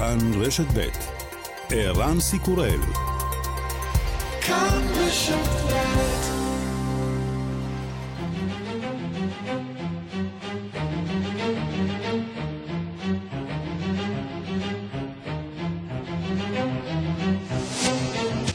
כאן 0.00 0.18
רשת 0.40 0.64
ב' 0.74 0.88
ערן 1.70 2.20
סיקורל 2.20 2.80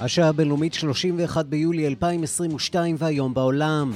השעה 0.01 0.29
הבינלאומית 0.29 0.73
31 0.73 1.45
ביולי 1.45 1.87
2022 1.87 2.95
והיום 2.99 3.33
בעולם. 3.33 3.91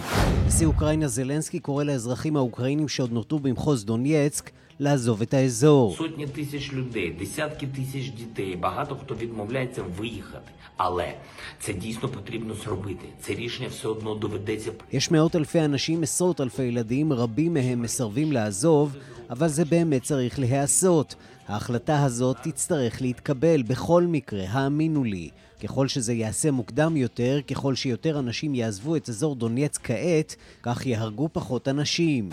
נשיא 0.48 0.68
אוקראינה 0.68 1.08
זלנסקי 1.08 1.60
קורא 1.60 1.84
לאזרחים 1.84 2.36
האוקראינים 2.36 2.88
שעוד 2.88 3.12
נותרו 3.12 3.40
במחוז 3.40 3.86
דונייצק 3.86 4.50
לעזוב 4.81 5.23
את 5.23 5.35
האזור. 5.35 5.97
Сотні 5.97 6.27
тисяч 6.27 6.73
людей, 6.73 7.11
десятки 7.11 7.67
тисяч 7.67 8.09
дітей, 8.09 8.57
багато 8.57 8.97
хто 8.97 9.15
відмовляється 9.15 9.83
виїхати. 9.99 10.51
Але 10.77 11.15
це 11.61 11.73
дійсно 11.73 12.09
потрібно 12.09 12.55
зробити. 12.55 13.07
Це 13.21 13.35
рішення 13.35 13.69
все 13.69 13.89
одно 13.89 14.15
доведеться. 14.15 14.71
יש 14.93 15.11
מאות 15.11 15.37
אלפי 15.37 15.61
אנשים, 15.65 16.03
עשרות 16.03 16.41
אלפי 16.41 16.63
ילדים, 16.63 17.13
רבים 17.13 17.55
מהם 17.55 17.83
מסרבים 17.83 18.33
לעזוב, 18.33 18.97
אבל 19.31 19.49
זה 19.49 19.65
באמת 19.65 20.03
צריך 20.03 20.39
להיעשות. 20.39 21.15
ההחלטה 21.49 22.05
הזאת 22.05 22.37
תצטרך 22.43 23.03
להתקבל 23.03 23.63
בכל 23.63 24.03
מקרה, 24.03 24.45
האמינו 24.51 25.05
לי. 25.05 25.31
ככל 25.63 25.89
שזה 25.89 26.13
ייעשה 26.13 26.51
מוקדם 26.51 26.97
יותר, 26.97 27.41
ככל 27.51 27.75
שיותר 27.75 28.19
אנשים 28.19 28.55
יעזבו 28.55 28.97
את 28.97 29.09
אזור 29.09 29.35
דונייץ 29.35 29.79
כעת, 29.79 30.37
כך 30.63 30.87
יהרגו 30.87 31.29
פחות 31.33 31.69
אנשים. 31.69 32.29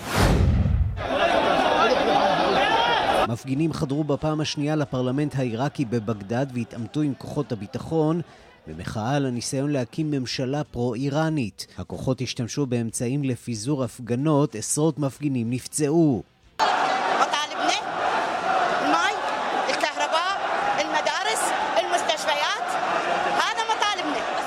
מפגינים 3.29 3.73
חדרו 3.73 4.05
בפעם 4.05 4.41
השנייה 4.41 4.77
לפרלמנט 4.77 5.37
העיראקי 5.37 5.85
בבגדד 5.85 6.47
והתעמתו 6.55 7.01
עם 7.01 7.15
כוחות 7.19 7.53
הביטחון 7.53 8.21
במחאה 8.67 9.17
על 9.17 9.27
הניסיון 9.27 9.71
להקים 9.71 10.11
ממשלה 10.11 10.65
פרו-איראנית. 10.65 11.67
הכוחות 11.79 12.21
השתמשו 12.21 12.67
באמצעים 12.67 13.25
לפיזור 13.25 13.85
הפגנות, 13.85 14.55
עשרות 14.55 14.99
מפגינים 14.99 15.51
נפצעו. 15.51 16.23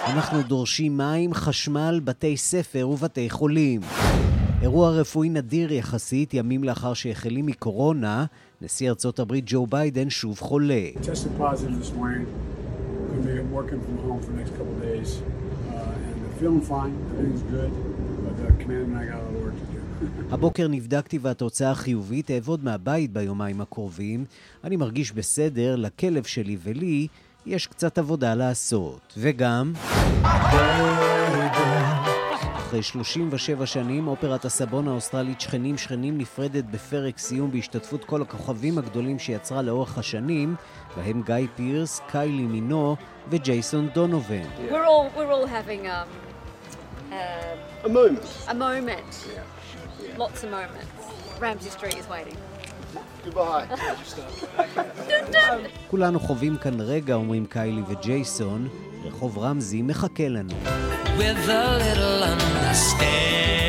אנחנו 0.08 0.42
דורשים 0.42 0.98
מים, 0.98 1.34
חשמל, 1.34 2.00
בתי 2.04 2.38
ספר 2.38 2.90
ובתי 2.90 3.30
חולים. 3.30 3.82
אירוע 4.62 4.90
רפואי 4.90 5.30
נדיר 5.30 5.74
יחסית, 5.74 6.34
ימים 6.34 6.64
לאחר 6.64 6.94
שהחלים 6.94 7.46
מקורונה, 7.46 8.26
נשיא 8.62 8.90
ארצות 8.90 9.20
הברית 9.20 9.44
ג'ו 9.48 9.68
ביידן 9.68 10.10
שוב 10.10 10.40
חולה. 10.40 10.84
הבוקר 20.32 20.68
נבדקתי 20.68 21.18
והתוצאה 21.22 21.76
חיובית, 21.76 22.32
אעבוד 22.32 22.64
מהבית 22.64 23.14
ביומיים 23.14 23.62
הקרובים. 23.62 24.26
אני 24.64 24.76
מרגיש 24.76 25.12
בסדר, 25.12 25.76
לכלב 25.76 26.24
שלי 26.24 26.58
ולי 26.64 27.08
יש 27.46 27.68
קצת 27.68 27.98
עבודה 27.98 28.36
לעשות. 28.36 29.14
וגם... 29.18 29.74
אחרי 32.70 32.84
37 32.84 33.66
שנים, 33.66 34.08
אופרת 34.08 34.46
הסבון 34.46 34.88
האוסטרלית 34.88 35.42
שכנים 35.42 35.78
שכנים 35.78 36.18
נפרדת 36.18 36.64
בפרק 36.64 37.18
סיום 37.18 37.52
בהשתתפות 37.52 38.06
כל 38.06 38.22
הכוכבים 38.22 38.78
הגדולים 38.78 39.20
שיצרה 39.20 39.62
לאורך 39.62 39.98
השנים, 39.98 40.56
בהם 40.98 41.22
גיא 41.26 41.48
פירס, 41.56 42.02
קיילי 42.12 42.46
מינו 42.46 42.96
וג'ייסון 43.30 43.88
דונובן. 43.94 44.44
We're 44.70 44.74
all, 44.74 45.18
we're 45.18 45.32
all 45.32 45.48
having 45.48 45.88
um, 45.88 46.08
uh, 47.12 47.86
a 47.86 47.90
moment. 47.90 48.26
A 48.48 48.54
moment. 48.54 49.12
Yeah. 49.26 49.42
Yeah. 50.02 50.24
Lots 50.24 50.44
of 50.44 50.50
moments. 50.52 51.04
Ramsey 51.42 51.70
Street 51.70 51.98
is 52.02 52.08
waiting. 52.10 52.38
כולנו 55.90 56.20
חווים 56.20 56.58
כאן 56.58 56.82
רגע, 56.82 57.14
אומרים 57.14 57.46
קיילי 57.46 57.82
וג'ייסון, 57.88 58.68
רחוב 59.06 59.40
רמזי 59.40 59.82
מחכה 59.82 60.28
לנו. 60.28 60.54
With 61.18 61.50
a 61.50 61.78
little 61.84 62.24
understanding, 62.24 63.69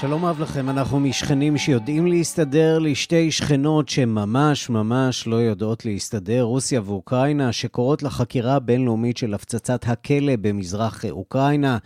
שלום 0.00 0.24
אהב 0.24 0.40
לכם, 0.40 0.70
אנחנו 0.70 1.00
משכנים 1.00 1.58
שיודעים 1.58 2.06
להסתדר 2.06 2.78
לשתי 2.78 3.30
שכנות 3.30 3.88
שממש 3.88 4.70
ממש 4.70 5.26
לא 5.26 5.36
יודעות 5.36 5.84
להסתדר, 5.84 6.42
רוסיה 6.42 6.80
ואוקראינה, 6.84 7.52
שקוראות 7.52 8.02
לחקירה 8.02 8.58
בינלאומית 8.58 9.16
של 9.16 9.34
הפצצת 9.34 9.88
הכלא 9.88 10.32
במזרח 10.40 11.04
אוקראינה. 11.10 11.78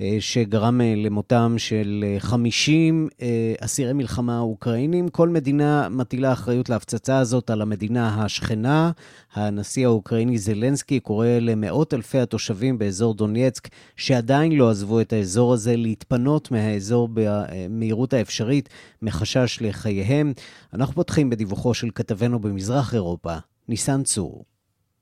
אה, 0.00 0.16
שגרם 0.20 0.80
אה, 0.80 0.94
למותם 0.96 1.54
של 1.58 2.04
50 2.18 3.08
אה, 3.22 3.54
אסירי 3.60 3.92
מלחמה 3.92 4.38
אוקראינים. 4.38 5.08
כל 5.08 5.28
מדינה 5.28 5.88
מטילה 5.88 6.32
אחריות 6.32 6.68
להפצצה 6.68 7.18
הזאת 7.18 7.50
על 7.50 7.62
המדינה 7.62 8.24
השכנה. 8.24 8.90
הנשיא 9.32 9.86
האוקראיני 9.86 10.38
זלנסקי 10.38 11.00
קורא 11.00 11.26
למאות 11.26 11.94
אלפי 11.94 12.18
התושבים 12.18 12.78
באזור 12.78 13.14
דונייצק, 13.14 13.68
שעדיין 13.96 14.52
לא 14.52 14.70
עזבו 14.70 15.00
את 15.00 15.12
האזור 15.12 15.54
הזה, 15.54 15.76
להתפנות 15.76 16.50
מהאזור 16.50 17.08
במהירות 17.12 18.12
האפשרית, 18.12 18.68
מחשש 19.02 19.58
לחייהם. 19.60 20.32
אנחנו 20.74 20.94
פותחים 20.94 21.30
בדיווחו 21.30 21.74
של 21.74 21.88
כתבנו 21.94 22.38
במזרח 22.38 22.94
אירופה, 22.94 23.34
ניסן 23.68 24.02
צור. 24.02 24.55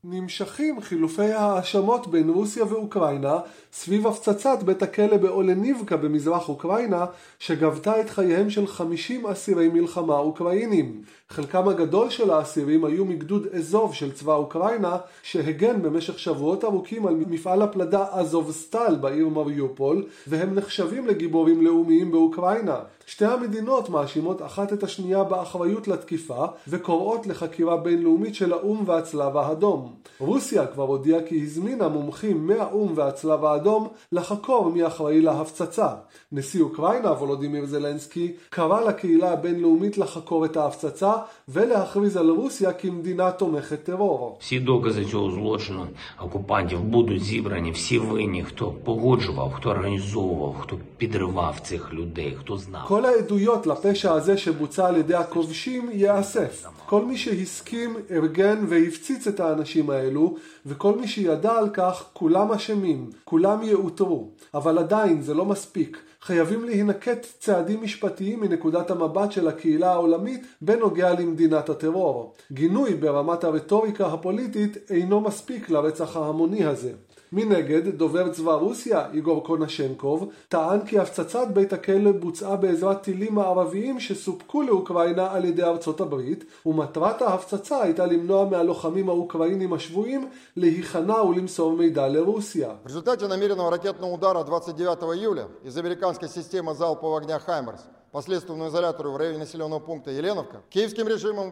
נמשכים 0.06 0.80
חילופי 0.80 1.32
ההאשמות 1.32 2.06
בין 2.06 2.28
רוסיה 2.28 2.64
ואוקראינה 2.64 3.38
סביב 3.72 4.06
הפצצת 4.06 4.62
בית 4.62 4.82
הכלא 4.82 5.16
באולניבקה 5.16 5.96
במזרח 5.96 6.48
אוקראינה 6.48 7.06
שגבתה 7.38 8.00
את 8.00 8.10
חייהם 8.10 8.50
של 8.50 8.66
50 8.66 9.26
אסירי 9.26 9.68
מלחמה 9.68 10.18
אוקראינים. 10.18 11.02
חלקם 11.28 11.68
הגדול 11.68 12.10
של 12.10 12.30
האסירים 12.30 12.84
היו 12.84 13.04
מגדוד 13.04 13.46
אזוב 13.56 13.94
של 13.94 14.12
צבא 14.12 14.34
אוקראינה 14.34 14.96
שהגן 15.22 15.82
במשך 15.82 16.18
שבועות 16.18 16.64
ארוכים 16.64 17.06
על 17.06 17.14
מפעל 17.14 17.62
הפלדה 17.62 18.06
אזובסטל 18.12 18.96
בעיר 19.00 19.28
מריופול 19.28 20.04
והם 20.26 20.54
נחשבים 20.54 21.06
לגיבורים 21.06 21.64
לאומיים 21.64 22.12
באוקראינה. 22.12 22.78
שתי 23.06 23.24
המדינות 23.24 23.88
מאשימות 23.88 24.42
אחת 24.42 24.72
את 24.72 24.82
השנייה 24.82 25.24
באחריות 25.24 25.88
לתקיפה 25.88 26.46
וקוראות 26.68 27.26
לחקירה 27.26 27.76
בינלאומית 27.76 28.34
של 28.34 28.52
האו"ם 28.52 28.84
והצלב 28.86 29.36
האדום. 29.36 29.94
רוסיה 30.18 30.66
כבר 30.66 30.82
הודיעה 30.82 31.22
כי 31.22 31.42
הזמינה 31.42 31.88
מומחים 31.88 32.46
מהאו"ם 32.46 32.92
והצלב 32.94 33.44
האדום 33.44 33.88
לחקור 34.12 34.70
מי 34.70 34.86
אחראי 34.86 35.20
להפצצה. 35.20 35.88
נשיא 36.32 36.62
אוקראינה 36.62 37.10
וולודימיר 37.10 37.66
זלנסקי 37.66 38.32
קרא 38.50 38.80
לקהילה 38.80 39.32
הבינלאומית 39.32 39.98
לחקור 39.98 40.44
את 40.44 40.56
ההפצצה 40.56 41.14
ולהכריז 41.47 42.17
על 42.17 42.29
רוסיה 42.29 42.73
כמדינה 42.73 43.31
תומכת 43.31 43.83
טרור. 43.83 44.37
Всі 44.39 44.59
докази 44.59 45.05
цього 45.05 45.31
злочину 45.31 45.87
окупантів 46.19 46.83
будуть 46.83 47.23
зібрані, 47.23 47.71
всі 47.71 47.99
винні, 47.99 48.43
хто 48.43 48.71
погоджував, 48.71 49.53
хто 49.53 49.69
організовував, 49.69 50.55
хто 50.61 50.77
підривав 50.97 51.59
цих 51.59 51.93
людей, 51.93 52.37
хто 52.39 52.57
знав. 52.57 52.87
כל 52.87 53.05
העדויות 53.05 53.67
לפשע 53.67 54.13
הזה 54.13 54.37
שבוצע 54.37 54.87
על 54.87 54.97
ידי 54.97 55.13
הכובשים 55.13 55.89
ייאסף. 55.93 56.65
כל 56.85 57.05
מי 57.05 57.17
שהסכים, 57.17 57.95
ארגן 58.11 58.65
והפציץ 58.69 59.27
את 59.27 59.39
האנשים 59.39 59.89
האלו, 59.89 60.35
וכל 60.65 60.95
מי 60.99 61.07
שידע 61.07 61.53
על 61.53 61.69
כך, 61.69 62.05
כולם 62.13 62.51
אשמים, 62.51 63.09
כולם 63.23 63.63
יאותרו. 63.63 64.29
אבל 64.53 64.77
עדיין 64.77 65.21
זה 65.21 65.33
לא 65.33 65.45
מספיק. 65.45 65.97
חייבים 66.24 66.64
להינקט 66.64 67.26
צעדים 67.38 67.82
משפטיים 67.82 68.40
מנקודת 68.40 68.90
המבט 68.90 69.32
של 69.32 69.48
הקהילה 69.48 69.92
העולמית 69.92 70.46
בנוגע 70.60 71.12
למדינת 71.12 71.68
הטרור. 71.68 72.34
גינוי 72.52 72.94
ברמת 72.94 73.44
הרטוריקה 73.44 74.06
הפוליטית 74.06 74.90
אינו 74.90 75.20
מספיק 75.20 75.70
לרצח 75.70 76.16
ההמוני 76.16 76.64
הזה. 76.64 76.92
מנגד, 77.33 77.87
דובר 77.87 78.33
צבא 78.33 78.53
רוסיה, 78.53 79.07
איגור 79.13 79.43
קונשנקוב, 79.43 80.29
טען 80.49 80.79
כי 80.85 80.99
הפצצת 80.99 81.47
בית 81.53 81.73
הכלא 81.73 82.11
בוצעה 82.11 82.55
בעזרת 82.55 83.01
טילים 83.01 83.35
מערביים 83.35 83.99
שסופקו 83.99 84.61
לאוקראינה 84.61 85.31
על 85.31 85.45
ידי 85.45 85.63
ארצות 85.63 86.01
הברית, 86.01 86.43
ומטרת 86.65 87.21
ההפצצה 87.21 87.81
הייתה 87.81 88.05
למנוע 88.05 88.45
מהלוחמים 88.45 89.09
האוקראינים 89.09 89.73
השבויים 89.73 90.29
להיכנע 90.55 91.23
ולמסור 91.23 91.71
מידע 91.73 92.07
לרוסיה. 92.07 92.69
В 92.83 92.87
результате 92.87 93.27
намеренного 93.27 93.69
ракетного 93.71 94.13
удара 94.13 94.39
29 94.39 95.15
июля 95.15 95.47
из 95.63 95.77
американской 95.77 96.29
системы 96.29 96.73
залпового 96.73 97.17
огня 97.19 97.39
«Хаймерс» 97.39 97.81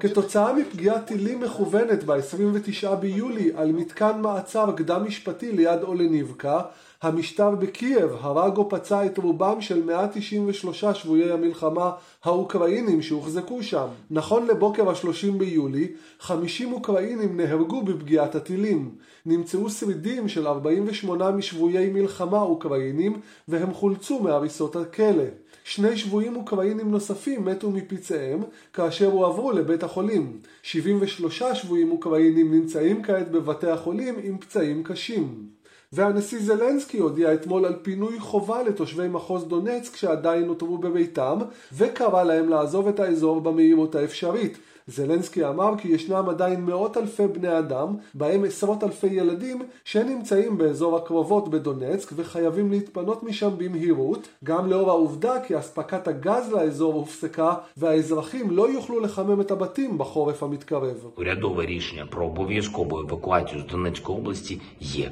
כתוצאה 0.00 0.52
מפגיעת 0.52 1.06
טילים 1.06 1.40
מכוונת 1.40 2.04
ב-29 2.04 2.94
ביולי 2.94 3.50
על 3.56 3.72
מתקן 3.72 4.20
מעצר 4.20 4.72
קדם 4.76 5.04
משפטי 5.06 5.52
ליד 5.52 5.82
אולניבקה, 5.82 6.60
המשטר 7.02 7.50
בקייב 7.50 8.10
הרג 8.20 8.56
או 8.56 8.68
פצע 8.68 9.06
את 9.06 9.18
רובם 9.18 9.60
של 9.60 9.84
193 9.84 10.84
שבויי 10.84 11.32
המלחמה 11.32 11.90
האוקראינים 12.24 13.02
שהוחזקו 13.02 13.62
שם. 13.62 13.86
נכון 14.10 14.46
לבוקר 14.46 14.88
ה-30 14.88 15.32
ביולי, 15.38 15.92
50 16.20 16.72
אוקראינים 16.72 17.36
נהרגו 17.36 17.82
בפגיעת 17.82 18.34
הטילים. 18.34 18.94
נמצאו 19.26 19.70
שרידים 19.70 20.28
של 20.28 20.46
48 20.46 21.30
משבויי 21.30 21.88
מלחמה 21.88 22.40
אוקראינים 22.40 23.20
והם 23.48 23.74
חולצו 23.74 24.20
מהריסות 24.20 24.76
הכלא. 24.76 25.41
שני 25.64 25.96
שבויים 25.96 26.36
אוקראינים 26.36 26.90
נוספים 26.90 27.44
מתו 27.44 27.70
מפצעיהם 27.70 28.42
כאשר 28.72 29.06
הועברו 29.06 29.52
לבית 29.52 29.82
החולים. 29.82 30.38
73 30.62 31.42
שבויים 31.42 31.90
אוקראינים 31.90 32.54
נמצאים 32.54 33.02
כעת 33.02 33.30
בבתי 33.30 33.70
החולים 33.70 34.14
עם 34.22 34.38
פצעים 34.38 34.82
קשים. 34.84 35.52
והנשיא 35.92 36.38
זלנסקי 36.42 36.98
הודיע 36.98 37.34
אתמול 37.34 37.64
על 37.64 37.74
פינוי 37.82 38.20
חובה 38.20 38.62
לתושבי 38.62 39.08
מחוז 39.08 39.44
דונצק 39.44 39.96
שעדיין 39.96 40.44
נותרו 40.44 40.78
בביתם 40.78 41.38
וקרא 41.72 42.22
להם 42.22 42.48
לעזוב 42.48 42.88
את 42.88 43.00
האזור 43.00 43.40
במהירות 43.40 43.94
האפשרית. 43.94 44.58
זלנסקי 44.87 45.45
אמר 45.45 45.73
כי 45.77 45.87
ישנם 45.87 46.29
עדיין 46.29 46.65
מאות 46.65 46.97
אלפי 46.97 47.27
בני 47.27 47.59
אדם, 47.59 47.95
בהם 48.13 48.43
עשרות 48.43 48.83
אלפי 48.83 49.07
ילדים, 49.07 49.61
שנמצאים 49.83 50.57
באזור 50.57 50.97
הקרובות 50.97 51.49
בדונצק 51.49 52.11
וחייבים 52.15 52.71
להתפנות 52.71 53.23
משם 53.23 53.49
במהירות, 53.57 54.27
גם 54.43 54.69
לאור 54.69 54.89
העובדה 54.89 55.33
כי 55.47 55.59
אספקת 55.59 56.07
הגז 56.07 56.51
לאזור 56.51 56.93
הופסקה 56.93 57.53
והאזרחים 57.77 58.51
לא 58.51 58.69
יוכלו 58.69 58.99
לחמם 58.99 59.41
את 59.41 59.51
הבתים 59.51 59.97
בחורף 59.97 60.43
המתקרב. 60.43 60.97
Урядове 61.17 61.65
рішення 61.65 62.05
про 62.05 62.25
обов'язкову 62.25 62.99
евакуацію 62.99 63.61
з 63.61 63.65
Донецької 63.71 64.17
області 64.17 64.61
є. 64.79 65.11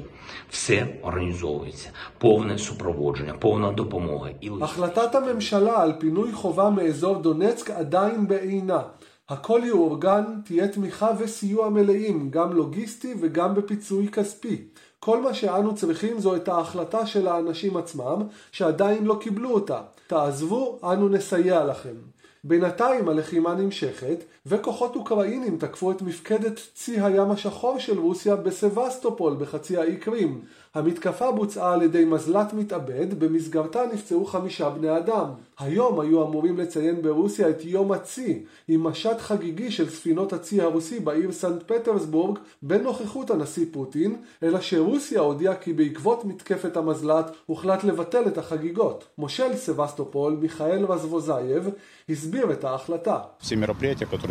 Все 0.50 0.86
організовується. 1.02 1.88
Повне 2.18 2.58
супроводження, 2.58 3.34
повна 3.34 3.72
допомога. 3.72 4.30
І 4.40 4.50
лише 4.50 4.64
החלטת 4.64 5.14
הממשלה 5.14 5.82
על 5.82 5.92
פינוי 5.98 6.32
חובה 6.32 6.70
מאזור 6.70 7.14
דונצק 7.14 7.70
עדיין 7.70 8.26
בעינה. 8.26 8.82
הכל 9.31 9.61
יאורגן, 9.65 10.23
תהיה 10.45 10.67
תמיכה 10.67 11.11
וסיוע 11.19 11.69
מלאים, 11.69 12.29
גם 12.29 12.53
לוגיסטי 12.53 13.15
וגם 13.19 13.55
בפיצוי 13.55 14.07
כספי. 14.07 14.63
כל 14.99 15.21
מה 15.21 15.33
שאנו 15.33 15.75
צריכים 15.75 16.19
זו 16.19 16.35
את 16.35 16.47
ההחלטה 16.47 17.05
של 17.05 17.27
האנשים 17.27 17.77
עצמם, 17.77 18.21
שעדיין 18.51 19.05
לא 19.05 19.17
קיבלו 19.21 19.49
אותה. 19.49 19.81
תעזבו, 20.07 20.79
אנו 20.83 21.09
נסייע 21.09 21.65
לכם. 21.65 21.95
בינתיים 22.43 23.09
הלחימה 23.09 23.55
נמשכת, 23.55 24.23
וכוחות 24.45 24.95
אוקראינים 24.95 25.57
תקפו 25.57 25.91
את 25.91 26.01
מפקדת 26.01 26.59
צי 26.73 27.01
הים 27.01 27.31
השחור 27.31 27.79
של 27.79 27.99
רוסיה 27.99 28.35
בסבסטופול 28.35 29.35
בחצי 29.39 29.77
האי 29.77 29.97
קרים. 29.97 30.41
המתקפה 30.75 31.31
בוצעה 31.31 31.73
על 31.73 31.81
ידי 31.81 32.05
מזל"ט 32.05 32.53
מתאבד, 32.53 33.19
במסגרתה 33.19 33.81
נפצעו 33.93 34.25
חמישה 34.25 34.69
בני 34.69 34.97
אדם. 34.97 35.25
היום 35.59 35.99
היו 35.99 36.23
אמורים 36.27 36.57
לציין 36.57 37.01
ברוסיה 37.01 37.49
את 37.49 37.65
יום 37.65 37.91
הצי, 37.91 38.43
עם 38.67 38.83
משט 38.83 39.19
חגיגי 39.19 39.71
של 39.71 39.89
ספינות 39.89 40.33
הצי 40.33 40.61
הרוסי 40.61 40.99
בעיר 40.99 41.31
סנט 41.31 41.63
פטרסבורג, 41.63 42.39
בנוכחות 42.61 43.29
הנשיא 43.29 43.65
פוטין, 43.71 44.15
אלא 44.43 44.61
שרוסיה 44.61 45.19
הודיעה 45.19 45.55
כי 45.55 45.73
בעקבות 45.73 46.25
מתקפת 46.25 46.77
המזל"ט 46.77 47.25
הוחלט 47.45 47.83
לבטל 47.83 48.27
את 48.27 48.37
החגיגות. 48.37 49.07
מושל 49.17 49.55
סבסטופול, 49.55 50.37
מיכאל 50.41 50.85
רזבוזייב, 50.85 51.69
הסביר 52.09 52.51
את 52.51 52.63
ההחלטה. 52.63 53.19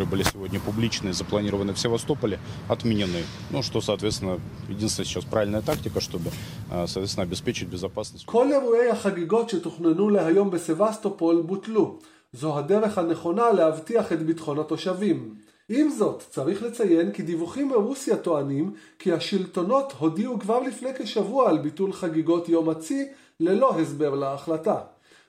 которые 0.00 0.06
были 0.06 0.22
сегодня 0.22 0.60
публичные, 0.60 1.12
запланированы 1.12 1.72
в 1.72 1.78
Севастополе, 1.78 2.38
отменены. 2.68 3.24
Ну, 3.50 3.62
что, 3.62 3.80
соответственно, 3.80 4.40
единственная 4.68 5.06
сейчас 5.06 5.24
правильная 5.24 5.62
тактика, 5.62 6.00
чтобы, 6.00 6.30
э, 6.70 6.86
соответственно, 6.86 7.24
обеспечить 7.24 7.68
безопасность. 7.68 8.24
כל 8.26 8.52
אירועי 8.52 8.90
החגיגות 8.90 9.50
שתוכננו 9.50 10.10
להיום 10.10 10.50
בסבסטופול 10.50 11.42
בוטלו. 11.42 11.98
זו 12.32 12.58
הדרך 12.58 12.98
הנכונה 12.98 13.52
להבטיח 13.52 14.12
את 14.12 14.22
ביטחון 14.22 14.58
התושבים. 14.58 15.34
עם 15.68 15.90
זאת, 15.90 16.22
צריך 16.30 16.62
לציין 16.62 17.12
כי 17.12 17.22
דיווחים 17.22 17.68
מרוסיה 17.68 18.16
טוענים 18.16 18.72
כי 18.98 19.12
השלטונות 19.12 19.92
הודיעו 19.98 20.38
כבר 20.38 20.60
לפני 20.60 20.90
כשבוע 20.98 21.50
על 21.50 21.58
ביטול 21.58 21.92
חגיגות 21.92 22.48
יום 22.48 22.68
הצי 22.68 23.04
ללא 23.40 23.80
הסבר 23.80 24.14
להחלטה. 24.14 24.76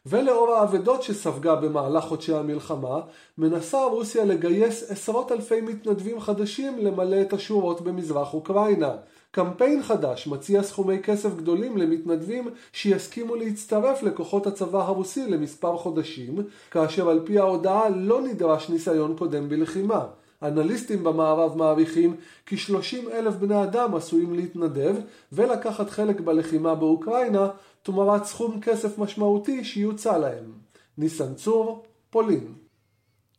ולאור 0.07 0.55
האבדות 0.55 1.03
שספגה 1.03 1.55
במהלך 1.55 2.05
חודשי 2.05 2.35
המלחמה, 2.35 3.01
מנסה 3.39 3.85
רוסיה 3.85 4.25
לגייס 4.25 4.91
עשרות 4.91 5.33
אלפי 5.33 5.61
מתנדבים 5.61 6.21
חדשים 6.21 6.79
למלא 6.79 7.21
את 7.21 7.33
השורות 7.33 7.81
במזרח 7.81 8.35
אוקראינה. 8.35 8.93
קמפיין 9.31 9.83
חדש 9.83 10.27
מציע 10.27 10.63
סכומי 10.63 11.03
כסף 11.03 11.37
גדולים 11.37 11.79
למתנדבים 11.79 12.49
שיסכימו 12.73 13.37
להצטרף 13.37 14.03
לכוחות 14.03 14.47
הצבא 14.47 14.79
הרוסי 14.79 15.27
למספר 15.27 15.77
חודשים, 15.77 16.37
כאשר 16.71 17.11
על 17.11 17.21
פי 17.25 17.39
ההודעה 17.39 17.89
לא 17.89 18.21
נדרש 18.23 18.69
ניסיון 18.69 19.17
קודם 19.19 19.49
בלחימה. 19.49 20.07
אנליסטים 20.43 21.05
במערב 21.05 21.57
מעריכים 21.57 22.17
כי 22.47 22.57
30 22.57 23.09
אלף 23.13 23.35
בני 23.35 23.63
אדם 23.63 23.95
עשויים 23.95 24.35
להתנדב 24.35 24.97
ולקחת 25.33 25.91
חלק 25.91 26.21
בלחימה 26.21 26.75
באוקראינה 26.75 27.49
תמורת 27.83 28.25
סכום 28.25 28.61
כסף 28.61 28.99
משמעותי 28.99 29.65
שיוצע 29.65 30.19
להם. 30.19 30.53
ניסן 30.99 31.35
צור, 31.35 31.85
פולין. 32.11 32.53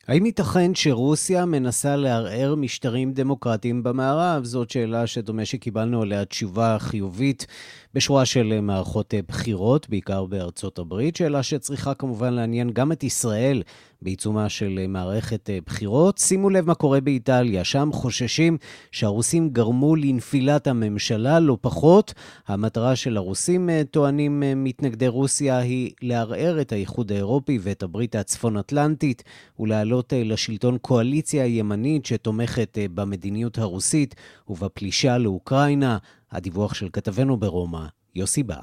האם 0.07 0.25
ייתכן 0.25 0.75
שרוסיה 0.75 1.45
מנסה 1.45 1.95
לערער 1.95 2.55
משטרים 2.55 3.13
דמוקרטיים 3.13 3.83
במערב? 3.83 4.43
זאת 4.43 4.69
שאלה 4.69 5.07
שדומה 5.07 5.45
שקיבלנו 5.45 6.01
עליה 6.01 6.25
תשובה 6.25 6.77
חיובית 6.79 7.47
בשורה 7.93 8.25
של 8.25 8.59
מערכות 8.61 9.13
בחירות, 9.27 9.89
בעיקר 9.89 10.25
בארצות 10.25 10.79
הברית. 10.79 11.15
שאלה 11.15 11.43
שצריכה 11.43 11.93
כמובן 11.93 12.33
לעניין 12.33 12.69
גם 12.69 12.91
את 12.91 13.03
ישראל 13.03 13.63
בעיצומה 14.03 14.49
של 14.49 14.85
מערכת 14.87 15.49
בחירות. 15.65 16.17
שימו 16.17 16.49
לב 16.49 16.67
מה 16.67 16.75
קורה 16.75 17.01
באיטליה, 17.01 17.63
שם 17.63 17.89
חוששים 17.93 18.57
שהרוסים 18.91 19.49
גרמו 19.49 19.95
לנפילת 19.95 20.67
הממשלה, 20.67 21.39
לא 21.39 21.57
פחות. 21.61 22.13
המטרה 22.47 22.95
של 22.95 23.17
הרוסים, 23.17 23.69
טוענים 23.91 24.43
מתנגדי 24.55 25.07
רוסיה, 25.07 25.57
היא 25.57 25.91
לערער 26.01 26.61
את 26.61 26.71
האיחוד 26.71 27.11
האירופי 27.11 27.59
ואת 27.61 27.83
הברית 27.83 28.15
הצפון-אטלנטית 28.15 29.23
ולהעלות 29.59 30.13
לשלטון 30.15 30.77
קואליציה 30.77 31.45
ימנית 31.45 32.05
שתומכת 32.05 32.77
במדיניות 32.93 33.57
הרוסית 33.57 34.15
ובפלישה 34.47 35.17
לאוקראינה. 35.17 35.97
הדיווח 36.31 36.73
של 36.73 36.89
כתבנו 36.93 37.37
ברומא, 37.37 37.85
יוסי 38.15 38.43
בר. 38.43 38.55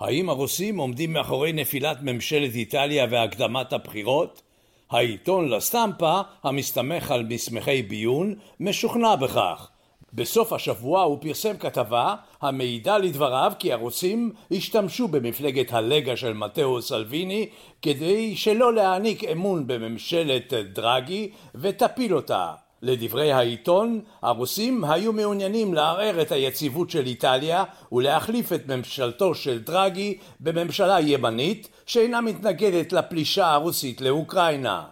האם 0.00 0.28
הרוסים 0.28 0.78
עומדים 0.78 1.12
מאחורי 1.12 1.52
נפילת 1.52 1.98
ממשלת 2.02 2.54
איטליה 2.54 3.06
והקדמת 3.10 3.72
הבחירות? 3.72 4.42
העיתון 4.90 5.48
לה 5.48 5.60
סטמפה, 5.60 6.20
המסתמך 6.42 7.10
על 7.10 7.26
מסמכי 7.28 7.82
ביון, 7.82 8.34
משוכנע 8.60 9.16
בכך. 9.16 9.68
בסוף 10.12 10.52
השבוע 10.52 11.02
הוא 11.02 11.18
פרסם 11.20 11.56
כתבה 11.56 12.14
המעידה 12.40 12.98
לדבריו 12.98 13.52
כי 13.58 13.72
הרוסים 13.72 14.32
השתמשו 14.50 15.08
במפלגת 15.08 15.72
הלגה 15.72 16.16
של 16.16 16.32
מתאו 16.32 16.82
סלוויני 16.82 17.48
כדי 17.82 18.36
שלא 18.36 18.74
להעניק 18.74 19.24
אמון 19.24 19.66
בממשלת 19.66 20.52
דרגי 20.52 21.30
ותפיל 21.54 22.14
אותה. 22.14 22.52
לדברי 22.82 23.32
העיתון, 23.32 24.00
הרוסים 24.22 24.84
היו 24.84 25.12
מעוניינים 25.12 25.74
לערער 25.74 26.22
את 26.22 26.32
היציבות 26.32 26.90
של 26.90 27.06
איטליה 27.06 27.64
ולהחליף 27.92 28.52
את 28.52 28.68
ממשלתו 28.68 29.34
של 29.34 29.58
דרגי 29.58 30.18
בממשלה 30.40 31.00
ימנית 31.00 31.68
שאינה 31.90 32.20
מתנגדת 32.20 32.92
לפלישה 32.92 33.52
הרוסית 33.52 34.00
לאוקראינה. 34.00 34.84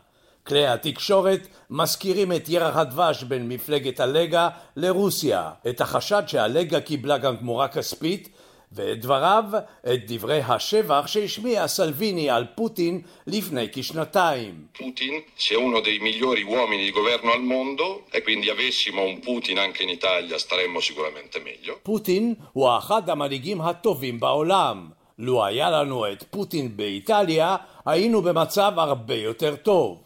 כלי 0.46 0.66
התקשורת 0.66 1.48
מזכירים 1.70 2.32
את 2.32 2.48
ירח 2.48 2.76
הדבש 2.76 3.22
בין 3.22 3.48
מפלגת 3.48 4.00
הלגה 4.00 4.48
לרוסיה, 4.76 5.50
את 5.68 5.80
החשד 5.80 6.22
שהלגה 6.26 6.80
קיבלה 6.80 7.18
גם 7.18 7.36
תמורה 7.36 7.68
כספית 7.68 8.28
ואת 8.72 9.00
דבריו, 9.00 9.44
את 9.92 10.00
דברי 10.06 10.40
השבח 10.40 11.06
שהשמיע 11.06 11.68
סלוויני 11.68 12.30
על 12.30 12.46
פוטין 12.54 13.00
לפני 13.26 13.66
כשנתיים. 13.72 14.54
פוטין, 14.78 15.20
se 15.38 15.54
uno 15.54 15.80
dei 15.80 15.98
migliori 15.98 16.42
uomini 16.42 16.84
di 16.84 16.92
governo 17.00 17.30
al 17.32 17.42
mondo 17.42 17.86
e 18.12 18.22
quindi 18.22 18.50
avessimo 18.50 19.02
un 19.04 19.20
Putin 19.20 19.58
anche 19.58 19.82
in 19.82 19.88
Italia 19.88 20.38
staremmo 20.38 20.80
sicuramente 20.80 21.38
meglio. 21.38 21.74
פוטין 21.82 22.34
הוא 22.52 22.78
אחד 22.78 23.10
המנהיגים 23.10 23.60
הטובים 23.60 24.20
בעולם. 24.20 24.97
לו 25.18 25.44
היה 25.44 25.70
לנו 25.70 26.12
את 26.12 26.24
פוטין 26.30 26.76
באיטליה, 26.76 27.56
היינו 27.86 28.22
במצב 28.22 28.72
הרבה 28.76 29.14
יותר 29.14 29.56
טוב. 29.56 30.02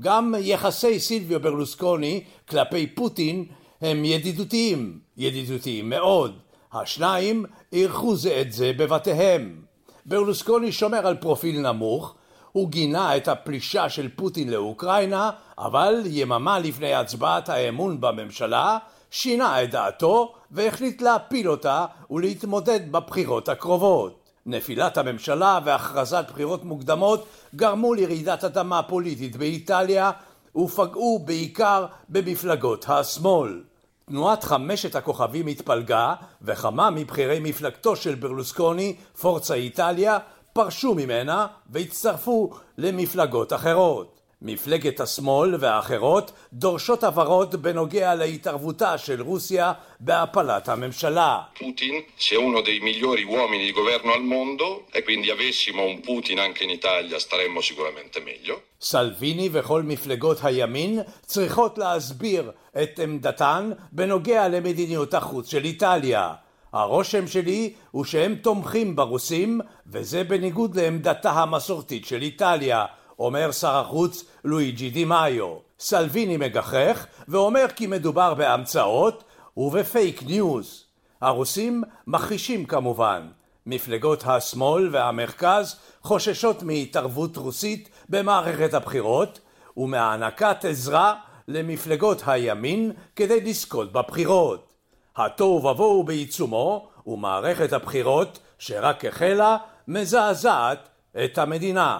גם 0.00 0.34
יחסי 0.38 1.00
סילביו 1.00 1.40
ברלוסקוני 1.40 2.24
כלפי 2.48 2.86
פוטין 2.86 3.44
הם 3.80 4.04
ידידותיים, 4.04 4.98
ידידותיים 5.16 5.90
מאוד. 5.90 6.38
השניים 6.72 7.44
אירחו 7.72 8.16
זה 8.16 8.40
את 8.40 8.52
זה 8.52 8.72
בבתיהם. 8.76 9.60
ברלוסקוני 10.06 10.72
שומר 10.72 11.06
על 11.06 11.16
פרופיל 11.16 11.60
נמוך, 11.60 12.14
הוא 12.52 12.68
גינה 12.68 13.16
את 13.16 13.28
הפלישה 13.28 13.88
של 13.88 14.08
פוטין 14.16 14.50
לאוקראינה, 14.50 15.30
אבל 15.58 16.02
יממה 16.06 16.58
לפני 16.58 16.94
הצבעת 16.94 17.48
האמון 17.48 18.00
בממשלה, 18.00 18.78
שינה 19.10 19.62
את 19.62 19.70
דעתו 19.70 20.32
והחליט 20.50 21.02
להפיל 21.02 21.50
אותה 21.50 21.86
ולהתמודד 22.10 22.92
בבחירות 22.92 23.48
הקרובות. 23.48 24.19
נפילת 24.46 24.98
הממשלה 24.98 25.58
והכרזת 25.64 26.24
בחירות 26.28 26.64
מוקדמות 26.64 27.26
גרמו 27.54 27.94
לירידת 27.94 28.44
אדמה 28.44 28.82
פוליטית 28.82 29.36
באיטליה 29.36 30.10
ופגעו 30.56 31.18
בעיקר 31.24 31.86
במפלגות 32.08 32.84
השמאל. 32.88 33.62
תנועת 34.06 34.44
חמשת 34.44 34.94
הכוכבים 34.96 35.46
התפלגה 35.46 36.14
וכמה 36.42 36.90
מבכירי 36.90 37.40
מפלגתו 37.40 37.96
של 37.96 38.14
ברלוסקוני, 38.14 38.96
פורצה 39.20 39.54
איטליה, 39.54 40.18
פרשו 40.52 40.94
ממנה 40.94 41.46
והצטרפו 41.70 42.50
למפלגות 42.78 43.52
אחרות. 43.52 44.19
מפלגת 44.42 45.00
השמאל 45.00 45.54
והאחרות 45.60 46.32
דורשות 46.52 47.04
הבהרות 47.04 47.54
בנוגע 47.54 48.14
להתערבותה 48.14 48.98
של 48.98 49.22
רוסיה 49.22 49.72
בהפלת 50.00 50.68
הממשלה. 50.68 51.38
פוטין, 51.58 52.00
uno 52.32 52.60
dei 52.62 52.80
migliori 52.80 53.24
uomini 53.24 53.64
di 53.66 53.72
governo 53.72 54.12
al 54.12 54.22
mondo 54.22 54.86
e 54.96 55.02
quindi 55.02 55.30
avessimo 55.30 55.82
un 55.84 56.00
Putin 56.00 56.38
anche 56.38 56.64
in 56.64 56.70
Italia 56.70 57.18
staremmo 57.18 57.60
sicuramente 57.60 58.20
meglio. 58.20 58.60
סלוויני 58.80 59.48
וכל 59.52 59.82
מפלגות 59.82 60.38
הימין 60.42 61.00
צריכות 61.26 61.78
להסביר 61.78 62.50
את 62.82 62.98
עמדתן 62.98 63.70
בנוגע 63.92 64.48
למדיניות 64.48 65.14
החוץ 65.14 65.50
של 65.50 65.64
איטליה. 65.64 66.34
הרושם 66.72 67.26
שלי 67.26 67.72
הוא 67.90 68.04
שהם 68.04 68.34
תומכים 68.34 68.96
ברוסים, 68.96 69.60
וזה 69.86 70.24
בניגוד 70.24 70.76
לעמדתה 70.76 71.30
המסורתית 71.30 72.06
של 72.06 72.22
איטליה, 72.22 72.84
אומר 73.20 73.52
שר 73.52 73.76
החוץ 73.76 74.24
לואיג'י 74.44 74.90
דימאיו. 74.90 75.56
סלוויני 75.78 76.36
מגחך 76.36 77.06
ואומר 77.28 77.66
כי 77.76 77.86
מדובר 77.86 78.34
בהמצאות 78.34 79.24
ובפייק 79.56 80.22
ניוז. 80.22 80.84
הרוסים 81.20 81.82
מכחישים 82.06 82.64
כמובן. 82.64 83.28
מפלגות 83.66 84.22
השמאל 84.26 84.88
והמרכז 84.92 85.76
חוששות 86.02 86.62
מהתערבות 86.62 87.36
רוסית 87.36 87.88
במערכת 88.08 88.74
הבחירות 88.74 89.40
ומהענקת 89.76 90.64
עזרה 90.64 91.14
למפלגות 91.48 92.22
הימין 92.26 92.92
כדי 93.16 93.40
לזכות 93.40 93.92
בבחירות. 93.92 94.72
התוהו 95.16 95.64
ובוהו 95.64 96.04
בעיצומו 96.04 96.88
ומערכת 97.06 97.72
הבחירות 97.72 98.38
שרק 98.58 99.04
החלה 99.04 99.56
מזעזעת 99.88 100.88
את 101.24 101.38
המדינה. 101.38 101.98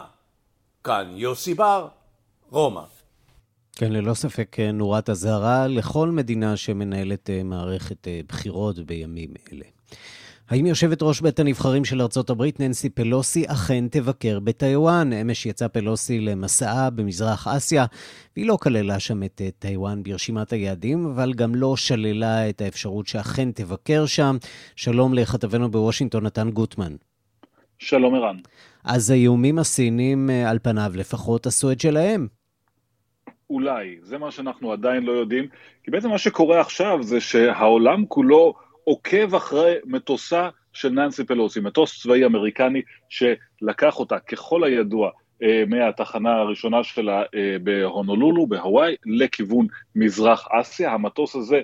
כאן 0.84 1.12
יוסי 1.14 1.54
בר, 1.54 1.88
רומא. 2.50 2.82
כן, 3.76 3.92
ללא 3.92 4.14
ספק 4.14 4.56
אה, 4.60 4.72
נורת 4.72 5.10
אזהרה 5.10 5.66
לכל 5.66 6.10
מדינה 6.10 6.56
שמנהלת 6.56 7.30
אה, 7.30 7.42
מערכת 7.42 8.08
אה, 8.08 8.20
בחירות 8.28 8.78
בימים 8.78 9.30
אלה. 9.52 9.64
האם 10.48 10.66
יושבת 10.66 11.02
ראש 11.02 11.20
בית 11.20 11.40
הנבחרים 11.40 11.84
של 11.84 12.02
ארצות 12.02 12.30
הברית, 12.30 12.60
ננסי 12.60 12.88
פלוסי, 12.88 13.44
אכן 13.46 13.88
תבקר 13.88 14.40
בטיוואן? 14.40 15.12
אמש 15.12 15.46
יצא 15.46 15.68
פלוסי 15.68 16.20
למסעה 16.20 16.90
במזרח 16.90 17.48
אסיה, 17.48 17.86
והיא 18.36 18.46
לא 18.46 18.58
כללה 18.62 19.00
שם 19.00 19.22
את 19.22 19.40
טיוואן 19.58 20.02
ברשימת 20.02 20.52
היעדים, 20.52 21.06
אבל 21.06 21.32
גם 21.32 21.54
לא 21.54 21.76
שללה 21.76 22.48
את 22.48 22.60
האפשרות 22.60 23.06
שאכן 23.06 23.52
תבקר 23.52 24.06
שם. 24.06 24.36
שלום 24.76 25.14
לכתבנו 25.14 25.70
בוושינגטון, 25.70 26.26
נתן 26.26 26.50
גוטמן. 26.50 26.96
שלום 27.80 28.14
ערן. 28.14 28.36
אז 28.84 29.10
האיומים 29.10 29.58
הסינים, 29.58 30.30
על 30.46 30.58
פניו 30.62 30.92
לפחות, 30.94 31.46
עשו 31.46 31.72
את 31.72 31.80
שלהם. 31.80 32.26
אולי, 33.50 33.98
זה 34.02 34.18
מה 34.18 34.30
שאנחנו 34.30 34.72
עדיין 34.72 35.02
לא 35.02 35.12
יודעים, 35.12 35.48
כי 35.84 35.90
בעצם 35.90 36.08
מה 36.08 36.18
שקורה 36.18 36.60
עכשיו 36.60 37.02
זה 37.02 37.20
שהעולם 37.20 38.06
כולו 38.06 38.54
עוקב 38.84 39.34
אחרי 39.34 39.74
מטוסה 39.84 40.48
של 40.72 40.88
ננסי 40.88 41.24
פלוסי, 41.24 41.60
מטוס 41.60 42.02
צבאי 42.02 42.24
אמריקני 42.24 42.82
שלקח 43.08 43.98
אותה, 43.98 44.18
ככל 44.18 44.64
הידוע, 44.64 45.10
אה, 45.42 45.62
מהתחנה 45.66 46.32
הראשונה 46.32 46.84
שלה 46.84 47.22
אה, 47.34 47.56
בהונולולו, 47.62 48.46
בהוואי, 48.46 48.96
לכיוון 49.06 49.66
מזרח 49.94 50.48
אסיה. 50.60 50.92
המטוס 50.92 51.36
הזה 51.36 51.60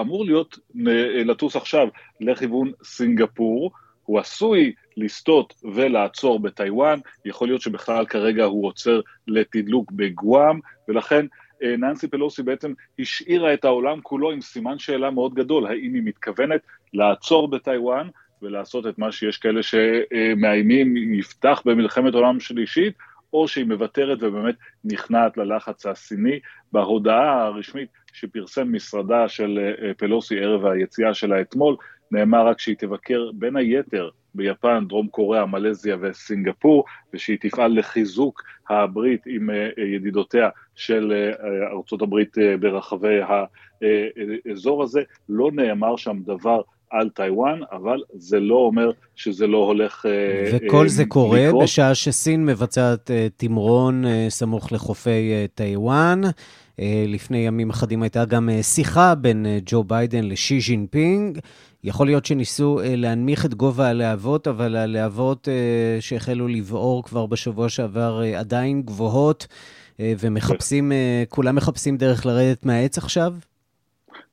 אמור 0.00 0.24
להיות, 0.24 0.58
אה, 0.88 1.24
לטוס 1.24 1.56
עכשיו 1.56 1.88
לכיוון 2.20 2.72
סינגפור. 2.84 3.70
הוא 4.04 4.18
עשוי 4.18 4.72
לסטות 4.96 5.54
ולעצור 5.74 6.40
בטיוואן, 6.40 6.98
יכול 7.24 7.48
להיות 7.48 7.60
שבכלל 7.60 8.06
כרגע 8.06 8.44
הוא 8.44 8.66
עוצר 8.66 9.00
לתדלוק 9.28 9.92
בגואם, 9.92 10.58
ולכן 10.88 11.26
אה, 11.62 11.76
ננסי 11.76 12.08
פלוסי 12.08 12.42
בעצם 12.42 12.72
השאירה 12.98 13.54
את 13.54 13.64
העולם 13.64 14.00
כולו 14.02 14.30
עם 14.30 14.40
סימן 14.40 14.78
שאלה 14.78 15.10
מאוד 15.10 15.34
גדול, 15.34 15.66
האם 15.66 15.94
היא 15.94 16.02
מתכוונת 16.04 16.60
לעצור 16.94 17.48
בטיוואן 17.48 18.08
ולעשות 18.42 18.86
את 18.86 18.98
מה 18.98 19.12
שיש 19.12 19.38
כאלה 19.38 19.60
שמאיימים, 19.62 21.14
יפתח 21.14 21.62
במלחמת 21.64 22.14
עולם 22.14 22.40
שלישית, 22.40 22.94
או 23.32 23.48
שהיא 23.48 23.64
מוותרת 23.64 24.18
ובאמת 24.22 24.54
נכנעת 24.84 25.36
ללחץ 25.36 25.86
הסיני. 25.86 26.40
בהודעה 26.72 27.42
הרשמית 27.42 27.88
שפרסם 28.12 28.72
משרדה 28.72 29.28
של 29.28 29.58
אה, 29.58 29.94
פלוסי 29.94 30.40
ערב 30.40 30.66
היציאה 30.66 31.14
שלה 31.14 31.40
אתמול, 31.40 31.76
נאמר 32.10 32.46
רק 32.46 32.60
שהיא 32.60 32.76
תבקר 32.78 33.30
בין 33.34 33.56
היתר 33.56 34.08
ביפן, 34.34 34.84
דרום 34.88 35.08
קוריאה, 35.08 35.46
מלזיה 35.46 35.96
וסינגפור, 36.00 36.84
ושהיא 37.14 37.38
תפעל 37.40 37.78
לחיזוק 37.78 38.42
הברית 38.70 39.20
עם 39.26 39.50
אה, 39.50 39.68
ידידותיה 39.96 40.48
של 40.74 41.12
אה, 41.12 41.76
ארצות 41.76 42.02
הברית 42.02 42.38
אה, 42.38 42.56
ברחבי 42.56 43.18
האזור 43.22 44.82
הזה. 44.82 45.00
לא 45.28 45.50
נאמר 45.52 45.96
שם 45.96 46.18
דבר 46.24 46.60
על 46.90 47.08
טיוואן, 47.08 47.60
אבל 47.72 47.98
זה 48.14 48.40
לא 48.40 48.54
אומר 48.54 48.90
שזה 49.16 49.46
לא 49.46 49.58
הולך 49.58 50.04
לקרות. 50.52 50.62
וכל 50.66 50.88
זה 50.88 51.04
קורה 51.04 51.46
לקרות. 51.46 51.62
בשעה 51.62 51.94
שסין 51.94 52.46
מבצעת 52.46 53.10
תמרון 53.36 54.04
סמוך 54.28 54.72
לחופי 54.72 55.46
טיוואן. 55.54 56.20
לפני 57.08 57.38
ימים 57.38 57.70
אחדים 57.70 58.02
הייתה 58.02 58.24
גם 58.24 58.48
שיחה 58.62 59.14
בין 59.14 59.46
ג'ו 59.66 59.84
ביידן 59.84 60.24
לשי 60.24 60.60
ז'ינפינג. 60.60 61.38
יכול 61.84 62.06
להיות 62.06 62.26
שניסו 62.26 62.80
אה, 62.80 62.96
להנמיך 62.96 63.46
את 63.46 63.54
גובה 63.54 63.88
הלהבות, 63.88 64.48
אבל 64.48 64.76
הלהבות 64.76 65.48
אה, 65.48 66.00
שהחלו 66.00 66.48
לבעור 66.48 67.04
כבר 67.04 67.26
בשבוע 67.26 67.68
שעבר 67.68 68.22
אה, 68.22 68.38
עדיין 68.38 68.82
גבוהות, 68.82 69.46
אה, 70.00 70.12
ומחפשים, 70.18 70.92
אה, 70.92 71.22
כולם 71.28 71.54
מחפשים 71.56 71.96
דרך 71.96 72.26
לרדת 72.26 72.66
מהעץ 72.66 72.98
עכשיו? 72.98 73.34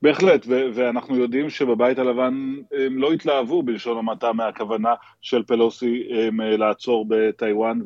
בהחלט, 0.01 0.46
ו- 0.48 0.66
ואנחנו 0.74 1.16
יודעים 1.16 1.50
שבבית 1.50 2.00
הלבן 2.00 2.56
הם 2.86 2.98
לא 2.98 3.13
התלהבו 3.13 3.63
בלשון 3.63 3.98
המעטה 3.98 4.34
מהכוונה 4.34 4.94
של 5.22 5.44
פלוסי 5.44 6.08
הם, 6.12 6.42
לעצור 6.42 7.06
בטיוואן 7.10 7.80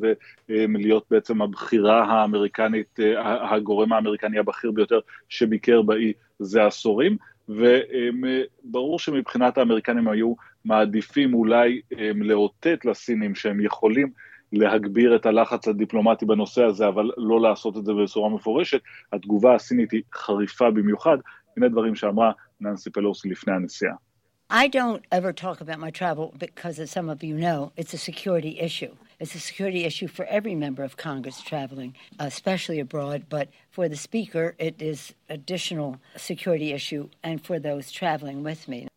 ולהיות 0.48 1.04
בעצם 1.10 1.42
הבחירה 1.42 2.04
האמריקנית, 2.04 2.98
הגורם 3.50 3.92
האמריקני 3.92 4.38
הבכיר 4.38 4.70
ביותר 4.70 4.98
שביקר 5.28 5.82
באי 5.82 6.12
זה 6.38 6.66
עשורים. 6.66 7.16
וברור 7.48 8.98
שמבחינת 8.98 9.58
האמריקנים 9.58 10.08
היו 10.08 10.34
מעדיפים 10.64 11.34
אולי 11.34 11.80
לאותת 12.14 12.84
לסינים 12.84 13.34
שהם 13.34 13.60
יכולים 13.60 14.10
להגביר 14.52 15.16
את 15.16 15.26
הלחץ 15.26 15.68
הדיפלומטי 15.68 16.26
בנושא 16.26 16.64
הזה, 16.64 16.88
אבל 16.88 17.10
לא 17.16 17.40
לעשות 17.40 17.76
את 17.76 17.84
זה 17.84 17.92
בצורה 17.94 18.28
מפורשת. 18.28 18.80
התגובה 19.12 19.54
הסינית 19.54 19.90
היא 19.92 20.02
חריפה 20.14 20.70
במיוחד. 20.70 21.18
הנה 21.57 21.69
דברים 21.69 21.95
שאמרה 21.95 22.31
ננסי 22.61 22.89
פלוסי 22.89 23.29
לפני 23.29 23.53
הנסיעה. 23.53 23.95
I 24.49 24.67
don't 24.69 25.03
ever 25.11 25.33
talk 25.33 25.59
about 25.59 25.77
my 25.77 25.91
travel 25.91 26.33
because, 26.39 26.79
as 26.79 26.89
some 26.89 27.09
of 27.09 27.21
you 27.21 27.35
know, 27.35 27.73
it's 27.75 27.93
a 27.93 27.97
security 27.97 28.57
issue. 28.61 28.93
It's 29.19 29.35
a 29.35 29.39
security 29.39 29.83
issue 29.83 30.07
for 30.07 30.25
every 30.25 30.55
member 30.55 30.83
of 30.83 30.95
Congress 30.95 31.41
traveling, 31.41 31.95
especially 32.17 32.79
abroad, 32.79 33.25
but 33.27 33.49
for 33.71 33.89
the 33.89 33.97
Speaker, 33.97 34.55
it 34.57 34.81
is 34.81 35.13
additional 35.29 35.97
security 36.15 36.71
issue, 36.71 37.09
and 37.23 37.43
for 37.43 37.59
those 37.59 37.91
traveling 37.91 38.41
with 38.41 38.69
me. 38.69 38.87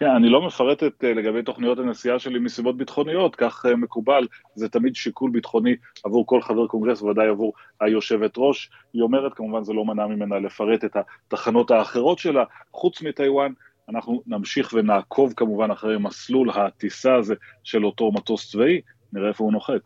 כן, 0.00 0.10
אני 0.10 0.28
לא 0.28 0.46
מפרטת 0.46 1.04
אה, 1.04 1.14
לגבי 1.14 1.42
תוכניות 1.42 1.78
הנסיעה 1.78 2.18
שלי 2.18 2.38
מסיבות 2.38 2.76
ביטחוניות, 2.76 3.36
כך 3.36 3.66
אה, 3.66 3.76
מקובל, 3.76 4.26
זה 4.54 4.68
תמיד 4.68 4.96
שיקול 4.96 5.30
ביטחוני 5.30 5.76
עבור 6.04 6.26
כל 6.26 6.42
חבר 6.42 6.66
קונגרס, 6.66 7.02
ודאי 7.02 7.28
עבור 7.28 7.52
היושבת 7.80 8.30
ראש. 8.36 8.70
היא 8.92 9.02
אומרת, 9.02 9.34
כמובן 9.34 9.64
זה 9.64 9.72
לא 9.72 9.84
מנע 9.84 10.06
ממנה 10.06 10.38
לפרט 10.38 10.84
את 10.84 10.96
התחנות 10.96 11.70
האחרות 11.70 12.18
שלה, 12.18 12.44
חוץ 12.72 13.02
מטיוואן, 13.02 13.52
אנחנו 13.88 14.22
נמשיך 14.26 14.72
ונעקוב 14.72 15.32
כמובן 15.36 15.70
אחרי 15.70 15.98
מסלול 15.98 16.50
הטיסה 16.50 17.14
הזה 17.14 17.34
של 17.64 17.84
אותו 17.84 18.12
מטוס 18.12 18.50
צבאי, 18.50 18.80
נראה 19.12 19.28
איפה 19.28 19.44
הוא 19.44 19.52
נוחת. 19.52 19.80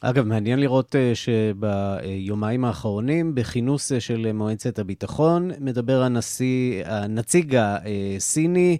אגב, 0.00 0.24
מעניין 0.24 0.60
לראות 0.60 0.96
אה, 0.96 1.12
שביומיים 1.14 2.64
האחרונים, 2.64 3.34
בכינוס 3.34 3.92
של 3.98 4.32
מועצת 4.32 4.78
הביטחון, 4.78 5.50
מדבר 5.60 6.02
הנשיא, 6.02 6.82
הנציג 6.86 7.56
הסיני, 7.56 8.78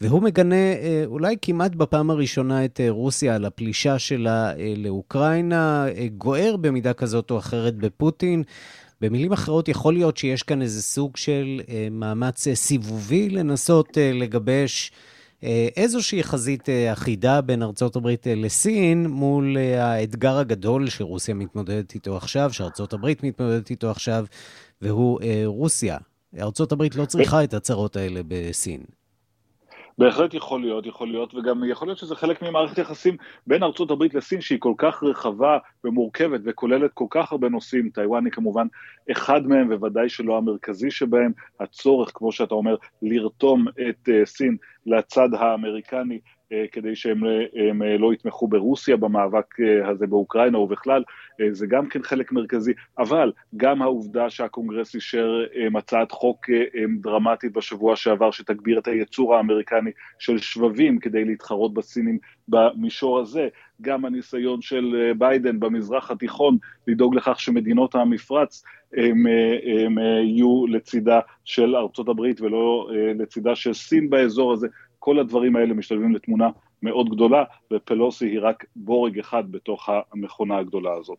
והוא 0.00 0.22
מגנה 0.22 0.54
אה, 0.54 1.02
אולי 1.06 1.36
כמעט 1.42 1.74
בפעם 1.74 2.10
הראשונה 2.10 2.64
את 2.64 2.80
אה, 2.80 2.90
רוסיה 2.90 3.34
על 3.34 3.44
הפלישה 3.44 3.98
שלה 3.98 4.56
אה, 4.56 4.74
לאוקראינה, 4.76 5.86
גוער 6.18 6.56
במידה 6.56 6.92
כזאת 6.92 7.30
או 7.30 7.38
אחרת 7.38 7.76
בפוטין. 7.76 8.42
במילים 9.00 9.32
אחרות, 9.32 9.68
יכול 9.68 9.94
להיות 9.94 10.16
שיש 10.16 10.42
כאן 10.42 10.62
איזה 10.62 10.82
סוג 10.82 11.16
של 11.16 11.60
מאמץ 11.90 12.48
סיבובי 12.54 13.28
לנסות 13.28 13.98
לגבש 14.14 14.92
איזושהי 15.76 16.22
חזית 16.22 16.68
אחידה 16.92 17.40
בין 17.40 17.62
ארצות 17.62 17.96
הברית 17.96 18.26
לסין 18.36 19.06
מול 19.06 19.56
האתגר 19.78 20.38
הגדול 20.38 20.88
שרוסיה 20.88 21.34
מתמודדת 21.34 21.94
איתו 21.94 22.16
עכשיו, 22.16 22.52
שארצות 22.52 22.92
הברית 22.92 23.22
מתמודדת 23.22 23.70
איתו 23.70 23.90
עכשיו, 23.90 24.26
והוא 24.82 25.20
רוסיה. 25.44 25.98
ארצות 26.38 26.72
הברית 26.72 26.96
לא 26.96 27.04
צריכה 27.04 27.44
את 27.44 27.54
הצרות 27.54 27.96
האלה 27.96 28.20
בסין. 28.28 28.80
בהחלט 29.98 30.34
יכול 30.34 30.60
להיות, 30.60 30.86
יכול 30.86 31.08
להיות, 31.08 31.34
וגם 31.34 31.64
יכול 31.64 31.88
להיות 31.88 31.98
שזה 31.98 32.16
חלק 32.16 32.42
ממערכת 32.42 32.78
יחסים 32.78 33.16
בין 33.46 33.62
ארצות 33.62 33.90
הברית 33.90 34.14
לסין 34.14 34.40
שהיא 34.40 34.60
כל 34.60 34.74
כך 34.78 35.02
רחבה 35.02 35.58
ומורכבת 35.84 36.40
וכוללת 36.44 36.90
כל 36.94 37.06
כך 37.10 37.32
הרבה 37.32 37.48
נושאים, 37.48 37.90
טיוואן 37.94 38.24
היא 38.24 38.32
כמובן 38.32 38.66
אחד 39.12 39.46
מהם 39.46 39.72
וודאי 39.72 40.08
שלא 40.08 40.38
המרכזי 40.38 40.90
שבהם, 40.90 41.32
הצורך, 41.60 42.10
כמו 42.14 42.32
שאתה 42.32 42.54
אומר, 42.54 42.76
לרתום 43.02 43.68
את 43.68 44.08
uh, 44.08 44.26
סין 44.26 44.56
לצד 44.86 45.28
האמריקני. 45.34 46.14
אה, 46.14 46.33
כדי 46.72 46.96
שהם 46.96 47.24
אה, 47.24 47.70
הם 47.70 47.82
אה, 47.82 47.98
לא 47.98 48.12
יתמכו 48.12 48.48
ברוסיה 48.48 48.96
במאבק 48.96 49.54
הזה 49.84 50.06
באוקראינה 50.06 50.58
ובכלל, 50.58 51.02
זה 51.50 51.66
גם 51.66 51.88
כן 51.88 52.02
חלק 52.02 52.32
מרכזי, 52.32 52.72
אבל 52.98 53.32
גם 53.56 53.82
העובדה 53.82 54.30
שהקונגרס 54.30 54.94
אישר 54.94 55.44
הצעת 55.78 56.12
חוק 56.12 56.46
דרמטית 57.00 57.52
בשבוע 57.52 57.96
שעבר 57.96 58.30
שתגביר 58.30 58.78
את 58.78 58.88
הייצור 58.88 59.36
האמריקני 59.36 59.90
של 60.18 60.38
שבבים 60.38 60.98
כדי 60.98 61.24
להתחרות 61.24 61.74
בסינים 61.74 62.18
במישור 62.48 63.20
הזה, 63.20 63.48
גם 63.80 64.04
הניסיון 64.04 64.62
של 64.62 65.12
ביידן 65.18 65.60
במזרח 65.60 66.10
התיכון 66.10 66.56
לדאוג 66.86 67.14
לכך 67.14 67.40
שמדינות 67.40 67.94
המפרץ 67.94 68.64
הם, 68.92 69.26
הם 69.84 69.98
יהיו 69.98 70.66
לצידה 70.66 71.20
של 71.44 71.76
ארצות 71.76 72.08
הברית 72.08 72.40
ולא 72.40 72.90
לצידה 73.18 73.54
של 73.54 73.74
סין 73.74 74.10
באזור 74.10 74.52
הזה, 74.52 74.68
כל 75.04 75.18
הדברים 75.18 75.56
האלה 75.56 75.74
משתלבים 75.74 76.14
לתמונה 76.14 76.48
מאוד 76.82 77.08
גדולה, 77.10 77.44
ופלוסי 77.72 78.26
היא 78.26 78.38
רק 78.42 78.64
בורג 78.76 79.18
אחד 79.18 79.44
בתוך 79.50 79.88
המכונה 80.12 80.58
הגדולה 80.58 80.90
הזאת. 81.00 81.18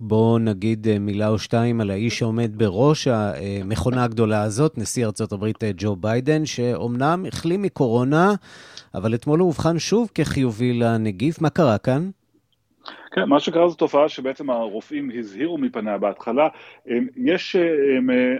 בואו 0.00 0.38
נגיד 0.38 0.88
אה, 0.88 0.98
מילה 0.98 1.28
או 1.28 1.38
שתיים 1.38 1.80
על 1.80 1.90
האיש 1.90 2.18
שעומד 2.18 2.58
בראש 2.58 3.08
המכונה 3.08 4.04
הגדולה 4.04 4.42
הזאת, 4.42 4.78
נשיא 4.78 5.06
הברית 5.32 5.64
אה, 5.64 5.70
ג'ו 5.76 5.96
ביידן, 5.96 6.46
שאומנם 6.46 7.24
החלים 7.28 7.62
מקורונה, 7.62 8.32
אבל 8.94 9.14
אתמול 9.14 9.40
הוא 9.40 9.46
אובחן 9.46 9.78
שוב 9.78 10.10
כחיובי 10.14 10.72
לנגיף. 10.72 11.40
מה 11.40 11.50
קרה 11.50 11.78
כאן? 11.78 12.10
כן, 13.12 13.24
מה 13.24 13.40
שקרה 13.40 13.68
זו 13.68 13.74
תופעה 13.74 14.08
שבעצם 14.08 14.50
הרופאים 14.50 15.10
הזהירו 15.18 15.58
מפניה 15.58 15.98
בהתחלה. 15.98 16.48
יש 17.16 17.56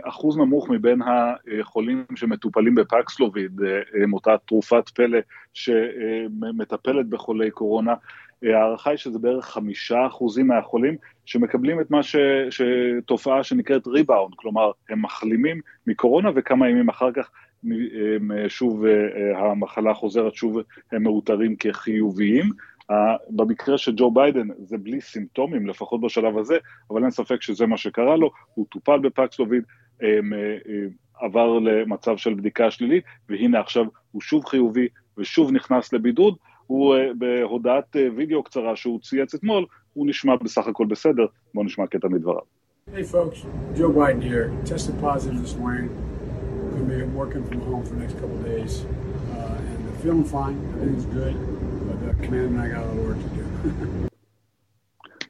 אחוז 0.03 0.39
נמוך 0.39 0.71
מבין 0.71 1.01
החולים 1.61 2.05
שמטופלים 2.17 2.75
בפקסלוביד, 2.75 3.61
אותה 4.13 4.37
תרופת 4.47 4.89
פלא 4.89 5.19
שמטפלת 5.55 7.07
בחולי 7.07 7.51
קורונה. 7.51 7.95
ההערכה 8.43 8.91
היא 8.91 8.97
שזה 8.97 9.19
בערך 9.19 9.45
חמישה 9.45 10.07
אחוזים 10.07 10.47
מהחולים 10.47 10.97
שמקבלים 11.25 11.81
את 11.81 11.91
מה 11.91 12.03
ש... 12.03 12.17
תופעה 13.07 13.45
שנקראת 13.45 13.87
ריבאונד, 13.87 14.35
כלומר 14.37 14.71
הם 14.91 15.03
מחלימים 15.03 15.61
מקורונה 15.87 16.31
וכמה 16.35 16.69
ימים 16.69 16.89
אחר 16.89 17.13
כך 17.13 17.31
שוב 18.49 18.85
המחלה 19.37 19.95
חוזרת, 19.95 20.35
שוב 20.35 20.59
הם 20.93 21.03
מאותרים 21.03 21.57
כחיוביים. 21.57 22.45
במקרה 23.31 23.79
של 23.79 23.93
ג'ו 23.97 24.11
ביידן 24.11 24.49
זה 24.59 24.79
בלי 24.79 25.01
סימפטומים, 25.01 25.67
לפחות 25.67 26.01
בשלב 26.01 26.39
הזה, 26.39 26.59
אבל 26.91 27.03
אין 27.03 27.11
ספק 27.11 27.43
שזה 27.43 27.67
מה 27.67 27.77
שקרה 27.77 28.17
לו, 28.17 28.31
הוא 28.55 28.67
טופל 28.71 28.99
בפקסלוביד, 28.99 29.63
אה, 30.03 30.09
אה, 30.09 30.87
עבר 31.21 31.59
למצב 31.59 32.17
של 32.17 32.35
בדיקה 32.35 32.71
שלילית, 32.71 33.05
והנה 33.29 33.61
עכשיו 33.61 33.85
הוא 34.11 34.23
שוב 34.23 34.45
חיובי 34.45 34.89
ושוב 35.19 35.53
נכנס 35.53 35.93
לבידוד, 35.93 36.37
הוא 36.67 36.97
אה, 36.97 37.11
בהודעת 37.19 37.97
וידאו 38.17 38.43
קצרה 38.43 38.77
שהוא 38.77 39.01
צייץ 39.01 39.35
אתמול, 39.35 39.67
הוא 39.93 40.07
נשמע 40.07 40.37
בסך 40.37 40.67
הכל 40.67 40.87
בסדר, 40.87 41.27
בואו 41.55 41.65
נשמע 41.65 41.87
קטע 41.87 42.09
מדבריו. 42.09 42.65
Hey 42.93 43.03
folks, 43.03 43.39
Joe 43.75 43.89
Biden 43.89 44.21
here. 44.21 44.53
Tested 44.67 45.01
positive 45.01 45.41
this 45.41 45.57
morning. 45.57 45.89
Going 46.71 46.87
to 46.87 46.97
be 46.97 47.03
working 47.23 47.43
from 47.49 47.61
home 47.63 47.83
for 47.83 47.95
the 47.95 48.01
next 48.01 48.15
couple 48.21 48.37
of 48.37 48.45
days. 48.45 48.85
Uh, 49.33 49.57
and 49.57 50.03
feeling 50.03 50.23
fine, 50.23 50.57
everything's 50.75 51.07
good. 51.07 51.54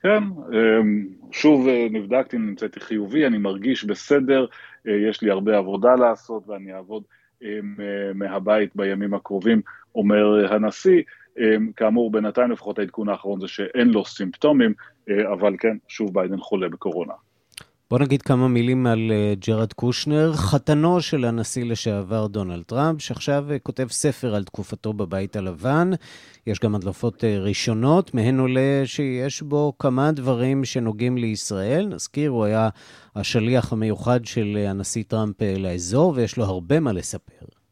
כן, 0.03 0.23
אמ, 0.53 1.07
שוב 1.33 1.69
אה, 1.69 1.87
נבדקתי, 1.91 2.39
נמצאתי 2.39 2.81
חיובי, 2.81 3.27
אני 3.27 3.39
מרגיש 3.39 3.85
בסדר, 3.85 4.47
אה, 4.89 4.93
יש 4.93 5.23
לי 5.23 5.31
הרבה 5.31 5.59
עבודה 5.59 5.95
לעשות 5.95 6.49
ואני 6.49 6.75
אעבוד 6.75 7.03
אמ, 7.43 7.77
אה, 7.81 8.13
מהבית 8.15 8.77
בימים 8.77 9.15
הקרובים, 9.15 9.61
אומר 9.95 10.55
הנשיא. 10.55 11.03
אמ, 11.39 11.71
כאמור, 11.77 12.11
בינתיים 12.11 12.51
לפחות 12.51 12.79
העדכון 12.79 13.09
האחרון 13.09 13.41
זה 13.41 13.49
שאין 13.49 13.89
לו 13.89 14.05
סימפטומים, 14.05 14.75
אבל 15.33 15.55
כן, 15.59 15.77
שוב 15.89 16.15
ביידן 16.15 16.39
חולה 16.39 16.69
בקורונה. 16.69 17.13
בוא 17.95 18.01
נגיד 18.01 18.23
כמה 18.23 18.49
מילים 18.49 18.87
על 18.87 19.11
אה, 19.11 19.47
ג'רד 19.47 19.73
קושנר, 19.73 20.33
חתנו 20.35 21.01
של 21.01 21.25
הנשיא 21.25 21.65
לשעבר 21.65 22.27
דונלד 22.27 22.63
טראמפ, 22.63 23.03
שעכשיו 23.03 23.45
אה, 23.49 23.59
כותב 23.63 23.87
ספר 23.91 24.35
על 24.35 24.45
תקופתו 24.45 24.93
בבית 24.93 25.37
הלבן. 25.37 25.91
יש 26.47 26.59
גם 26.59 26.75
הדלפות 26.75 27.25
uh, 27.25 27.27
ראשונות, 27.41 28.15
מהן 28.15 28.39
עולה 28.39 28.83
שיש 28.85 29.43
בו 29.43 29.73
כמה 29.79 30.13
דברים 30.13 30.65
שנוגעים 30.65 31.17
לישראל. 31.17 31.87
נזכיר, 31.87 32.31
הוא 32.31 32.45
היה 32.45 32.69
השליח 33.17 33.73
המיוחד 33.73 34.25
של 34.25 34.67
הנשיא 34.69 35.05
טראמפ 35.09 35.37
לאזור, 35.59 36.13
ויש 36.17 36.37
לו 36.37 36.45
הרבה 36.45 36.81
מה 36.81 36.93
לספר. 36.93 37.64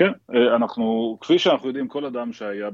כן, 0.00 0.12
אה, 0.34 0.56
אנחנו, 0.56 1.18
כפי 1.20 1.38
שאנחנו 1.38 1.68
יודעים, 1.68 1.88
כל 1.88 2.04
אדם 2.04 2.32
שהיה 2.32 2.70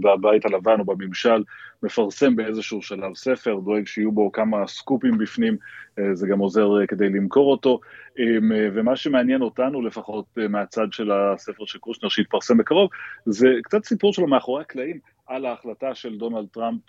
בבית 0.00 0.44
הלבן 0.44 0.80
או 0.80 0.84
בממשל 0.84 1.42
מפרסם 1.82 2.36
באיזשהו 2.36 2.82
שלב 2.82 3.14
ספר, 3.14 3.60
דואג 3.64 3.86
שיהיו 3.86 4.12
בו 4.12 4.32
כמה 4.32 4.66
סקופים 4.66 5.18
בפנים, 5.18 5.56
אה, 5.98 6.14
זה 6.14 6.26
גם 6.26 6.38
עוזר 6.38 6.80
אה, 6.80 6.86
כדי 6.86 7.08
למכור 7.08 7.50
אותו, 7.50 7.80
ומה 8.74 8.96
שמעניין 8.96 9.42
אותנו 9.42 9.82
לפחות 9.82 10.24
מהצד 10.48 10.86
של 10.90 11.10
הספר 11.10 11.64
של 11.64 11.78
קושנר 11.78 12.08
שהתפרסם 12.08 12.58
בקרוב, 12.58 12.90
זה 13.26 13.48
קצת 13.62 13.84
סיפור 13.84 14.12
שלו 14.12 14.26
מאחורי 14.26 14.62
הקלעים 14.62 14.98
על 15.26 15.46
ההחלטה 15.46 15.94
של 15.94 16.16
דונלד 16.16 16.46
טראמפ 16.52 16.80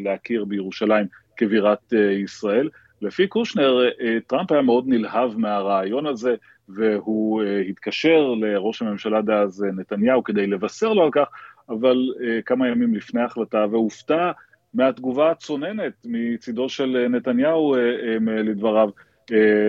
להכיר 0.00 0.44
בירושלים 0.44 1.06
כבירת 1.36 1.92
ישראל. 2.24 2.68
לפי 3.02 3.26
קושנר, 3.26 3.78
טראמפ 4.26 4.52
היה 4.52 4.62
מאוד 4.62 4.84
נלהב 4.88 5.38
מהרעיון 5.38 6.06
הזה, 6.06 6.34
והוא 6.68 7.42
uh, 7.42 7.46
התקשר 7.68 8.34
לראש 8.40 8.82
הממשלה 8.82 9.22
דאז 9.22 9.64
uh, 9.64 9.80
נתניהו 9.80 10.24
כדי 10.24 10.46
לבשר 10.46 10.92
לו 10.92 11.02
על 11.02 11.10
כך, 11.12 11.28
אבל 11.68 11.96
uh, 12.16 12.42
כמה 12.46 12.68
ימים 12.68 12.94
לפני 12.94 13.20
ההחלטה, 13.20 13.64
והופתע 13.70 14.30
מהתגובה 14.74 15.30
הצוננת 15.30 15.92
מצידו 16.04 16.68
של 16.68 17.06
נתניהו, 17.10 17.74
לדבריו, 18.20 18.88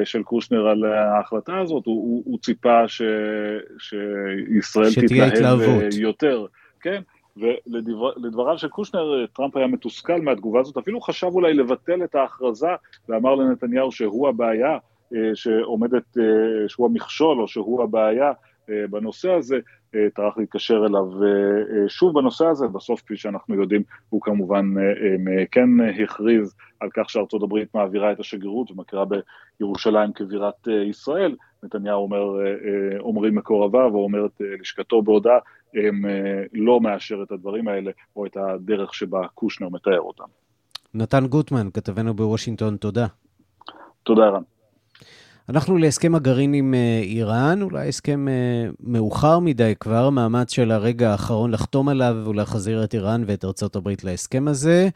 של 0.04 0.24
קושנר 0.24 0.68
על 0.68 0.86
ההחלטה 0.86 1.60
הזאת, 1.60 1.86
הוא, 1.86 1.96
הוא, 1.96 2.24
הוא 2.26 2.40
ציפה 2.40 2.88
ש, 2.88 3.02
שישראל 3.80 4.90
תתלהב 4.94 5.60
יותר. 6.00 6.46
כן, 6.82 7.02
ולדבריו 7.38 8.58
של 8.58 8.68
קושנר, 8.68 9.26
טראמפ 9.34 9.58
היה 9.58 9.68
מתוסכל 9.68 10.22
מהתגובה 10.22 10.60
הזאת, 10.60 10.78
אפילו 10.78 11.02
חשב 11.02 11.28
אולי 11.28 11.54
לבטל 11.54 12.04
את 12.04 12.16
ההכרזה, 12.16 12.68
ואמר 13.10 13.36
לנתניהו 13.36 13.92
שהוא 13.92 14.30
הבעיה, 14.30 14.78
שעומדת, 15.34 16.18
שהוא 16.68 16.88
המכשול 16.88 17.42
או 17.42 17.48
שהוא 17.48 17.84
הבעיה 17.84 18.32
בנושא 18.90 19.32
הזה, 19.32 19.58
טרח 20.16 20.38
להתקשר 20.38 20.86
אליו 20.86 21.06
שוב 21.88 22.14
בנושא 22.20 22.46
הזה, 22.46 22.68
בסוף 22.68 23.02
כפי 23.02 23.18
שאנחנו 23.18 23.56
יודעים 23.56 23.84
הוא 24.10 24.22
כמובן 24.22 24.66
כן 25.52 25.70
הכריז 26.04 26.56
על 26.80 26.90
כך 26.94 27.10
שארצות 27.10 27.44
הברית 27.44 27.76
מעבירה 27.76 28.12
את 28.12 28.20
השגרירות 28.20 28.72
ומכירה 28.72 29.04
בירושלים 29.60 30.14
כבירת 30.14 30.68
ישראל, 30.90 31.36
נתניהו 31.64 32.04
אומר, 32.04 32.24
אומרים 33.00 33.36
מקורביו 33.36 33.96
או 33.96 34.04
אומרת 34.04 34.32
לשכתו 34.62 35.02
בהודעה, 35.02 35.38
הם 35.74 36.06
לא 36.54 36.80
מאשר 36.80 37.24
את 37.24 37.32
הדברים 37.32 37.68
האלה 37.68 37.92
או 38.16 38.26
את 38.26 38.38
הדרך 38.38 38.94
שבה 38.94 39.28
קושנר 39.28 39.70
מתאר 39.70 40.00
אותם. 40.00 40.24
נתן 40.94 41.28
גוטמן, 41.28 41.70
כתבנו 41.74 42.14
בוושינגטון, 42.14 42.78
תודה. 42.78 43.08
תודה, 44.04 44.26
ערן. 44.26 44.42
אנחנו 45.50 45.78
להסכם 45.78 46.16
הגרעין 46.16 46.54
עם 46.54 46.74
איראן, 47.04 47.62
אולי 47.62 47.88
הסכם 47.88 48.28
מאוחר 48.84 49.40
מדי 49.40 49.74
כבר, 49.80 50.10
מאמץ 50.10 50.52
של 50.52 50.72
הרגע 50.72 51.12
האחרון 51.12 51.52
לחתום 51.52 51.90
עליו 51.90 52.16
ולהחזיר 52.26 52.84
את 52.84 52.94
איראן 52.94 53.24
ואת 53.26 53.46
ארצות 53.46 53.76
הברית 53.76 54.04
להסכם 54.04 54.48
הזה, 54.48 54.90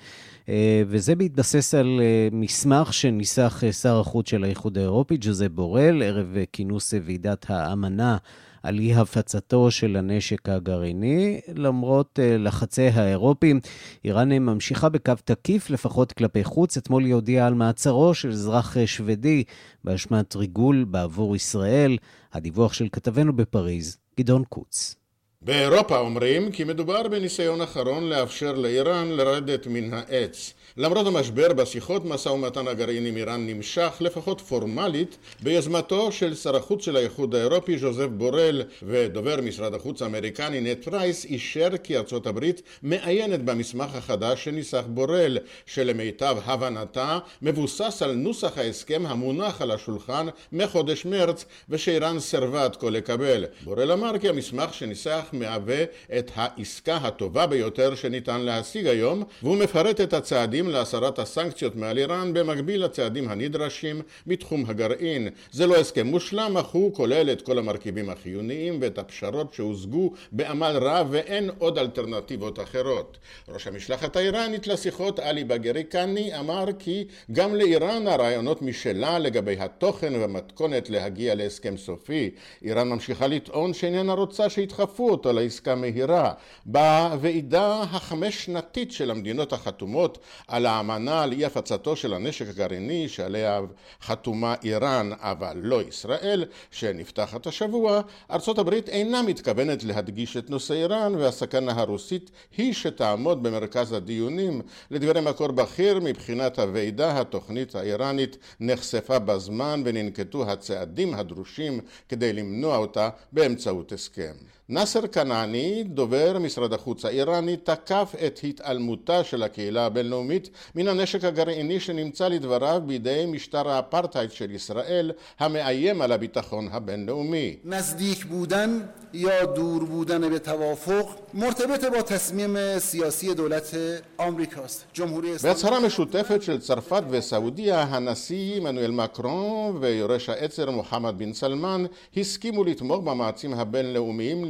וזה 0.87 1.15
בהתבסס 1.15 1.73
על 1.73 2.01
מסמך 2.31 2.93
שניסח 2.93 3.63
שר 3.81 3.99
החוץ 3.99 4.29
של 4.29 4.43
האיחוד 4.43 4.77
האירופי, 4.77 5.17
ג'וזep 5.21 5.49
בורל, 5.51 6.03
ערב 6.03 6.35
כינוס 6.51 6.93
ועידת 7.05 7.45
האמנה 7.49 8.17
על 8.63 8.79
אי 8.79 8.93
הפצתו 8.93 9.71
של 9.71 9.95
הנשק 9.95 10.49
הגרעיני, 10.49 11.41
למרות 11.55 12.19
לחצי 12.23 12.87
האירופים. 12.87 13.59
איראן 14.05 14.31
ממשיכה 14.31 14.89
בקו 14.89 15.13
תקיף, 15.23 15.69
לפחות 15.69 16.11
כלפי 16.11 16.43
חוץ. 16.43 16.77
אתמול 16.77 17.05
היא 17.05 17.13
הודיעה 17.13 17.47
על 17.47 17.53
מעצרו 17.53 18.13
של 18.13 18.29
אזרח 18.29 18.77
שוודי 18.85 19.43
באשמת 19.83 20.35
ריגול 20.35 20.83
בעבור 20.83 21.35
ישראל. 21.35 21.97
הדיווח 22.33 22.73
של 22.73 22.87
כתבנו 22.91 23.33
בפריז, 23.33 23.97
גדעון 24.19 24.43
קוץ. 24.49 25.02
באירופה 25.45 25.97
אומרים 25.97 26.51
כי 26.51 26.63
מדובר 26.63 27.07
בניסיון 27.07 27.61
אחרון 27.61 28.09
לאפשר 28.09 28.51
לאיראן 28.51 29.07
לרדת 29.11 29.67
מן 29.67 29.93
העץ. 29.93 30.53
למרות 30.77 31.07
המשבר 31.07 31.53
בשיחות 31.53 32.05
משא 32.05 32.29
ומתן 32.29 32.67
הגרעין 32.67 33.05
עם 33.05 33.17
איראן 33.17 33.47
נמשך, 33.47 33.93
לפחות 33.99 34.41
פורמלית, 34.41 35.17
ביוזמתו 35.43 36.11
של 36.11 36.35
שר 36.35 36.55
החוץ 36.55 36.85
של 36.85 36.95
האיחוד 36.95 37.35
האירופי 37.35 37.77
ז'וזף 37.77 38.05
בורל 38.05 38.61
ודובר 38.83 39.41
משרד 39.41 39.73
החוץ 39.73 40.01
האמריקני 40.01 40.61
נט 40.61 40.83
פרייס 40.83 41.25
אישר 41.25 41.69
כי 41.83 41.97
ארצות 41.97 42.27
הברית 42.27 42.61
מעיינת 42.83 43.45
במסמך 43.45 43.95
החדש 43.95 44.43
שניסח 44.43 44.83
בורל, 44.87 45.37
שלמיטב 45.65 46.37
הבנתה 46.45 47.19
מבוסס 47.41 48.01
על 48.01 48.11
נוסח 48.13 48.57
ההסכם 48.57 49.05
המונח 49.05 49.61
על 49.61 49.71
השולחן 49.71 50.27
מחודש 50.51 51.05
מרץ 51.05 51.45
ושאיראן 51.69 52.19
סירבה 52.19 52.63
עד 52.63 52.75
כה 52.75 52.89
לקבל. 52.89 53.45
בורל 53.63 53.91
אמר 53.91 54.17
כי 54.17 54.29
המסמך 54.29 54.73
שניסח 54.73 55.32
מהווה 55.33 55.83
את 56.17 56.31
העסקה 56.35 56.95
הטובה 56.95 57.47
ביותר 57.47 57.95
שניתן 57.95 58.41
להשיג 58.41 58.87
היום 58.87 59.23
והוא 59.43 59.57
מפרט 59.57 60.01
את 60.01 60.13
הצעדים 60.13 60.69
להסרת 60.69 61.19
הסנקציות 61.19 61.75
מעל 61.75 61.97
איראן 61.97 62.33
במקביל 62.33 62.83
לצעדים 62.83 63.29
הנדרשים 63.29 64.01
בתחום 64.27 64.63
הגרעין. 64.67 65.27
זה 65.51 65.67
לא 65.67 65.75
הסכם 65.75 66.07
מושלם 66.07 66.57
אך 66.57 66.67
הוא 66.67 66.93
כולל 66.93 67.29
את 67.31 67.41
כל 67.41 67.57
המרכיבים 67.57 68.09
החיוניים 68.09 68.77
ואת 68.81 68.97
הפשרות 68.97 69.53
שהושגו 69.53 70.11
בעמל 70.31 70.77
רב 70.81 71.07
ואין 71.11 71.49
עוד 71.57 71.77
אלטרנטיבות 71.77 72.59
אחרות. 72.59 73.17
ראש 73.49 73.67
המשלחת 73.67 74.15
האיראנית 74.15 74.67
לשיחות 74.67 75.19
עלי 75.19 75.43
בגריקני 75.43 76.39
אמר 76.39 76.65
כי 76.79 77.05
גם 77.31 77.55
לאיראן 77.55 78.07
הרעיונות 78.07 78.61
משלה 78.61 79.19
לגבי 79.19 79.55
התוכן 79.59 80.15
והמתכונת 80.15 80.89
להגיע 80.89 81.35
להסכם 81.35 81.77
סופי. 81.77 82.29
איראן 82.63 82.89
ממשיכה 82.89 83.27
לטעון 83.27 83.73
שאיננה 83.73 84.13
רוצה 84.13 84.49
שידחפו 84.49 85.03
אותו 85.25 85.39
לעסקה 85.39 85.75
מהירה. 85.75 86.33
בוועידה 86.65 87.81
החמש 87.81 88.45
שנתית 88.45 88.91
של 88.91 89.11
המדינות 89.11 89.53
החתומות 89.53 90.17
על 90.47 90.65
האמנה 90.65 91.23
על 91.23 91.31
אי 91.31 91.45
הפצתו 91.45 91.95
של 91.95 92.13
הנשק 92.13 92.47
הגרעיני 92.49 93.09
שעליה 93.09 93.61
חתומה 94.01 94.55
איראן 94.63 95.09
אבל 95.19 95.57
לא 95.61 95.81
ישראל 95.81 96.45
שנפתחת 96.71 97.47
השבוע, 97.47 98.01
ארצות 98.31 98.59
הברית 98.59 98.89
אינה 98.89 99.21
מתכוונת 99.21 99.83
להדגיש 99.83 100.37
את 100.37 100.49
נושא 100.49 100.73
איראן 100.73 101.15
והסכנה 101.15 101.71
הרוסית 101.71 102.31
היא 102.57 102.73
שתעמוד 102.73 103.43
במרכז 103.43 103.91
הדיונים. 103.91 104.61
לדברי 104.91 105.21
מקור 105.21 105.51
בכיר 105.51 105.99
מבחינת 106.03 106.59
הוועידה 106.59 107.21
התוכנית 107.21 107.75
האיראנית 107.75 108.37
נחשפה 108.59 109.19
בזמן 109.19 109.81
וננקטו 109.85 110.51
הצעדים 110.51 111.13
הדרושים 111.13 111.79
כדי 112.09 112.33
למנוע 112.33 112.77
אותה 112.77 113.09
באמצעות 113.31 113.91
הסכם. 113.91 114.33
נאסר 114.72 115.06
כנעני, 115.06 115.84
דובר 115.84 116.38
משרד 116.38 116.72
החוץ 116.72 117.04
האיראני, 117.04 117.56
תקף 117.56 118.14
את 118.26 118.40
התעלמותה 118.44 119.24
של 119.24 119.42
הקהילה 119.42 119.86
הבינלאומית 119.86 120.50
מן 120.74 120.88
הנשק 120.88 121.24
הגרעיני 121.24 121.80
שנמצא 121.80 122.28
לדבריו 122.28 122.82
בידי 122.86 123.24
משטר 123.28 123.68
האפרטהייד 123.68 124.32
של 124.32 124.50
ישראל 124.50 125.12
המאיים 125.38 126.02
על 126.02 126.12
הביטחון 126.12 126.68
הבינלאומי. 126.72 127.56
נזדיק 127.64 128.24
בודן 128.24 128.80
یا 129.12 129.44
دور 129.44 129.84
بودن 129.84 130.28
به 130.28 130.38
توافق 130.38 131.16
مرتبط 131.34 131.84
با 131.84 132.02
تصمیم 132.02 132.78
سیاسی 132.78 133.34
دولت 133.34 133.74
آمریکاست 134.20 134.84
جمهوری 134.94 135.34
اسلامی 135.34 135.54
בהצהרה 135.54 135.80
משותפת 135.80 136.42
של 136.42 136.60
צרפת 136.60 137.02
וסעודיה, 137.10 137.82
הנשיא 137.82 138.60
מנואל 138.60 138.90
מקרון 138.90 139.76
ויורש 139.80 140.28
העצר 140.28 140.70
מוחמד 140.70 141.18
בן 141.18 141.32
סלמן 141.32 141.84
הסכימו 142.16 142.64
לתמוך 142.64 143.04
במאמצים 143.04 143.54
הבינלאומיים 143.54 144.44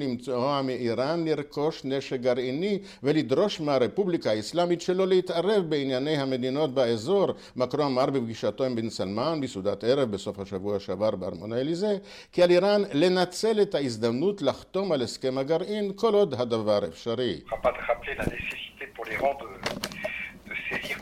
למנוע 0.54 0.62
מאיראן 0.62 1.28
לרכוש 1.28 1.82
נשק 1.86 2.19
גרעיני 2.19 2.80
ולדרוש 3.04 3.60
מהרפובליקה 3.60 4.32
האסלאמית 4.32 4.82
שלא 4.82 5.08
להתערב 5.08 5.63
בענייני 5.69 6.17
המדינות 6.17 6.73
באזור. 6.73 7.28
מקרון 7.56 7.86
אמר 7.86 8.06
בפגישתו 8.06 8.63
עם 8.63 8.76
בן 8.76 8.89
סלמן 8.89 9.41
בסעודת 9.41 9.84
ערב 9.84 10.12
בסוף 10.12 10.39
השבוע 10.39 10.80
שעבר 10.80 11.12
בארמון 11.12 11.54
האליזה 11.54 11.97
כי 12.32 12.43
על 12.43 12.52
איראן 12.52 12.82
לנצל 12.93 13.62
את 13.62 13.76
ההזדמנות 13.76 14.41
לחתום 14.41 14.91
על 14.91 15.02
הסכם 15.02 15.38
הגרעין 15.38 15.91
כל 15.95 16.13
עוד 16.13 16.34
הדבר 16.34 16.86
אפשרי. 16.88 17.41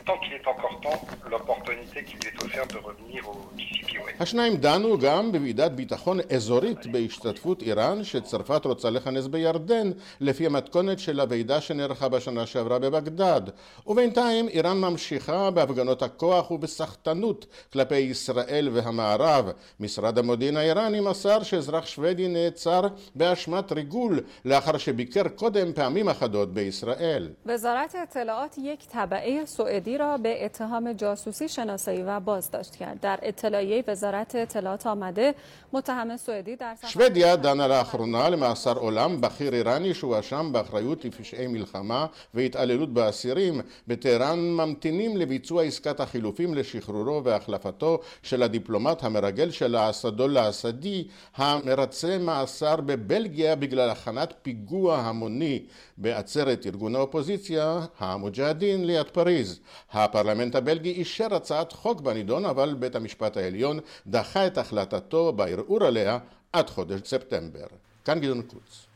tant 0.05 0.17
qu'il 0.21 0.33
est 0.33 0.47
encore 0.47 0.79
temps 0.85 1.01
l'opportunité 1.31 2.03
qui 2.07 2.15
lui 2.19 2.27
est 2.31 2.43
offerte 2.45 2.73
de 2.73 2.79
revenir 2.89 3.21
au 3.29 3.35
DCPOA. 3.57 4.11
השניים 4.19 4.57
דנו 4.57 4.97
גם 4.99 5.31
בוועידת 5.31 5.71
ביטחון 5.71 6.19
אזורית 6.35 6.85
בהשתתפות 6.85 7.61
איראן 7.61 8.03
שצרפת 8.03 8.65
רוצה 8.65 8.89
לכנס 8.89 9.27
בירדן 9.27 9.91
לפי 10.19 10.45
המתכונת 10.45 10.99
של 10.99 11.19
הוועידה 11.19 11.61
שנערכה 11.61 12.09
בשנה 12.09 12.45
שעברה 12.45 12.79
בבגדד 12.79 13.41
ובינתיים 13.87 14.47
איראן 14.47 14.77
ממשיכה 14.77 15.51
בהפגנות 15.51 16.01
הכוח 16.01 16.51
ובסחטנות 16.51 17.45
כלפי 17.73 17.95
ישראל 17.95 18.69
והמערב 18.73 19.51
משרד 19.79 20.17
המודיעין 20.17 20.57
האיראני 20.57 20.99
מסר 20.99 21.43
שאזרח 21.43 21.85
שוודי 21.85 22.27
נעצר 22.27 22.81
באשמת 23.15 23.71
ריגול 23.71 24.19
לאחר 24.45 24.77
שביקר 24.77 25.27
קודם 25.27 25.73
פעמים 25.73 26.09
אחדות 26.09 26.53
בישראל. 26.53 27.29
وزارت 27.45 27.95
اطلاعات 27.95 28.57
یک 28.57 28.79
طبعه 28.93 29.45
سوئدی 29.91 29.97
را 29.97 30.17
به 30.17 30.45
اتهام 30.45 30.93
جاسوسی 30.93 31.49
شناسایی 31.49 32.03
و 32.03 32.19
بازداشت 32.19 32.75
کرد 32.75 32.99
در 33.01 33.19
اطلاعیه 33.21 33.83
وزارت 33.87 34.35
اطلاعات 34.35 34.87
آمده 34.87 35.35
متهم 35.73 36.17
سوئدی 36.17 36.55
در 36.55 36.73
שוודיה 36.87 37.35
דנה 37.35 37.67
לאחרונה 37.67 38.29
למאסר 38.29 38.77
עולם 38.77 39.21
בכיר 39.21 39.53
איראני 39.53 39.93
שהואשם 39.93 40.49
באחריות 40.51 41.05
לפשעי 41.05 41.47
מלחמה 41.47 42.05
והתעללות 42.33 42.93
באסירים. 42.93 43.61
בטהרן 43.87 44.39
ממתינים 44.39 45.17
לביצוע 45.17 45.63
עסקת 45.63 45.99
החילופים 45.99 46.53
לשחרורו 46.53 47.23
והחלפתו 47.23 47.99
של 48.23 48.43
הדיפלומט 48.43 49.03
המרגל 49.03 49.51
של 49.51 49.75
האסדול 49.75 50.37
האסדי 50.37 51.07
המרצה 51.35 52.17
מאסר 52.17 52.75
בבלגיה 52.75 53.55
בגלל 53.55 53.89
הכנת 53.89 54.33
פיגוע 54.41 54.97
המוני 54.97 55.65
בעצרת 55.97 56.65
ארגון 56.65 56.95
האופוזיציה 56.95 57.79
המוג'הדין 57.99 58.85
ליד 58.85 59.07
פריז. 59.07 59.59
הפרלמנט 59.92 60.54
הבלגי 60.54 60.90
אישר 60.90 61.34
הצעת 61.34 61.72
חוק 61.72 62.00
בנידון 62.00 62.44
אבל 62.44 62.74
בית 62.78 62.94
המשפט 62.94 63.36
העליון 63.36 63.78
דחה 64.06 64.46
את 64.46 64.58
החלטתו 64.58 65.32
בערעור 65.32 65.84
עליה 65.84 66.18
עד 66.52 66.70
חודש 66.70 67.00
ספטמבר. 67.04 67.66
כאן 68.04 68.20
גדעון 68.20 68.42
קוץ. 68.42 68.86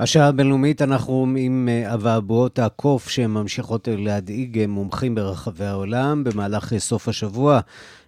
השעה 0.00 0.28
הבינלאומית, 0.28 0.82
אנחנו 0.82 1.26
עם 1.38 1.68
אה, 1.70 1.94
אבעבועות 1.94 2.58
הקוף 2.58 3.08
שממשיכות 3.08 3.88
להדאיג 3.90 4.66
מומחים 4.68 5.14
ברחבי 5.14 5.64
העולם 5.64 6.24
במהלך 6.24 6.78
סוף 6.78 7.08
השבוע. 7.08 7.60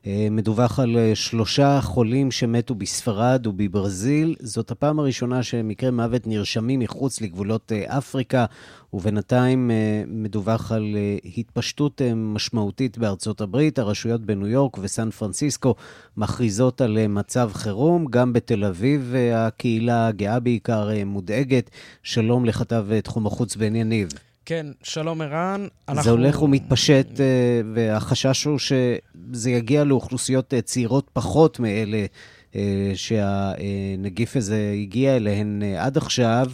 אה, 0.06 0.28
מדווח 0.30 0.80
על 0.80 0.96
אה, 0.96 1.14
שלושה 1.14 1.80
חולים 1.80 2.30
שמתו 2.30 2.74
בספרד 2.74 3.46
ובברזיל. 3.46 4.36
זאת 4.40 4.70
הפעם 4.70 4.98
הראשונה 4.98 5.42
שמקרי 5.42 5.90
מוות 5.90 6.26
נרשמים 6.26 6.80
מחוץ 6.80 7.20
לגבולות 7.20 7.72
אה, 7.72 7.98
אפריקה, 7.98 8.44
ובינתיים 8.92 9.70
מדווח 10.06 10.72
על 10.72 10.96
התפשטות 11.36 12.02
משמעותית 12.16 12.98
בארצות 12.98 13.40
הברית. 13.40 13.78
הרשויות 13.78 14.20
בניו 14.20 14.46
יורק 14.46 14.78
וסן 14.80 15.10
פרנסיסקו 15.10 15.74
מכריזות 16.16 16.80
על 16.80 17.06
מצב 17.06 17.50
חירום. 17.54 18.06
גם 18.10 18.32
בתל 18.32 18.64
אביב 18.64 19.14
הקהילה 19.34 20.06
הגאה 20.06 20.40
בעיקר 20.40 20.90
מודאגת. 21.06 21.70
שלום 22.02 22.44
לכתב 22.44 22.86
תחום 23.00 23.26
החוץ 23.26 23.56
בן 23.56 23.76
יניב. 23.76 24.08
כן, 24.50 24.66
שלום 24.82 25.20
ערן. 25.20 25.66
אנחנו... 25.88 26.02
זה 26.02 26.10
הולך 26.10 26.42
ומתפשט, 26.42 27.20
אה, 27.20 27.60
והחשש 27.74 28.44
הוא 28.44 28.58
שזה 28.58 29.50
יגיע 29.50 29.84
לאוכלוסיות 29.84 30.54
אה, 30.54 30.62
צעירות 30.62 31.10
פחות 31.12 31.60
מאלה 31.60 32.04
אה, 32.54 32.92
שהנגיף 32.94 34.36
הזה 34.36 34.74
הגיע 34.82 35.16
אליהן 35.16 35.62
עד 35.78 35.96
עכשיו. 35.96 36.46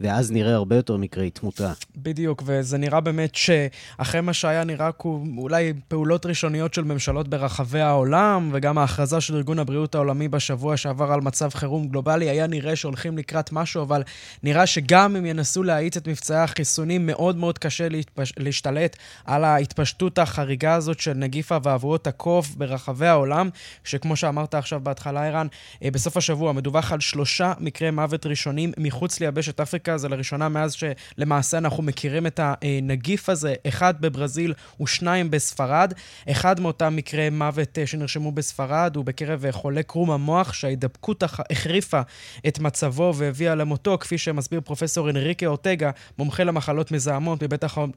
ואז 0.00 0.30
נראה 0.30 0.54
הרבה 0.54 0.76
יותר 0.76 0.96
מקרי 0.96 1.30
תמותה. 1.30 1.72
בדיוק, 1.96 2.42
וזה 2.46 2.78
נראה 2.78 3.00
באמת 3.00 3.34
שאחרי 3.34 4.20
מה 4.20 4.32
שהיה 4.32 4.64
נראה 4.64 4.90
אולי 5.36 5.72
פעולות 5.88 6.26
ראשוניות 6.26 6.74
של 6.74 6.84
ממשלות 6.84 7.28
ברחבי 7.28 7.80
העולם, 7.80 8.50
וגם 8.52 8.78
ההכרזה 8.78 9.20
של 9.20 9.36
ארגון 9.36 9.58
הבריאות 9.58 9.94
העולמי 9.94 10.28
בשבוע 10.28 10.76
שעבר 10.76 11.12
על 11.12 11.20
מצב 11.20 11.48
חירום 11.54 11.88
גלובלי, 11.88 12.30
היה 12.30 12.46
נראה 12.46 12.76
שהולכים 12.76 13.18
לקראת 13.18 13.52
משהו, 13.52 13.82
אבל 13.82 14.02
נראה 14.42 14.66
שגם 14.66 15.16
אם 15.16 15.26
ינסו 15.26 15.62
להאיץ 15.62 15.96
את 15.96 16.08
מבצעי 16.08 16.38
החיסונים, 16.38 17.06
מאוד 17.06 17.36
מאוד 17.36 17.58
קשה 17.58 17.88
להתפש... 17.88 18.32
להשתלט 18.38 18.96
על 19.24 19.44
ההתפשטות 19.44 20.18
החריגה 20.18 20.74
הזאת 20.74 21.00
של 21.00 21.12
נגיף 21.12 21.52
אבעבועות 21.52 22.06
הקוף 22.06 22.54
ברחבי 22.54 23.06
העולם, 23.06 23.50
שכמו 23.84 24.16
שאמרת 24.16 24.54
עכשיו 24.54 24.80
בהתחלה, 24.80 25.26
ערן, 25.26 25.46
אה, 25.84 25.90
בסוף 25.90 26.16
השבוע 26.16 26.52
מדווח 26.52 26.92
על 26.92 27.00
שלושה 27.00 27.52
מקרי 27.60 27.90
מוות 27.90 28.26
ראשונים 28.26 28.72
מחוץ 28.78 29.20
ליבשת 29.20 29.60
אפריקה. 29.60 29.83
אפריקה, 29.84 29.98
זה 29.98 30.08
לראשונה 30.08 30.48
מאז 30.48 30.72
שלמעשה 30.72 31.58
אנחנו 31.58 31.82
מכירים 31.82 32.26
את 32.26 32.40
הנגיף 32.42 33.28
הזה, 33.28 33.54
אחד 33.68 33.94
בברזיל 34.00 34.54
ושניים 34.82 35.30
בספרד. 35.30 35.92
אחד 36.30 36.60
מאותם 36.60 36.96
מקרי 36.96 37.30
מוות 37.30 37.78
אה, 37.78 37.86
שנרשמו 37.86 38.32
בספרד 38.32 38.96
הוא 38.96 39.04
בקרב 39.04 39.50
חולה 39.50 39.82
קרום 39.82 40.10
המוח, 40.10 40.52
שההידבקות 40.52 41.22
החריפה 41.22 42.00
את 42.48 42.58
מצבו 42.58 43.12
והביאה 43.16 43.54
למותו, 43.54 43.98
כפי 44.00 44.18
שמסביר 44.18 44.60
פרופסור 44.60 45.10
אנריקה 45.10 45.46
אורטגה, 45.46 45.90
מומחה 46.18 46.44
למחלות 46.44 46.92
מזהמות 46.92 47.42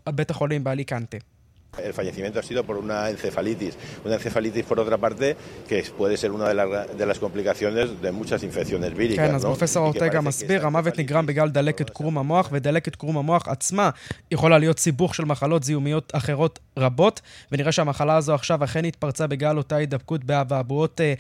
בבית 0.06 0.30
החולים 0.32 0.64
באליקנטה. 0.64 1.37
El 1.84 1.94
fallecimiento 1.94 2.40
ha 2.40 2.44
sido 2.44 2.64
por 2.64 2.78
una 2.78 3.10
encefalitis. 3.10 3.78
Una 4.06 4.16
encefalitis, 4.16 4.64
por 4.66 4.80
otra 4.80 4.98
parte, 4.98 5.36
que 5.68 5.84
puede 5.98 6.18
ser 6.18 6.32
una 6.32 6.48
de, 6.48 6.54
la, 6.54 6.86
de 6.86 7.06
las 7.06 7.20
complicaciones 7.20 8.02
de 8.02 8.12
muchas 8.12 8.44
infecciones 8.44 8.94
víricas. 8.94 9.28
כן, 9.28 9.36
אז 9.36 9.46
פרופסור 9.46 9.86
אורטגה 9.86 10.22
מסביר, 10.22 10.66
המוות 10.66 11.00
נגרם 11.00 11.26
בגלל 11.26 11.50
דלקת 11.50 11.90
קרום 11.90 12.18
המוח, 12.18 12.50
ודלקת 12.52 12.96
קרום 12.96 13.18
המוח 13.18 13.48
עצמה 13.48 13.90
יכולה 14.32 14.58
להיות 14.58 14.80
סיבוך 14.80 15.16
של 15.16 15.26
מחלות 15.26 15.64
זיהומיות 15.64 16.12
אחרות 16.16 16.60
רבות, 16.78 17.22
ונראה 17.52 17.72
שהמחלה 17.72 18.16
הזו 18.16 18.34
עכשיו 18.34 18.64
אכן 18.64 18.86
התפרצה 18.86 19.28
בגלל 19.28 19.58
אותה 19.58 19.76
הידבקות 19.76 20.24
באבעבועות 20.24 21.02
אה, 21.02 21.14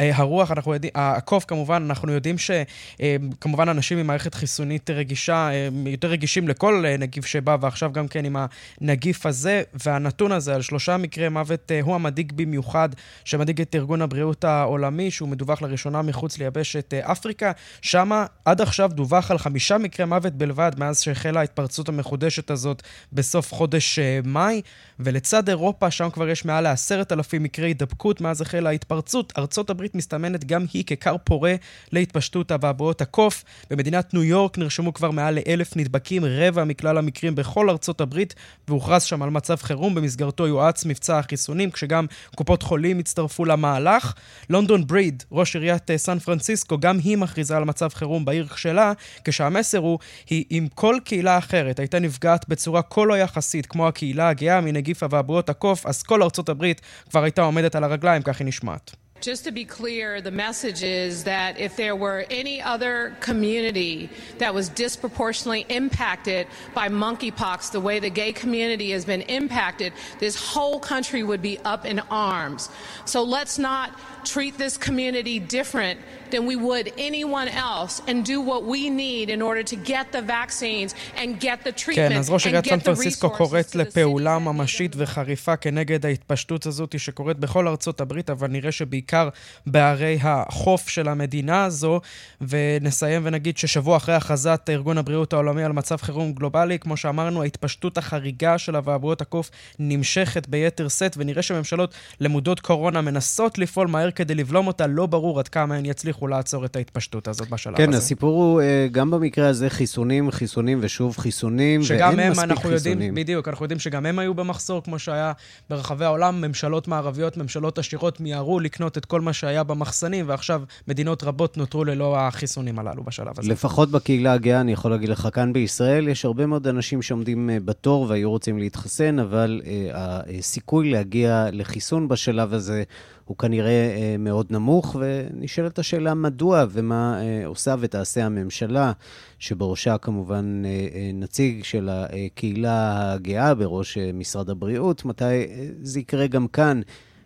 הרוח, 0.00 0.50
אנחנו 0.50 0.74
יודעים, 0.74 0.92
הקוף 0.94 1.44
כמובן, 1.44 1.82
אנחנו 1.86 2.12
יודעים 2.12 2.36
שכמובן 2.38 3.68
אה, 3.68 3.72
אנשים 3.72 3.98
עם 3.98 4.06
מערכת 4.06 4.34
חיסונית 4.34 4.90
רגישה, 4.90 5.50
אה, 5.50 5.68
יותר 5.86 6.08
רגישים 6.08 6.48
לכל 6.48 6.84
נגיף 6.98 7.26
שבא, 7.26 7.56
ועכשיו 7.60 7.92
גם 7.92 8.08
כן 8.08 8.24
עם 8.24 8.36
הנגיף 8.80 9.26
הזה, 9.26 9.62
והנתון 9.84 10.32
הזה 10.32 10.54
על 10.54 10.62
שלושה 10.62 10.96
מקרי 10.96 11.28
מוות 11.28 11.70
הוא 11.82 11.94
המדאיג 11.94 12.32
במיוחד, 12.32 12.88
שמדאיג 13.24 13.60
את 13.60 13.74
ארגון 13.74 14.02
הבריאות 14.02 14.44
העולמי, 14.44 15.10
שהוא 15.10 15.28
מדווח 15.28 15.62
לראשונה 15.62 16.02
מחוץ 16.02 16.38
ליבשת 16.38 16.94
אפריקה. 16.94 17.52
שם 17.82 18.10
עד 18.44 18.60
עכשיו 18.60 18.90
דווח 18.94 19.30
על 19.30 19.38
חמישה 19.38 19.78
מקרי 19.78 20.06
מוות 20.06 20.32
בלבד, 20.32 20.72
מאז 20.78 21.00
שהחלה 21.00 21.40
ההתפרצות 21.40 21.88
המחודשת 21.88 22.50
הזאת 22.50 22.82
בסוף 23.12 23.54
חודש 23.54 23.98
מאי, 24.24 24.62
ולצד 25.00 25.48
אירופה, 25.48 25.90
שם 25.90 26.10
כבר 26.10 26.28
יש 26.28 26.44
מעל 26.44 26.64
לעשרת 26.64 27.12
אלפים 27.12 27.42
מקרי 27.42 27.66
הידבקות 27.66 28.20
מאז 28.20 28.40
החלה 28.40 28.70
ההתפרצות. 28.70 29.32
ארצות 29.38 29.70
הברית 29.70 29.89
הברית 29.90 29.94
מסתמנת 29.94 30.44
גם 30.44 30.64
היא 30.72 30.84
ככר 30.84 31.16
פורה 31.24 31.54
להתפשטות 31.92 32.52
אבעבועות 32.52 33.00
הקוף. 33.00 33.44
במדינת 33.70 34.14
ניו 34.14 34.24
יורק 34.24 34.58
נרשמו 34.58 34.94
כבר 34.94 35.10
מעל 35.10 35.34
לאלף 35.34 35.76
נדבקים, 35.76 36.24
רבע 36.24 36.64
מכלל 36.64 36.98
המקרים 36.98 37.34
בכל 37.34 37.70
ארצות 37.70 38.00
הברית, 38.00 38.34
והוכרז 38.68 39.02
שם 39.02 39.22
על 39.22 39.30
מצב 39.30 39.56
חירום, 39.56 39.94
במסגרתו 39.94 40.46
יואץ 40.46 40.84
מבצע 40.84 41.18
החיסונים, 41.18 41.70
כשגם 41.70 42.06
קופות 42.36 42.62
חולים 42.62 42.98
הצטרפו 42.98 43.44
למהלך. 43.44 44.14
לונדון 44.50 44.86
בריד, 44.86 45.24
ראש 45.32 45.56
עיריית 45.56 45.90
אה, 45.90 45.98
סן 45.98 46.18
פרנסיסקו, 46.18 46.78
גם 46.78 46.98
היא 46.98 47.16
מכריזה 47.16 47.56
על 47.56 47.64
מצב 47.64 47.88
חירום 47.94 48.24
בעיר 48.24 48.46
שלה, 48.56 48.92
כשהמסר 49.24 49.78
הוא, 49.78 49.98
היא 50.30 50.44
אם 50.50 50.66
כל 50.74 50.96
קהילה 51.04 51.38
אחרת 51.38 51.78
הייתה 51.78 51.98
נפגעת 51.98 52.48
בצורה 52.48 52.82
כה 52.82 53.04
לא 53.04 53.18
יחסית, 53.18 53.66
כמו 53.66 53.88
הקהילה 53.88 54.28
הגאה 54.28 54.60
מנגיף 54.60 55.02
אבעבועות 55.02 55.50
הקוף, 55.50 55.86
אז 55.86 56.02
כל 56.02 56.22
ארצות 56.22 56.48
הברית 56.48 56.80
כבר 57.10 57.22
הייתה 57.22 57.42
עומדת 57.42 57.74
על 57.74 57.84
הרגליים, 57.84 58.22
כך 58.22 58.40
היא 58.40 58.46
נשמעת. 58.46 58.99
Just 59.20 59.44
to 59.44 59.50
be 59.50 59.66
clear, 59.66 60.22
the 60.22 60.30
message 60.30 60.82
is 60.82 61.24
that 61.24 61.58
if 61.60 61.76
there 61.76 61.94
were 61.94 62.24
any 62.30 62.62
other 62.62 63.14
community 63.20 64.08
that 64.38 64.54
was 64.54 64.70
disproportionately 64.70 65.66
impacted 65.68 66.46
by 66.72 66.88
monkeypox 66.88 67.70
the 67.70 67.80
way 67.80 67.98
the 67.98 68.08
gay 68.08 68.32
community 68.32 68.92
has 68.92 69.04
been 69.04 69.20
impacted, 69.22 69.92
this 70.20 70.36
whole 70.36 70.80
country 70.80 71.22
would 71.22 71.42
be 71.42 71.58
up 71.66 71.84
in 71.84 72.00
arms. 72.10 72.70
So 73.04 73.22
let's 73.22 73.58
not 73.58 73.92
treat 74.24 74.58
this 74.58 74.76
community 74.76 75.38
different 75.38 75.98
than 76.30 76.46
we 76.46 76.56
would 76.56 76.92
anyone 76.98 77.48
else 77.48 77.94
and 78.08 78.24
do 78.24 78.40
what 78.40 78.62
we 78.64 78.88
need 78.88 79.26
in 79.30 79.42
order 79.42 79.62
to 79.62 79.76
get 79.76 80.12
the 80.12 80.22
vaccines 80.22 80.94
and 81.16 81.28
get 81.40 81.58
the 81.64 81.72
treatment 81.72 82.12
כן, 82.12 82.12
אז 82.18 82.30
ראש 82.30 82.46
עיריית 82.46 82.64
סן 82.64 82.80
פרנסיסקו 82.80 83.30
קוראת 83.30 83.74
לפעולה 83.74 84.38
ממשית 84.38 84.92
וחריפה 84.96 85.56
כנגד 85.56 86.06
ההתפשטות 86.06 86.66
הזאת 86.66 87.00
שקורית 87.00 87.38
בכל 87.38 87.68
ארצות 87.68 88.00
הברית, 88.00 88.30
אבל 88.30 88.48
נראה 88.48 88.72
שבעיקר 88.72 89.28
בערי 89.66 90.18
החוף 90.22 90.88
של 90.88 91.08
המדינה 91.08 91.64
הזו. 91.64 92.00
ונסיים 92.40 93.22
ונגיד 93.24 93.58
ששבוע 93.58 93.96
אחרי 93.96 94.14
הכרזת 94.14 94.60
ארגון 94.68 94.98
הבריאות 94.98 95.32
העולמי 95.32 95.64
על 95.64 95.72
מצב 95.72 95.96
חירום 95.96 96.32
גלובלי, 96.32 96.78
כמו 96.78 96.96
שאמרנו, 96.96 97.42
ההתפשטות 97.42 97.98
החריגה 97.98 98.58
של 98.58 98.76
אבעבועות 98.76 99.20
הקוף 99.20 99.50
נמשכת 99.78 100.48
ביתר 100.48 100.88
שאת, 100.88 101.16
ונראה 101.18 101.42
שממשלות 101.42 101.94
למודות 102.20 102.60
קורונה 102.60 103.00
מנסות 103.00 103.58
לפעול 103.58 103.86
מהר 103.86 104.09
מהר 104.10 104.16
כדי 104.16 104.34
לבלום 104.34 104.66
אותה, 104.66 104.86
לא 104.86 105.06
ברור 105.06 105.38
עד 105.38 105.48
כמה 105.48 105.74
הן 105.74 105.86
יצליחו 105.86 106.26
לעצור 106.26 106.64
את 106.64 106.76
ההתפשטות 106.76 107.28
הזאת 107.28 107.50
בשלב 107.50 107.76
כן, 107.76 107.82
הזה. 107.82 107.92
כן, 107.92 107.98
הסיפור 107.98 108.42
הוא 108.42 108.60
אה, 108.60 108.86
גם 108.92 109.10
במקרה 109.10 109.48
הזה 109.48 109.70
חיסונים, 109.70 110.30
חיסונים 110.30 110.78
ושוב 110.82 111.16
חיסונים, 111.16 111.80
ואין 111.88 112.20
הם, 112.20 112.30
מספיק 112.30 112.44
אנחנו 112.44 112.70
חיסונים. 112.70 112.92
יודעים, 112.92 113.14
בדיוק, 113.14 113.48
אנחנו 113.48 113.64
יודעים 113.64 113.78
שגם 113.78 114.06
הם 114.06 114.18
היו 114.18 114.34
במחסור, 114.34 114.82
כמו 114.82 114.98
שהיה 114.98 115.32
ברחבי 115.70 116.04
העולם. 116.04 116.40
ממשלות 116.40 116.88
מערביות, 116.88 117.36
ממשלות 117.36 117.78
עשירות 117.78 118.20
מיהרו 118.20 118.60
לקנות 118.60 118.98
את 118.98 119.04
כל 119.04 119.20
מה 119.20 119.32
שהיה 119.32 119.64
במחסנים, 119.64 120.28
ועכשיו 120.28 120.62
מדינות 120.88 121.24
רבות 121.24 121.56
נותרו 121.56 121.84
ללא 121.84 122.18
החיסונים 122.18 122.78
הללו 122.78 123.02
בשלב 123.02 123.32
הזה. 123.38 123.52
לפחות 123.52 123.90
בקהילה 123.90 124.32
הגאה, 124.32 124.60
אני 124.60 124.72
יכול 124.72 124.90
להגיד 124.90 125.08
לך, 125.08 125.28
כאן 125.32 125.52
בישראל 125.52 126.08
יש 126.08 126.24
הרבה 126.24 126.46
מאוד 126.46 126.66
אנשים 126.66 127.02
שעומדים 127.02 127.50
אה, 127.50 127.58
בתור 127.64 128.06
והיו 128.08 128.30
רוצים 128.30 128.58
להתחסן, 128.58 129.18
אבל 129.18 129.60
אה, 129.66 130.20
הסיכוי 130.38 130.90
להגיע 130.90 131.46
לחיסון 131.52 132.08
בשלב 132.08 132.54
הזה 132.54 132.82
הוא 133.30 133.36
כנראה 133.36 133.70
אה, 133.70 133.99
מאוד 134.18 134.46
נמוך, 134.50 134.96
ונשאלת 135.00 135.78
השאלה 135.78 136.14
מדוע 136.14 136.64
ומה 136.70 137.22
אה, 137.22 137.46
עושה 137.46 137.74
ותעשה 137.80 138.26
הממשלה, 138.26 138.92
שבראשה 139.38 139.98
כמובן 139.98 140.62
אה, 140.64 141.10
נציג 141.14 141.64
של 141.64 141.88
הקהילה 141.92 143.12
הגאה 143.12 143.54
בראש 143.54 143.98
משרד 143.98 144.50
הבריאות, 144.50 145.04
מתי 145.04 145.46
זה 145.82 146.00
יקרה 146.00 146.26
גם 146.26 146.48
כאן. 146.48 146.80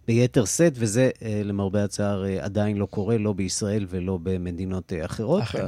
ביתר 0.06 0.44
שאת, 0.44 0.72
וזה 0.74 1.10
למרבה 1.44 1.84
הצער 1.84 2.24
עדיין 2.40 2.76
לא 2.76 2.86
קורה, 2.86 3.18
לא 3.18 3.32
בישראל 3.32 3.86
ולא 3.88 4.18
במדינות 4.22 4.92
אחרות. 5.04 5.42
אחרי. 5.42 5.62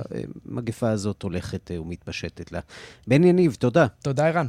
המגפה 0.51 0.90
הזאת 0.90 1.23
הולכת 1.23 1.71
ומתפשטת 1.75 2.53
לה. 2.53 2.61
בן 3.07 3.25
יניב, 3.25 3.57
תודה. 3.59 3.87
תודה, 4.03 4.27
ערן. 4.27 4.47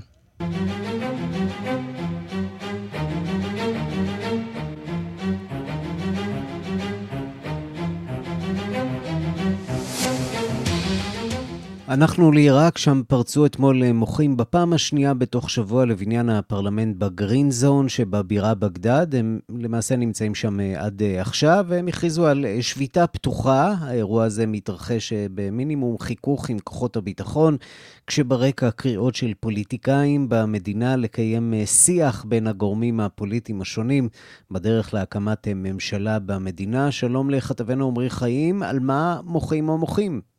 אנחנו 11.90 12.32
לעיראק, 12.32 12.78
שם 12.78 13.02
פרצו 13.08 13.46
אתמול 13.46 13.92
מוחים 13.92 14.38
בפעם 14.38 14.74
השנייה 14.74 15.14
בתוך 15.14 15.50
שבוע 15.50 15.86
לבניין 15.86 16.30
הפרלמנט 16.30 16.96
בגרין 16.98 17.52
זון 17.52 17.90
שבבירה 17.90 18.56
בגדד. 18.56 19.16
הם 19.16 19.40
למעשה 19.50 19.96
נמצאים 19.96 20.36
שם 20.36 20.60
אה, 20.60 20.86
עד 20.86 21.02
אה, 21.02 21.22
עכשיו, 21.22 21.66
והם 21.68 21.88
הכריזו 21.88 22.28
על 22.28 22.46
אה, 22.46 22.58
שביתה 22.62 23.08
פתוחה. 23.08 23.76
האירוע 23.80 24.24
הזה 24.24 24.48
מתרחש 24.48 25.14
במינימום 25.14 25.98
חיכוך 26.00 26.50
עם 26.50 26.60
כוחות 26.60 26.98
הביטחון, 26.98 27.58
כשברקע 28.08 28.72
קריאות 28.72 29.16
של 29.16 29.34
פוליטיקאים 29.40 30.30
במדינה 30.30 30.96
לקיים 30.96 31.54
שיח 31.66 32.26
בין 32.28 32.48
הגורמים 32.48 33.00
הפוליטיים 33.00 33.62
השונים 33.62 34.10
בדרך 34.52 34.94
להקמת 34.94 35.48
ממשלה 35.56 36.20
במדינה. 36.20 36.92
שלום 36.92 37.30
לכתבנו 37.30 37.88
עמרי 37.88 38.10
חיים, 38.10 38.64
על 38.64 38.80
מה 38.80 39.20
מוחים 39.26 39.70
או 39.70 39.78
מוחים? 39.78 40.37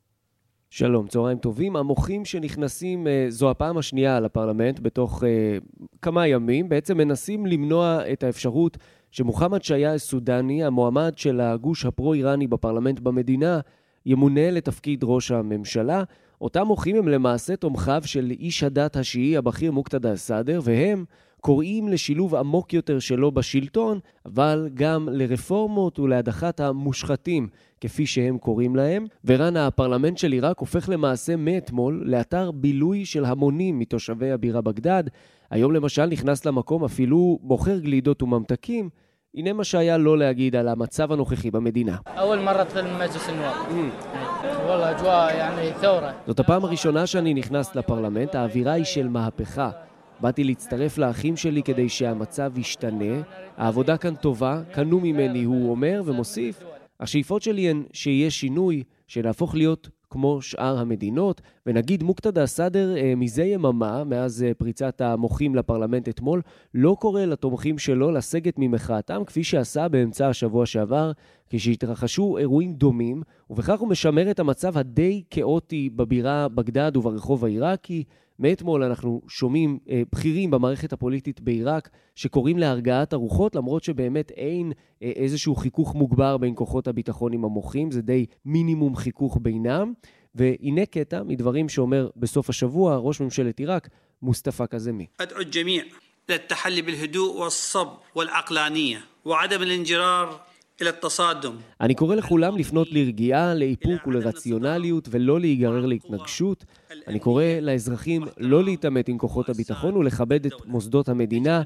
שלום, 0.71 1.07
צהריים 1.07 1.39
טובים. 1.39 1.77
המוחים 1.77 2.25
שנכנסים, 2.25 3.07
אה, 3.07 3.27
זו 3.29 3.51
הפעם 3.51 3.79
השנייה 3.79 4.21
לפרלמנט 4.21 4.81
בתוך 4.83 5.23
uh, 5.23 5.27
כמה 6.03 6.27
ימים, 6.27 6.69
בעצם 6.69 6.99
מנסים 6.99 7.47
למנוע 7.47 7.99
את 8.13 8.23
האפשרות 8.23 8.79
שמוחמד 9.11 9.63
שהיה 9.63 9.99
סודני, 9.99 10.65
המועמד 10.65 11.13
של 11.17 11.41
הגוש 11.41 11.85
הפרו-איראני 11.85 12.47
בפרלמנט 12.47 13.01
במדינה, 13.01 13.61
ימונה 14.07 14.51
לתפקיד 14.51 15.01
ראש 15.05 15.31
הממשלה. 15.31 16.03
אותם 16.41 16.63
מוחים 16.63 16.97
הם 16.97 17.09
למעשה 17.09 17.57
תומכיו 17.57 18.03
של 18.05 18.31
איש 18.31 18.63
הדת 18.63 18.97
השיעי 18.97 19.37
הבכיר 19.37 19.73
מוקתדא 19.73 20.13
א-סאדר, 20.13 20.61
והם 20.63 21.05
קוראים 21.41 21.89
לשילוב 21.89 22.35
עמוק 22.35 22.75
יותר 22.75 22.99
שלו 22.99 23.33
בשלטון, 23.33 23.99
אבל 24.27 24.69
גם 24.75 25.09
לרפורמות 25.13 25.99
ולהדחת 25.99 26.61
המושחתים, 26.61 27.49
כפי 27.81 28.07
שהם 28.07 28.39
קוראים 28.39 28.77
להם. 28.77 29.07
ורן, 29.25 29.57
הפרלמנט 29.57 30.19
של 30.19 30.33
עיראק 30.33 30.59
הופך 30.59 30.89
למעשה 30.89 31.37
מאתמול 31.37 32.03
לאתר 32.07 32.51
בילוי 32.51 33.05
של 33.05 33.25
המונים 33.25 33.79
מתושבי 33.79 34.31
הבירה 34.31 34.61
בגדד. 34.61 35.05
היום 35.51 35.73
למשל 35.73 36.07
נכנס 36.07 36.45
למקום 36.45 36.85
אפילו 36.85 37.39
מוכר 37.43 37.79
גלידות 37.79 38.23
וממתקים. 38.23 38.89
הנה 39.35 39.53
מה 39.53 39.65
שהיה 39.65 39.99
לא 39.99 40.19
להגיד 40.19 40.57
על 40.57 40.69
המצב 40.69 41.13
הנוכחי 41.13 41.51
במדינה. 41.51 41.97
זאת 46.27 46.41
הפעם 46.41 46.65
הראשונה 46.65 47.07
שאני 47.07 47.35
נכנס 47.35 47.75
לפרלמנט, 47.75 48.35
האווירה 48.35 48.73
היא 48.73 48.85
של 48.85 49.09
מהפכה. 49.09 49.71
באתי 50.21 50.45
להצטרף 50.45 50.99
לאחים 50.99 51.37
שלי 51.37 51.63
כדי 51.63 51.89
שהמצב 51.89 52.59
ישתנה. 52.59 53.23
העבודה 53.57 53.97
כאן 53.97 54.15
טובה, 54.15 54.63
קנו 54.73 55.01
ממני, 55.01 55.45
הוא 55.45 55.71
אומר 55.71 56.03
ומוסיף. 56.05 56.63
השאיפות 57.01 57.43
שלי 57.43 57.71
הן 57.71 57.83
שיהיה 57.93 58.31
שינוי, 58.31 58.83
שנהפוך 59.07 59.55
להיות 59.55 59.89
כמו 60.11 60.43
שאר 60.43 60.79
המדינות, 60.79 61.41
ונגיד 61.67 62.03
מוקתדא 62.03 62.47
סאדר 62.47 62.97
אה, 62.97 63.15
מזה 63.17 63.45
יממה, 63.45 64.05
מאז 64.05 64.43
אה, 64.43 64.55
פריצת 64.55 65.01
המוחים 65.01 65.55
לפרלמנט 65.55 66.09
אתמול, 66.09 66.43
לא 66.75 66.97
קורא 67.01 67.25
לתומכים 67.25 67.79
שלו 67.79 68.11
לסגת 68.11 68.55
ממחאתם, 68.59 69.23
כפי 69.27 69.45
שעשה 69.45 69.89
באמצע 69.89 70.29
השבוע 70.29 70.67
שעבר, 70.67 71.13
כשהתרחשו 71.51 72.39
אירועים 72.39 72.75
דומים, 72.75 73.23
ובכך 73.51 73.81
הוא 73.81 73.89
משמר 73.89 74.31
את 74.31 74.41
המצב 74.41 74.79
הדי 74.79 75.23
כאוטי 75.31 75.91
בבירה 75.91 76.49
בגדד 76.49 76.97
וברחוב 76.97 77.45
העיראקי. 77.45 78.05
מאתמול 78.40 78.84
אנחנו 78.84 79.22
שומעים 79.28 79.80
אה, 79.90 80.02
בכירים 80.12 80.52
במערכת 80.52 80.94
הפוליטית 80.94 81.42
בעיראק 81.42 81.90
שקוראים 82.16 82.58
להרגעת 82.58 83.14
הרוחות, 83.14 83.56
למרות 83.56 83.84
שבאמת 83.84 84.32
אין 84.32 84.72
אה, 85.04 85.12
איזשהו 85.16 85.56
חיכוך 85.56 85.96
מוגבר 85.96 86.38
בין 86.38 86.54
כוחות 86.56 86.88
הביטחון 86.88 87.34
עם 87.34 87.46
המוחים, 87.46 87.92
זה 87.92 88.02
די 88.02 88.26
מינימום 88.46 88.96
חיכוך 88.96 89.38
בינם. 89.42 89.94
והנה 90.36 90.86
קטע 90.86 91.24
מדברים 91.24 91.70
שאומר 91.70 92.10
בסוף 92.16 92.50
השבוע 92.50 92.98
ראש 92.98 93.22
ממשלת 93.22 93.60
עיראק, 93.60 93.90
מוסטפא 94.22 94.66
קזמי. 94.66 95.06
للتحلي 96.30 96.82
بالهدوء 96.82 97.42
والصبر 97.42 97.98
والعقلانية 98.16 99.06
وعدم 99.26 99.62
الانجرار 99.62 100.40
אני 101.81 101.95
קורא 101.95 102.15
לכולם 102.15 102.57
לפנות 102.57 102.89
לרגיעה, 102.91 103.55
לאיפוק 103.55 104.07
ולרציונליות 104.07 105.09
ולא 105.11 105.41
להיגרר 105.41 105.87
להתנגשות. 105.87 106.65
אני 107.07 107.19
קורא 107.19 107.45
לאזרחים 107.45 108.23
לא 108.39 108.65
להתעמת 108.65 109.09
עם 109.09 109.19
כוחות 109.19 109.49
הביטחון 109.49 109.97
ולכבד 109.97 110.47
את 110.47 110.53
מוסדות 110.67 111.09
המדינה. 111.09 111.63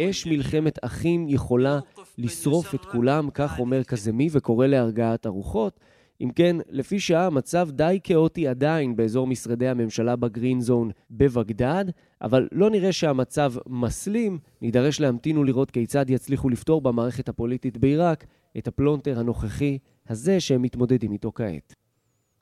אש 0.00 0.26
מלחמת 0.26 0.78
אחים 0.84 1.28
יכולה 1.28 1.78
לשרוף 2.18 2.74
את 2.74 2.84
כולם, 2.84 3.30
כך 3.30 3.58
אומר 3.58 3.82
קזמי 3.82 4.28
וקורא 4.32 4.66
להרגעת 4.66 5.26
הרוחות. 5.26 5.80
אם 6.22 6.30
כן, 6.30 6.56
לפי 6.68 7.00
שעה 7.00 7.26
המצב 7.26 7.68
די 7.70 7.98
כאוטי 8.04 8.48
עדיין 8.48 8.96
באזור 8.96 9.26
משרדי 9.26 9.68
הממשלה 9.68 10.16
בגרין 10.16 10.60
זון 10.60 10.90
בבגדד, 11.10 11.84
אבל 12.22 12.48
לא 12.52 12.70
נראה 12.70 12.92
שהמצב 12.92 13.52
מסלים, 13.66 14.38
נידרש 14.62 15.00
להמתין 15.00 15.38
ולראות 15.38 15.70
כיצד 15.70 16.10
יצליחו 16.10 16.48
לפתור 16.48 16.80
במערכת 16.80 17.28
הפוליטית 17.28 17.78
בעיראק 17.78 18.24
את 18.58 18.68
הפלונטר 18.68 19.18
הנוכחי 19.18 19.78
הזה 20.08 20.40
שהם 20.40 20.62
מתמודדים 20.62 21.12
איתו 21.12 21.32
כעת. 21.34 21.74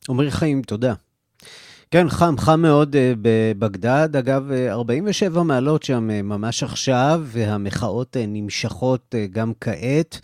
עמרי 0.08 0.30
חיים, 0.30 0.62
תודה. 0.62 0.94
כן, 1.90 2.08
חם, 2.08 2.34
חם 2.38 2.60
מאוד 2.60 2.94
אה, 2.94 2.98
בבגדד. 3.22 4.16
אגב, 4.16 4.52
47 4.52 5.38
אה, 5.38 5.44
מעלות 5.44 5.82
שם 5.82 6.08
אה, 6.10 6.22
ממש 6.22 6.62
עכשיו, 6.62 7.22
והמחאות 7.26 8.16
אה, 8.16 8.20
נמשכות 8.28 9.14
אה, 9.14 9.32
גם 9.32 9.52
כעת. 9.60 10.20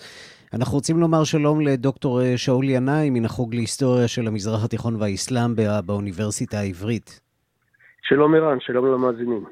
אנחנו 0.55 0.75
רוצים 0.75 0.99
לומר 0.99 1.25
שלום 1.25 1.61
לדוקטור 1.61 2.21
שאול 2.37 2.65
ינאי 2.69 3.11
מן 3.11 3.25
החוג 3.25 3.55
להיסטוריה 3.55 4.09
של 4.09 4.27
המזרח 4.27 4.65
התיכון 4.65 4.97
והאסלאם 4.97 5.57
בא, 5.57 5.81
באוניברסיטה 5.81 6.59
העברית. 6.59 7.21
שלום 8.03 8.35
ערן, 8.35 8.61
שלום 8.61 8.87
למאזינים. 8.87 9.45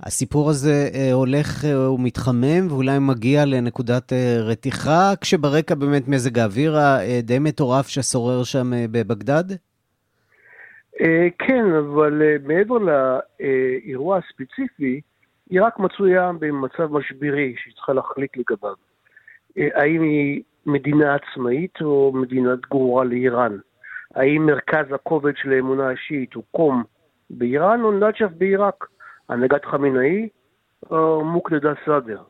הסיפור 0.00 0.50
הזה 0.50 0.88
אה, 0.94 1.12
הולך 1.12 1.64
אה, 1.64 1.90
ומתחמם 1.92 2.66
ואולי 2.70 2.98
מגיע 3.00 3.44
לנקודת 3.46 4.12
אה, 4.12 4.36
רתיחה, 4.40 5.12
כשברקע 5.20 5.74
באמת 5.74 6.08
מזג 6.08 6.38
האוויר 6.38 6.76
הדי 6.78 7.38
מטורף 7.38 7.88
ששורר 7.88 8.44
שם 8.44 8.70
בבגדד? 8.92 9.44
כן, 11.38 11.64
אבל 11.78 12.22
מעבר 12.44 12.78
לאירוע 12.78 14.18
הספציפי, 14.18 15.00
היא 15.50 15.62
רק 15.62 15.78
מצויה 15.78 16.30
במצב 16.38 16.92
משברי 16.92 17.54
שהיא 17.58 17.74
צריכה 17.74 17.92
להחליט 17.92 18.36
לגביו. 18.36 18.89
האם 19.56 20.02
היא 20.02 20.42
מדינה 20.66 21.14
עצמאית 21.14 21.82
או 21.82 22.12
מדינת 22.14 22.58
גרורה 22.70 23.04
לאיראן? 23.04 23.56
האם 24.14 24.46
מרכז 24.46 24.92
הכובד 24.92 25.36
של 25.36 25.52
האמונה 25.52 25.90
השיעית 25.90 26.34
הוא 26.34 26.44
קום 26.50 26.82
באיראן 27.30 27.82
או 27.82 27.92
נג'ף 27.92 28.30
בעיראק? 28.38 28.86
הנהגת 29.28 29.64
חמינאי 29.64 30.28
או 30.90 31.24
מוקדדה 31.24 31.72
סאדר. 31.84 32.22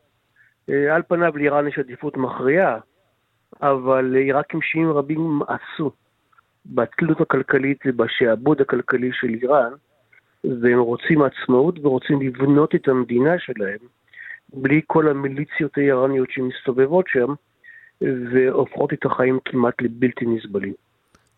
אה, 0.71 0.95
על 0.95 1.03
פניו 1.09 1.37
לאיראן 1.37 1.69
יש 1.69 1.79
עדיפות 1.79 2.17
מכריעה, 2.17 2.79
אבל 3.63 4.15
עיראקים 4.17 4.63
שיעים 4.63 4.91
רבים 4.91 5.41
עשו 5.49 5.91
בתלות 6.67 7.21
הכלכלית 7.21 7.79
ובשעבוד 7.87 8.61
הכלכלי 8.61 9.11
של 9.13 9.29
איראן, 9.29 9.73
והם 10.45 10.79
רוצים 10.79 11.23
עצמאות 11.23 11.79
ורוצים 11.79 12.21
לבנות 12.23 12.75
את 12.75 12.89
המדינה 12.89 13.39
שלהם 13.39 13.79
בלי 14.55 14.81
כל 14.87 15.09
המיליציות 15.09 15.79
האיראניות 15.79 16.29
שמסתובבות 16.31 17.05
שם 17.09 17.35
והופכות 18.33 18.93
את 18.93 19.05
החיים 19.05 19.39
כמעט 19.45 19.75
לבלתי 19.83 20.25
נסבלים. 20.27 20.73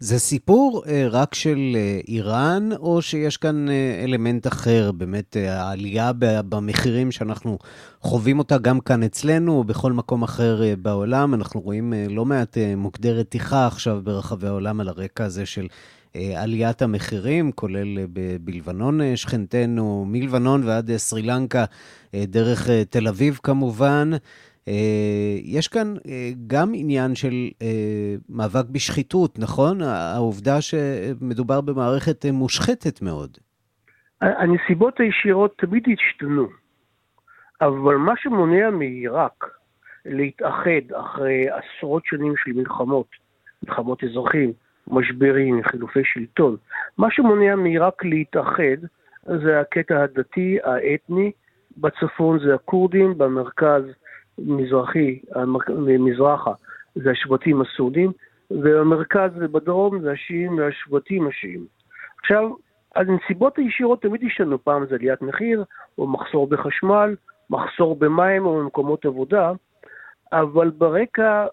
זה 0.02 0.18
סיפור 0.18 0.82
אה, 0.86 1.06
רק 1.10 1.34
של 1.34 1.58
אה, 1.74 2.00
איראן, 2.08 2.68
או 2.72 3.02
שיש 3.02 3.36
כאן 3.36 3.68
אה, 3.68 4.00
אלמנט 4.04 4.46
אחר, 4.46 4.92
באמת 4.92 5.36
העלייה 5.36 6.10
במחירים 6.48 7.10
שאנחנו 7.10 7.58
חווים 8.00 8.38
אותה 8.38 8.58
גם 8.58 8.80
כאן 8.80 9.02
אצלנו, 9.02 9.52
או 9.52 9.64
בכל 9.64 9.92
מקום 9.92 10.22
אחר 10.22 10.60
בעולם. 10.78 11.34
אנחנו 11.34 11.60
רואים 11.60 11.92
לא 12.10 12.24
מעט 12.24 12.56
מוקדי 12.76 13.12
רתיחה 13.12 13.66
עכשיו 13.66 14.00
ברחבי 14.04 14.46
העולם 14.46 14.80
על 14.80 14.88
הרקע 14.88 15.24
הזה 15.24 15.46
של 15.46 15.66
עליית 16.14 16.82
המחירים, 16.82 17.52
כולל 17.52 17.98
אה, 17.98 18.04
בלבנון 18.40 19.00
אה, 19.00 19.16
שכנתנו, 19.16 20.04
מלבנון 20.08 20.64
ועד 20.64 20.90
אה, 20.90 20.98
סרי 20.98 21.22
לנקה, 21.22 21.64
אה, 22.14 22.24
דרך 22.26 22.70
אה, 22.70 22.84
תל 22.84 23.08
אביב 23.08 23.40
כמובן. 23.42 24.10
אה, 24.68 25.38
יש 25.42 25.68
כאן 25.68 25.94
אה, 26.08 26.30
גם 26.46 26.72
עניין 26.74 27.14
של 27.14 27.34
אה, 27.62 28.14
מאבק 28.28 28.64
בשחיתות, 28.70 29.38
נכון? 29.38 29.82
העובדה 29.82 30.60
שמדובר 30.60 31.60
במערכת 31.60 32.24
מושחתת 32.32 33.02
מאוד. 33.02 33.38
הנסיבות 34.20 35.00
הישירות 35.00 35.54
תמיד 35.58 35.82
השתנו, 35.92 36.48
אבל 37.60 37.96
מה 37.96 38.12
שמונע 38.16 38.70
מעיראק 38.70 39.44
להתאחד 40.06 40.92
אחרי 41.00 41.46
עשרות 41.48 42.02
שנים 42.06 42.34
של 42.44 42.52
מלחמות, 42.52 43.06
מלחמות 43.62 44.04
אזרחים, 44.04 44.52
משברים, 44.88 45.62
חילופי 45.62 46.04
שלטון, 46.04 46.56
מה 46.98 47.10
שמונע 47.10 47.56
מעיראק 47.56 48.04
להתאחד 48.04 48.86
זה 49.26 49.60
הקטע 49.60 50.02
הדתי, 50.02 50.58
האתני, 50.64 51.32
בצפון 51.76 52.38
זה 52.38 52.54
הכורדים, 52.54 53.18
במרכז 53.18 53.82
מזרחי, 54.38 55.18
מזרחה, 55.78 56.52
זה 56.94 57.10
השבטים 57.10 57.60
הסעודים, 57.60 58.12
והמרכז 58.50 59.30
ובדרום 59.34 60.00
זה 60.00 60.12
השיעים 60.12 60.58
והשבטים 60.58 61.26
השיעים. 61.26 61.66
עכשיו, 62.20 62.50
הנסיבות 62.94 63.58
הישירות 63.58 64.02
תמיד 64.02 64.24
השתנו, 64.26 64.64
פעם 64.64 64.86
זה 64.86 64.94
עליית 64.94 65.22
מחיר, 65.22 65.64
או 65.98 66.06
מחסור 66.06 66.46
בחשמל, 66.46 67.14
מחסור 67.50 67.96
במים 67.96 68.46
או 68.46 68.58
במקומות 68.58 69.04
עבודה, 69.04 69.52
אבל 70.32 70.70
ברקע, 70.70 71.46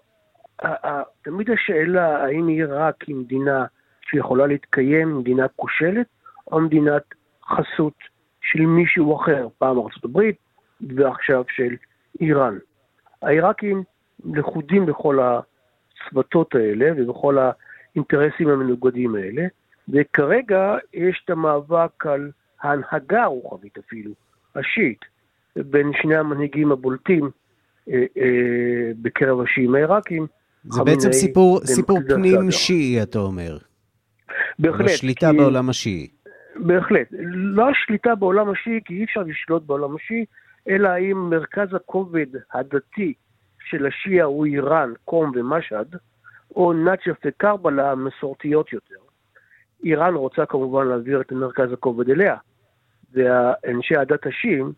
תמיד 1.22 1.50
השאלה 1.50 2.24
האם 2.24 2.46
עיראק 2.48 3.02
היא 3.02 3.16
מדינה 3.16 3.64
שיכולה 4.10 4.46
להתקיים, 4.46 5.18
מדינה 5.18 5.48
כושלת, 5.48 6.06
או 6.52 6.60
מדינת 6.60 7.02
חסות 7.44 7.94
של 8.40 8.60
מישהו 8.60 9.16
אחר, 9.16 9.48
פעם 9.58 9.78
ארה"ב 9.78 10.20
ועכשיו 10.80 11.44
של 11.48 11.76
איראן. 12.20 12.58
העיראקים 13.22 13.82
לכודים 14.24 14.86
בכל 14.86 15.18
הצוותות 15.20 16.54
האלה 16.54 16.90
ובכל 16.96 17.38
האינטרסים 17.38 18.48
המנוגדים 18.48 19.14
האלה, 19.14 19.46
וכרגע 19.88 20.76
יש 20.94 21.22
את 21.24 21.30
המאבק 21.30 22.06
על 22.06 22.30
ההנהגה 22.62 23.22
הרוחבית 23.22 23.78
אפילו, 23.78 24.10
השיעית, 24.56 25.04
בין 25.56 25.90
שני 26.02 26.16
המנהיגים 26.16 26.72
הבולטים 26.72 27.30
אה, 27.88 28.04
אה, 28.16 28.90
בקרב 29.02 29.40
השיעים 29.40 29.74
העיראקים. 29.74 30.26
זה 30.64 30.84
בעצם 30.84 31.12
סיפור, 31.12 31.60
סיפור 31.64 31.98
פנים 32.08 32.50
שיעי, 32.50 33.02
אתה 33.02 33.18
אומר. 33.18 33.58
בהחלט. 34.58 34.90
השליטה 34.90 35.30
כי... 35.30 35.36
בעולם 35.36 35.68
השיעי. 35.70 36.08
בהחלט. 36.56 37.08
לא 37.34 37.68
השליטה 37.70 38.14
בעולם 38.14 38.50
השיעי, 38.50 38.80
כי 38.84 38.94
אי 38.94 39.04
אפשר 39.04 39.20
לשלוט 39.20 39.62
בעולם 39.66 39.96
השיעי, 39.96 40.24
אלא 40.68 40.88
האם 40.88 41.16
מרכז 41.30 41.74
הכובד 41.74 42.26
הדתי 42.52 43.14
של 43.70 43.86
השיעה 43.86 44.26
הוא 44.26 44.46
איראן, 44.46 44.92
קום 45.04 45.32
ומשהד, 45.34 45.96
או 46.56 46.72
נאצ'ף 46.72 47.16
וקרבלה 47.24 47.92
המסורתיות 47.92 48.72
יותר. 48.72 48.94
איראן 49.84 50.14
רוצה 50.14 50.46
כמובן 50.46 50.86
להעביר 50.86 51.20
את 51.20 51.32
מרכז 51.32 51.72
הכובד 51.72 52.10
אליה, 52.10 52.36
ואנשי 53.12 53.96
הדת 53.96 54.26
השיעים, 54.26 54.72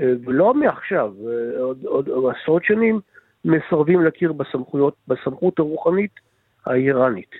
אה, 0.00 0.12
ולא 0.24 0.54
מעכשיו, 0.54 1.12
אה, 1.26 1.60
עוד, 1.60 1.84
עוד, 1.84 2.08
עוד 2.08 2.34
עשרות 2.36 2.64
שנים, 2.64 3.00
מסרבים 3.44 4.00
להכיר 4.00 4.32
בסמכויות, 4.32 4.94
בסמכות 5.08 5.58
הרוחנית 5.58 6.12
האיראנית. 6.66 7.30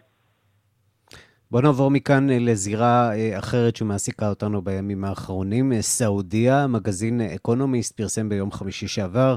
בוא 1.51 1.61
נעבור 1.63 1.91
מכאן 1.91 2.31
אה, 2.31 2.39
לזירה 2.39 3.11
אחרת 3.39 3.77
שמעסיקה 3.77 4.29
אותנו 4.29 4.63
בימים 4.63 5.05
האחרונים. 5.05 5.73
סעודיה, 5.81 6.67
מגזין 6.67 7.21
אקונומיסט 7.21 7.97
פרסם 7.97 8.29
ביום 8.29 8.53
חמישי 8.53 8.89
שעבר 8.89 9.37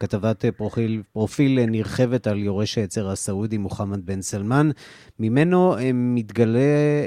כתבת 0.00 0.44
אה, 0.44 0.52
פרופיל, 0.52 1.02
פרופיל 1.12 1.58
אה, 1.58 1.66
נרחבת 1.66 2.26
על 2.26 2.38
יורש 2.38 2.78
העצר 2.78 3.10
הסעודי 3.10 3.58
מוחמד 3.58 4.06
בן 4.06 4.22
סלמן. 4.22 4.70
ממנו 5.18 5.78
אה, 5.78 5.90
מתגלה, 5.94 6.60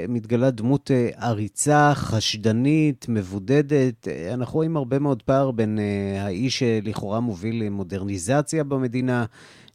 מתגלה 0.08 0.50
דמות 0.50 0.90
עריצה, 1.16 1.92
חשדנית, 1.94 3.06
מבודדת. 3.08 4.08
אנחנו 4.32 4.54
רואים 4.54 4.76
הרבה 4.76 4.98
מאוד 4.98 5.22
פער 5.22 5.50
בין 5.50 5.78
האיש 6.20 6.58
שלכאורה 6.58 7.20
מוביל 7.20 7.64
למודרניזציה 7.64 8.64
במדינה, 8.64 9.24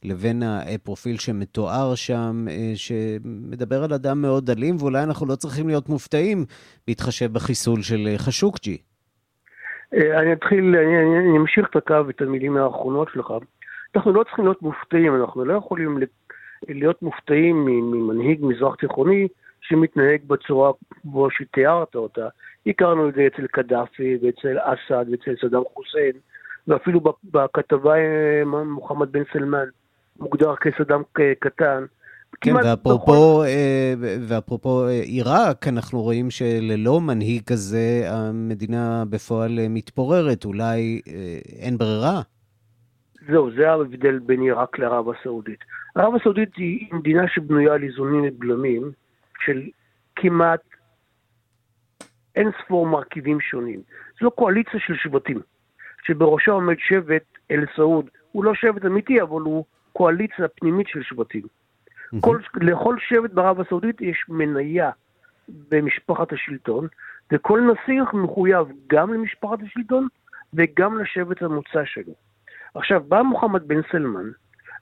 לבין 0.02 0.42
הפרופיל 0.42 1.18
שמתואר 1.18 1.94
שם, 1.94 2.46
שמדבר 2.74 3.84
על 3.84 3.92
אדם 3.92 4.22
מאוד 4.22 4.50
אלים, 4.50 4.76
ואולי 4.78 5.02
אנחנו 5.02 5.26
לא 5.26 5.36
צריכים 5.36 5.68
להיות 5.68 5.88
מופתעים 5.88 6.44
בהתחשב 6.86 7.32
בחיסול 7.32 7.82
של 7.82 8.14
חשוקג'י. 8.16 8.89
אה, 9.94 10.20
אני 10.20 10.32
אתחיל, 10.32 10.76
אני, 10.76 11.18
אני 11.18 11.38
אמשיך 11.38 11.68
את 11.70 11.76
הקו, 11.76 12.10
את 12.10 12.20
המילים 12.20 12.56
האחרונות 12.56 13.08
שלך. 13.12 13.32
אנחנו 13.96 14.12
לא 14.12 14.24
צריכים 14.24 14.44
להיות 14.44 14.62
מופתעים, 14.62 15.16
אנחנו 15.16 15.44
לא 15.44 15.54
יכולים 15.54 15.98
להיות 16.68 17.02
מופתעים 17.02 17.64
ממנהיג 17.64 18.38
מזרח 18.42 18.74
תיכוני 18.74 19.28
שמתנהג 19.60 20.20
בצורה 20.26 20.72
כמו 21.02 21.30
שתיארת 21.30 21.94
אותה. 21.94 22.28
הכרנו 22.66 23.08
את 23.08 23.14
זה 23.14 23.26
אצל 23.26 23.46
קדאפי 23.46 24.18
ואצל 24.22 24.58
אסד 24.58 25.04
ואצל 25.10 25.34
סדאם 25.40 25.62
חוסיין, 25.74 26.12
ואפילו 26.68 27.00
בכתבה 27.24 27.94
אה, 27.96 28.42
מוחמד 28.64 29.12
בן 29.12 29.22
סלמן 29.32 29.68
מוגדר 30.18 30.56
כסדאם 30.56 31.02
קטן. 31.38 31.84
כן, 32.40 32.54
ואפרופו. 32.54 33.44
אה, 33.44 33.94
ואפרופו 33.98 34.86
אה, 34.86 34.90
עיראק, 34.90 35.68
אנחנו 35.68 36.02
רואים 36.02 36.30
שללא 36.30 37.00
מנהיג 37.00 37.42
כזה, 37.46 38.02
המדינה 38.06 39.04
בפועל 39.10 39.58
אה, 39.58 39.66
מתפוררת, 39.68 40.44
אולי 40.44 41.00
אין 41.62 41.78
ברירה. 41.78 42.20
זהו, 43.28 43.50
זה 43.56 43.70
ההבדל 43.70 44.18
בין 44.18 44.40
עיראק 44.40 44.78
לערב 44.78 45.06
הסעודית. 45.08 45.58
ערב 45.94 46.14
הסעודית 46.14 46.56
היא 46.56 46.88
מדינה 46.92 47.28
שבנויה 47.28 47.74
על 47.74 47.82
איזונים 47.82 48.24
ובלמים 48.24 48.92
של 49.44 49.62
כמעט 50.16 50.60
אין 52.36 52.50
ספור 52.64 52.86
מרכיבים 52.86 53.40
שונים. 53.40 53.80
זו 54.20 54.30
קואליציה 54.30 54.80
של 54.86 54.94
שבטים, 54.96 55.40
שבראשה 56.06 56.52
עומד 56.52 56.76
שבט 56.78 57.24
אל 57.50 57.64
סעוד. 57.76 58.10
הוא 58.32 58.44
לא 58.44 58.54
שבט 58.54 58.84
אמיתי, 58.84 59.22
אבל 59.22 59.40
הוא 59.40 59.64
קואליציה 59.92 60.48
פנימית 60.48 60.88
של 60.88 61.02
שבטים. 61.02 61.42
כל, 62.20 62.38
לכל 62.54 62.96
שבט 62.98 63.30
בערב 63.30 63.60
הסעודית 63.60 64.00
יש 64.00 64.24
מניה 64.28 64.90
במשפחת 65.70 66.32
השלטון, 66.32 66.86
וכל 67.32 67.60
נסיך 67.60 68.14
מחויב 68.14 68.66
גם 68.86 69.14
למשפחת 69.14 69.58
השלטון 69.62 70.08
וגם 70.54 70.98
לשבט 70.98 71.42
המוצא 71.42 71.84
שלו. 71.84 72.12
עכשיו, 72.74 73.02
בא 73.08 73.22
מוחמד 73.22 73.68
בן 73.68 73.80
סלמן, 73.92 74.30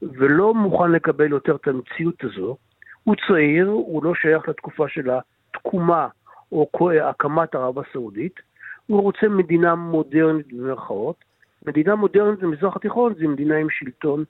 ולא 0.02 0.54
מוכן 0.54 0.90
לקבל 0.90 1.30
יותר 1.30 1.56
את 1.56 1.68
המציאות 1.68 2.24
הזו, 2.24 2.56
הוא 3.04 3.14
צעיר, 3.28 3.66
הוא 3.66 4.04
לא 4.04 4.14
שייך 4.14 4.48
לתקופה 4.48 4.88
של 4.88 5.10
התקומה 5.10 6.08
או 6.52 6.70
הקמת 7.02 7.54
ערב 7.54 7.78
הסעודית, 7.78 8.40
הוא 8.86 9.02
רוצה 9.02 9.28
מדינה 9.28 9.74
מודרנית 9.74 10.52
במירכאות. 10.52 11.24
מדינה 11.66 11.94
מודרנית 11.94 12.40
במזרח 12.40 12.76
התיכון 12.76 13.14
זה 13.14 13.28
מדינה 13.28 13.56
עם 13.56 13.70
שלטון 13.70 14.24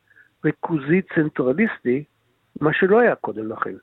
ריכוזי 0.44 1.02
צנטרליסטי, 1.14 2.04
מה 2.60 2.70
שלא 2.72 3.00
היה 3.00 3.14
קודם 3.14 3.52
לכן. 3.52 3.74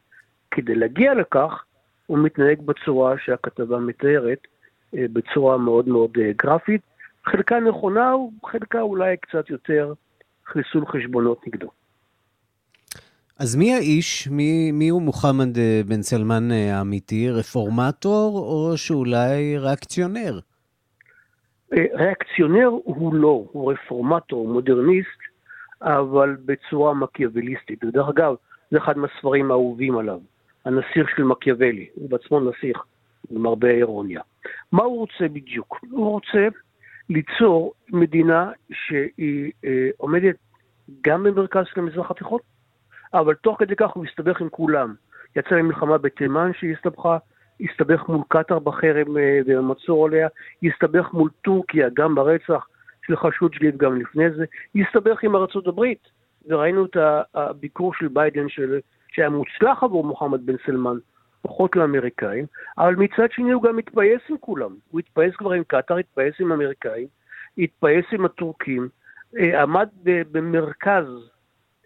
כדי 0.52 0.76
להגיע 0.76 1.14
לכך, 1.14 1.64
הוא 2.06 2.20
מתנהג 2.20 2.62
בצורה 2.62 3.16
שהכתבה 3.26 3.80
מתארת, 3.80 4.48
אה, 4.96 5.06
בצורה 5.14 5.58
מאוד 5.58 5.88
מאוד 5.88 6.12
אה, 6.20 6.32
גרפית. 6.38 6.82
חלקה 7.26 7.60
נכונה, 7.60 8.14
חלקה 8.46 8.82
אולי 8.82 9.18
קצת 9.18 9.50
יותר 9.50 9.94
חיסול 10.46 10.86
חשבונות 10.86 11.48
נגדו. 11.48 11.72
אז 13.40 13.56
מי 13.56 13.74
האיש? 13.74 14.28
מי, 14.28 14.72
מי 14.72 14.90
הוא 14.90 15.02
מוחמד 15.02 15.58
אה, 15.58 15.82
בן 15.88 16.02
סלמן 16.02 16.52
האמיתי? 16.52 17.30
רפורמטור 17.30 18.40
או 18.40 18.78
שאולי 18.78 19.58
ריאקציונר? 19.58 20.40
ריאקציונר 21.72 22.68
הוא 22.68 23.16
לא, 23.16 23.46
הוא 23.52 23.74
רפורמטור, 23.74 24.48
מודרניסט, 24.48 25.20
אבל 25.82 26.36
בצורה 26.46 26.94
מקיאווליסטית. 26.94 27.84
ודרך 27.84 28.10
אגב, 28.10 28.36
זה 28.72 28.78
אחד 28.78 28.98
מהספרים 28.98 29.52
האהובים 29.52 29.98
עליו, 29.98 30.20
הנסיך 30.66 31.10
של 31.16 31.24
מקיאוולי, 31.24 31.88
הוא 31.94 32.10
בעצמו 32.10 32.40
נסיך, 32.40 32.84
עם 33.32 33.46
הרבה 33.46 33.70
אירוניה. 33.70 34.22
מה 34.72 34.84
הוא 34.84 34.98
רוצה 34.98 35.28
בדיוק? 35.34 35.80
הוא 35.92 36.12
רוצה 36.12 36.48
ליצור 37.10 37.74
מדינה 37.90 38.52
שהיא 38.72 39.52
אה, 39.66 39.90
עומדת 39.98 40.36
גם 41.02 41.24
במרכז 41.24 41.66
של 41.74 41.80
המזרח 41.80 42.12
התיכון, 42.12 42.40
אבל 43.14 43.34
תוך 43.34 43.60
כדי 43.60 43.76
כך 43.76 43.92
הוא 43.92 44.04
מסתבך 44.04 44.42
עם 44.42 44.50
כולם. 44.50 44.94
יצא 45.36 45.56
למלחמה 45.56 45.98
בתימן 45.98 46.52
שהיא 46.54 46.74
הסתבכה, 46.76 47.18
הסתבך 47.62 48.10
מול 48.10 48.22
קטאר 48.28 48.60
בחרם 48.60 49.18
אה, 49.18 49.40
ובמצור 49.46 50.06
עליה, 50.06 50.28
הסתבך 50.64 51.14
מול 51.14 51.30
טורקיה 51.42 51.90
גם 51.94 52.16
ברצח 52.16 52.68
של 53.08 53.16
חשוד 53.16 53.56
וגם 53.62 54.02
לפני 54.02 54.32
זה, 54.32 54.46
הסתבך 54.76 55.24
עם 55.24 55.36
ארצות 55.36 55.68
הברית. 55.68 56.08
וראינו 56.48 56.86
את 56.86 56.98
הביקור 57.36 57.94
של 57.94 58.08
ביידן 58.08 58.50
של, 58.50 58.80
שהיה 59.12 59.30
מוצלח 59.30 59.84
עבור 59.84 60.04
מוחמד 60.04 60.46
בן 60.46 60.56
סלמן, 60.66 60.98
פחות 61.42 61.76
לאמריקאים, 61.76 62.46
אבל 62.78 62.96
מצד 62.96 63.32
שני 63.32 63.52
הוא 63.52 63.64
גם 63.64 63.78
התפייס 63.78 64.22
עם 64.30 64.38
כולם. 64.38 64.76
הוא 64.92 65.00
התפייס 65.00 65.36
כבר 65.36 65.52
עם 65.52 65.64
קטאר, 65.68 65.98
התפייס 65.98 66.36
עם 66.40 66.52
האמריקאים, 66.52 67.08
התפייס 67.58 68.06
עם 68.12 68.26
הטורקים, 68.26 68.90
אה, 69.40 69.62
עמד 69.62 69.90
במרכז 70.04 71.06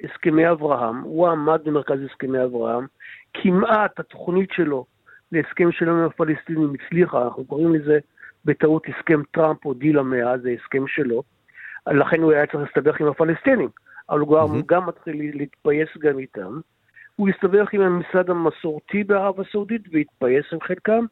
הסכמי 0.03 0.51
אברהם, 0.51 1.01
הוא 1.01 1.28
עמד 1.28 1.62
במרכז 1.64 1.99
הסכמי 2.12 2.43
אברהם, 2.43 2.86
כמעט 3.34 3.99
התוכנית 3.99 4.49
שלו 4.51 4.86
להסכם 5.32 5.72
שלום 5.72 5.99
עם 5.99 6.05
הפלסטינים 6.05 6.74
הצליחה, 6.74 7.24
אנחנו 7.24 7.45
קוראים 7.45 7.76
לזה 7.76 7.99
בטעות 8.45 8.84
הסכם 8.88 9.22
טראמפ 9.32 9.66
או 9.66 9.74
דיל 9.74 9.99
המאה, 9.99 10.38
זה 10.38 10.49
הסכם 10.49 10.88
שלו, 10.88 11.24
לכן 11.88 12.22
הוא 12.22 12.32
היה 12.32 12.45
צריך 12.45 12.64
להסתבך 12.64 13.01
עם 13.01 13.07
הפלסטינים. 13.07 13.70
אבל 14.10 14.20
הוא 14.20 14.38
mm-hmm. 14.38 14.64
גם 14.66 14.86
מתחיל 14.86 15.32
להתפייס 15.34 15.89
גם 15.99 16.20
איתם. 16.20 16.60
הוא 17.16 17.30
הסתבך 17.30 17.74
עם 17.74 17.82
הממסד 17.82 18.30
המסורתי 18.30 19.03
בערב 19.03 19.39
הסעודית 19.39 19.82
והתפייס 19.91 20.45
עם 20.53 20.60
חלקם. 20.62 21.05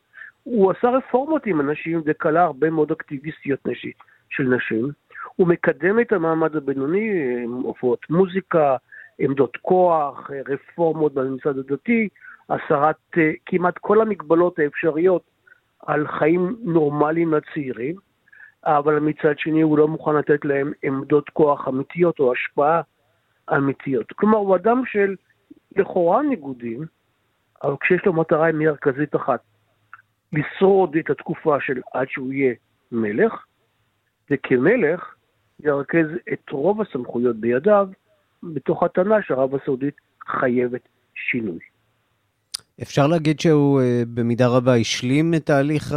הוא 0.44 0.72
עשה 0.72 0.90
רפורמות 0.90 1.46
עם 1.46 1.62
אנשים 1.62 2.02
וכלה 2.06 2.44
הרבה 2.44 2.70
מאוד 2.70 2.92
אקטיביסטיות 2.92 3.68
נשית 3.68 3.98
של 4.30 4.44
נשים. 4.44 4.92
הוא 5.36 5.48
מקדם 5.48 6.00
את 6.00 6.12
המעמד 6.12 6.56
הבינוני, 6.56 7.10
הופעות 7.44 8.10
מוזיקה, 8.10 8.76
עמדות 9.20 9.58
כוח, 9.62 10.32
רפורמות 10.48 11.14
בממסד 11.14 11.58
הדתי, 11.58 12.10
הסרת 12.50 12.96
uh, 13.16 13.20
כמעט 13.46 13.78
כל 13.78 14.02
המגבלות 14.02 14.60
האפשריות 14.60 15.22
על 15.86 16.08
חיים 16.08 16.56
נורמליים 16.64 17.34
לצעירים, 17.34 17.96
אבל 18.68 19.00
מצד 19.00 19.40
שני 19.40 19.62
הוא 19.62 19.78
לא 19.78 19.88
מוכן 19.88 20.16
לתת 20.16 20.46
להם 20.46 20.72
עמדות 20.84 21.30
כוח 21.30 21.68
אמיתיות 21.68 22.20
או 22.20 22.34
השפעה 22.34 22.82
אמיתיות. 23.54 24.12
כלומר, 24.12 24.38
הוא 24.38 24.56
אדם 24.56 24.84
של 24.86 25.16
לכאורה 25.76 26.22
ניגודים, 26.22 26.86
אבל 27.64 27.76
כשיש 27.80 28.06
לו 28.06 28.14
מטרה 28.14 28.52
מרכזית 28.52 29.16
אחת, 29.16 29.40
לשרוד 30.34 30.96
את 30.96 31.10
התקופה 31.10 31.58
של 31.62 31.82
עד 31.94 32.08
שהוא 32.10 32.34
יהיה 32.34 32.54
מלך, 32.92 33.46
וכמלך 34.32 35.16
ירכז 35.60 36.08
את 36.34 36.50
רוב 36.50 36.82
הסמכויות 36.82 37.36
בידיו, 37.36 37.90
בתוך 38.44 38.84
הטענה 38.84 39.22
שערב 39.22 39.56
הסעודית 39.56 39.96
חייבת 40.28 40.82
שינוי. 41.16 41.60
אפשר 42.82 43.08
להגיד 43.08 43.40
שהוא 43.40 43.82
אה, 43.82 44.04
במידה 44.14 44.48
רבה 44.48 44.76
השלים 44.76 45.34
את 45.34 45.46
תהליך 45.46 45.96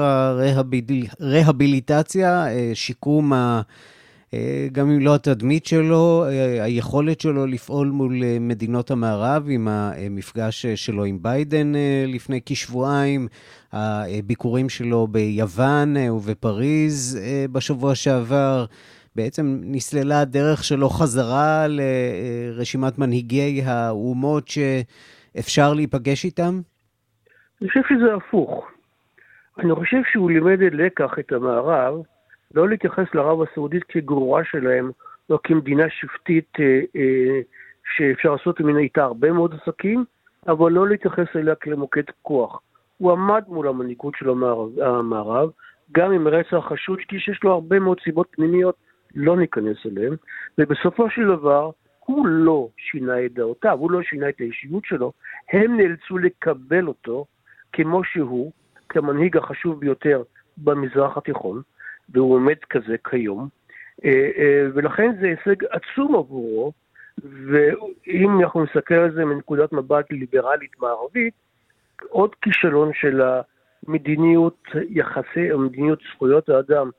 הרהביליטציה, 1.21 2.47
אה, 2.47 2.71
שיקום 2.75 3.33
ה... 3.33 3.61
אה, 4.35 4.69
גם 4.73 4.91
אם 4.91 5.01
לא 5.01 5.15
התדמית 5.15 5.67
שלו, 5.67 6.25
היכולת 6.61 7.21
שלו 7.21 7.47
לפעול 7.47 7.89
מול 7.89 8.23
מדינות 8.41 8.91
המערב 8.91 9.47
עם 9.49 9.69
המפגש 9.69 10.67
שלו 10.67 11.05
עם 11.05 11.23
ביידן 11.23 11.73
לפני 12.09 12.41
כשבועיים, 12.47 13.29
הביקורים 13.73 14.69
שלו 14.69 15.07
ביוון 15.07 15.97
ובפריז 15.97 17.19
בשבוע 17.53 17.95
שעבר. 17.95 18.65
בעצם 19.17 19.61
נסללה 19.63 20.21
הדרך 20.21 20.65
שלו 20.65 20.91
חזרה 20.91 21.67
לרשימת 21.69 22.99
מנהיגי 22.99 23.63
האומות 23.65 24.49
שאפשר 24.49 25.75
להיפגש 25.75 26.25
איתם? 26.25 26.61
אני 27.61 27.69
חושב 27.69 27.81
שזה 27.89 28.15
הפוך. 28.15 28.71
אני 29.59 29.75
חושב 29.75 30.01
שהוא 30.13 30.31
לימד 30.31 30.59
לקח 30.61 31.19
את 31.19 31.33
המערב 31.33 31.95
לא 32.55 32.69
להתייחס 32.69 33.15
לערב 33.15 33.43
הסעודית 33.43 33.85
כגרורה 33.85 34.45
שלהם, 34.45 34.91
לא 35.31 35.39
כמדינה 35.45 35.85
שבטית 35.91 36.51
אה, 36.61 36.81
אה, 36.97 37.41
שאפשר 37.97 38.33
לעשות 38.33 38.61
ממנה 38.61 38.79
איתה 38.79 39.03
הרבה 39.03 39.33
מאוד 39.33 39.55
עסקים, 39.55 40.05
אבל 40.49 40.73
לא 40.73 40.89
להתייחס 40.89 41.27
אליה 41.37 41.55
כמוקד 41.55 42.03
כוח. 42.23 42.61
הוא 42.99 43.13
עמד 43.13 43.45
מול 43.49 43.69
המנהיגות 43.69 44.15
של 44.17 44.31
המערב, 44.31 44.81
המערב 44.81 45.51
גם 45.93 46.13
עם 46.13 46.29
רצח 46.29 46.65
חשוד, 46.69 46.99
כי 47.09 47.21
שיש 47.21 47.45
לו 47.45 47.53
הרבה 47.53 47.79
מאוד 47.79 48.01
סיבות 48.05 48.27
פנימיות, 48.31 48.75
לא 49.15 49.37
ניכנס 49.37 49.77
אליהן, 49.87 50.17
ובסופו 50.59 51.11
של 51.11 51.27
דבר 51.27 51.71
הוא 51.99 52.27
לא 52.27 52.69
שינה 52.77 53.25
את 53.25 53.33
דעותיו, 53.33 53.79
הוא 53.79 53.91
לא 53.91 54.03
שינה 54.03 54.29
את 54.29 54.41
האישיות 54.41 54.85
שלו, 54.85 55.13
הם 55.53 55.77
נאלצו 55.77 56.19
לקבל 56.19 56.87
אותו 56.87 57.27
כמו 57.73 58.05
שהוא, 58.05 58.53
כמנהיג 58.89 59.37
החשוב 59.37 59.81
ביותר 59.81 60.23
במזרח 60.59 61.17
התיכון, 61.17 61.63
והוא 62.09 62.35
עומד 62.35 62.57
כזה 62.71 62.97
כיום, 63.11 63.49
אה, 64.05 64.31
אה, 64.39 64.67
ולכן 64.75 65.13
זה 65.21 65.27
הישג 65.27 65.65
עצום 65.65 66.15
עבורו, 66.15 66.73
ואם 67.19 68.41
אנחנו 68.41 68.65
נסתכל 68.65 68.95
על 68.95 69.13
זה 69.13 69.25
מנקודת 69.25 69.73
מבט 69.73 70.11
ליברלית 70.11 70.73
מערבית, 70.79 71.35
עוד 72.09 72.35
כישלון 72.35 72.91
של 72.95 73.21
המדיניות 73.87 74.69
יחסי, 74.89 75.53
או 75.53 75.59
מדיניות 75.59 75.99
זכויות 76.15 76.49
האדם 76.49 76.91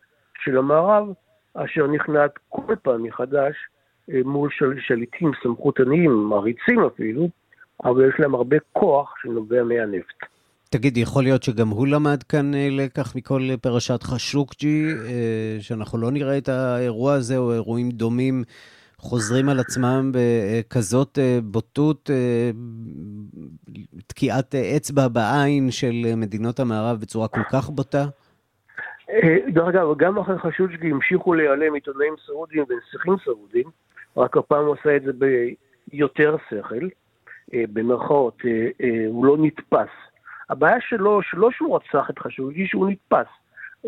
של 0.43 0.57
המערב, 0.57 1.07
אשר 1.53 1.87
נכנעת 1.87 2.31
כל 2.49 2.75
פעם 2.81 3.03
מחדש 3.03 3.55
אה, 4.11 4.19
מול 4.25 4.49
של, 4.51 4.79
שליטים 4.79 5.31
סמכותניים, 5.43 6.11
מעריצים 6.11 6.79
אפילו, 6.85 7.29
אבל 7.83 8.09
יש 8.09 8.19
להם 8.19 8.35
הרבה 8.35 8.57
כוח 8.73 9.13
שנובע 9.21 9.63
מהנפט. 9.63 10.30
תגיד, 10.73 10.97
יכול 10.97 11.23
להיות 11.23 11.43
שגם 11.43 11.67
הוא 11.67 11.87
למד 11.87 12.23
כאן 12.23 12.53
אה, 12.53 12.67
לקח 12.71 13.15
מכל 13.15 13.41
פרשת 13.61 14.03
חשוקג'י, 14.03 14.85
אה, 14.87 15.57
שאנחנו 15.59 15.97
לא 15.97 16.11
נראה 16.11 16.37
את 16.37 16.49
האירוע 16.49 17.13
הזה 17.13 17.37
או 17.37 17.53
אירועים 17.53 17.91
דומים 17.91 18.43
חוזרים 18.97 19.49
על 19.49 19.59
עצמם 19.59 20.11
בכזאת 20.13 21.19
בוטות, 21.43 22.09
תקיעת 24.07 24.55
אצבע 24.55 25.07
בעין 25.07 25.71
של 25.71 25.93
מדינות 26.17 26.59
המערב 26.59 27.01
בצורה 27.01 27.27
כל 27.27 27.43
כך 27.51 27.69
בוטה? 27.69 28.05
דרך 29.53 29.67
אגב, 29.67 29.97
גם 29.97 30.17
אחרי 30.17 30.39
חשוקג'י 30.39 30.91
המשיכו 30.91 31.33
להיעלם 31.33 31.73
עיתונאים 31.73 32.13
סעודים 32.25 32.63
ונסיכים 32.69 33.13
סעודים, 33.25 33.69
רק 34.17 34.37
הפעם 34.37 34.65
הוא 34.65 34.75
עשה 34.79 34.95
את 34.95 35.01
זה 35.03 35.11
ביותר 35.91 36.35
שכל, 36.49 36.87
אה, 37.53 37.63
במרכאות, 37.73 38.37
אה, 38.45 38.67
אה, 38.83 39.05
הוא 39.07 39.25
לא 39.25 39.37
נתפס. 39.39 40.10
הבעיה 40.51 40.77
שלו, 40.81 41.21
שלא 41.21 41.51
שהוא 41.51 41.75
רצח 41.75 42.09
את 42.09 42.19
חשוגי, 42.19 42.67
שהוא 42.67 42.89
נתפס. 42.89 43.27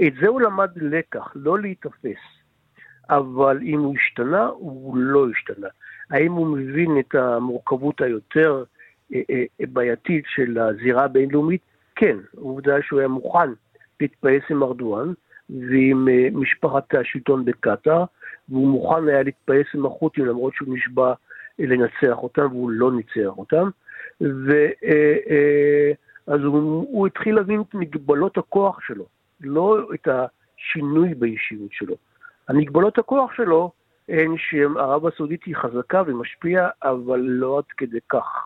את 0.07 0.13
זה 0.21 0.27
הוא 0.27 0.41
למד 0.41 0.69
לקח, 0.75 1.31
לא 1.35 1.59
להיתפס. 1.59 2.21
אבל 3.09 3.59
אם 3.61 3.79
הוא 3.79 3.95
השתנה, 3.95 4.45
הוא 4.45 4.97
לא 4.97 5.27
השתנה. 5.29 5.67
האם 6.11 6.31
הוא 6.31 6.57
מבין 6.57 6.99
את 6.99 7.15
המורכבות 7.15 8.01
היותר 8.01 8.63
בעייתית 9.59 10.25
של 10.27 10.59
הזירה 10.59 11.03
הבינלאומית? 11.03 11.61
כן, 11.95 12.17
עובדה 12.35 12.75
שהוא 12.81 12.99
היה 12.99 13.07
מוכן 13.07 13.49
להתפייס 13.99 14.43
עם 14.49 14.63
ארדואן 14.63 15.13
ועם 15.49 16.07
משפחת 16.33 16.95
השלטון 16.95 17.45
בקטאר, 17.45 18.03
והוא 18.49 18.67
מוכן 18.67 19.07
היה 19.07 19.23
להתפייס 19.23 19.67
עם 19.73 19.85
החות'ים 19.85 20.25
למרות 20.25 20.53
שהוא 20.53 20.75
נשבע 20.75 21.13
לנצח 21.59 22.17
אותם, 22.17 22.45
והוא 22.51 22.71
לא 22.71 22.91
ניצח 22.91 23.37
אותם. 23.37 23.69
ואז 24.21 24.49
אה, 24.53 25.15
אה, 25.29 25.91
הוא, 26.25 26.87
הוא 26.91 27.07
התחיל 27.07 27.35
להבין 27.35 27.61
את 27.61 27.73
מגבלות 27.73 28.37
הכוח 28.37 28.79
שלו, 28.81 29.05
לא 29.41 29.79
את 29.93 30.07
השינוי 30.07 31.13
באישיות 31.13 31.71
שלו. 31.71 31.95
המגבלות 32.47 32.97
הכוח 32.97 33.33
שלו 33.33 33.71
הן 34.09 34.35
שערב 34.37 35.05
הסעודית 35.07 35.43
היא 35.43 35.55
חזקה 35.55 36.03
ומשפיעה, 36.07 36.69
אבל 36.83 37.19
לא 37.19 37.57
עד 37.57 37.63
כדי 37.77 37.99
כך. 38.09 38.45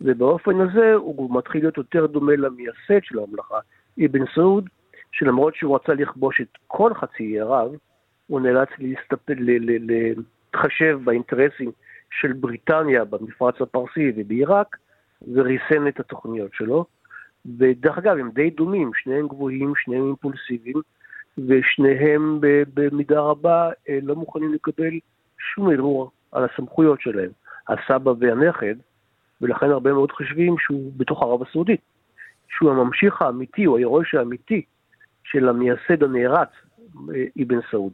ובאופן 0.00 0.60
הזה 0.60 0.94
הוא 0.94 1.38
מתחיל 1.38 1.62
להיות 1.62 1.76
יותר 1.76 2.06
דומה 2.06 2.36
למייסד 2.36 3.02
של 3.02 3.18
הממלכה, 3.18 3.58
אבן 4.04 4.24
סעוד, 4.34 4.68
שלמרות 5.12 5.54
שהוא 5.54 5.76
רצה 5.76 5.94
לכבוש 5.94 6.40
את 6.40 6.58
כל 6.66 6.94
חצי 6.94 7.40
ערב, 7.40 7.70
הוא 8.26 8.40
נאלץ 8.40 8.68
להתחשב 9.28 11.00
באינטרסים 11.04 11.70
של 12.10 12.32
בריטניה 12.32 13.04
במפרץ 13.04 13.60
הפרסי 13.60 14.12
ובעיראק, 14.16 14.76
וריסן 15.34 15.88
את 15.88 16.00
התוכניות 16.00 16.54
שלו. 16.54 16.84
ודרך 17.58 17.98
אגב, 17.98 18.16
הם 18.16 18.30
די 18.30 18.50
דומים, 18.50 18.90
שניהם 18.94 19.28
גבוהים, 19.28 19.72
שניהם 19.76 20.06
אימפולסיביים, 20.06 20.80
ושניהם 21.38 22.40
במידה 22.74 23.20
רבה 23.20 23.70
אה, 23.88 23.98
לא 24.02 24.14
מוכנים 24.14 24.54
לקבל 24.54 24.98
שום 25.38 25.70
ערעור 25.70 26.10
על 26.32 26.44
הסמכויות 26.44 27.00
שלהם, 27.00 27.30
הסבא 27.68 28.12
והנכד, 28.18 28.74
ולכן 29.40 29.70
הרבה 29.70 29.92
מאוד 29.92 30.12
חושבים 30.12 30.54
שהוא 30.58 30.92
בתוך 30.96 31.22
ערב 31.22 31.42
הסעודית, 31.42 31.80
שהוא 32.48 32.70
הממשיך 32.70 33.22
האמיתי, 33.22 33.64
הוא 33.64 33.78
היורש 33.78 34.14
האמיתי 34.14 34.62
של 35.24 35.48
המייסד 35.48 36.02
הנערץ, 36.02 36.48
אה, 37.14 37.24
אבן 37.42 37.58
סעוד. 37.70 37.92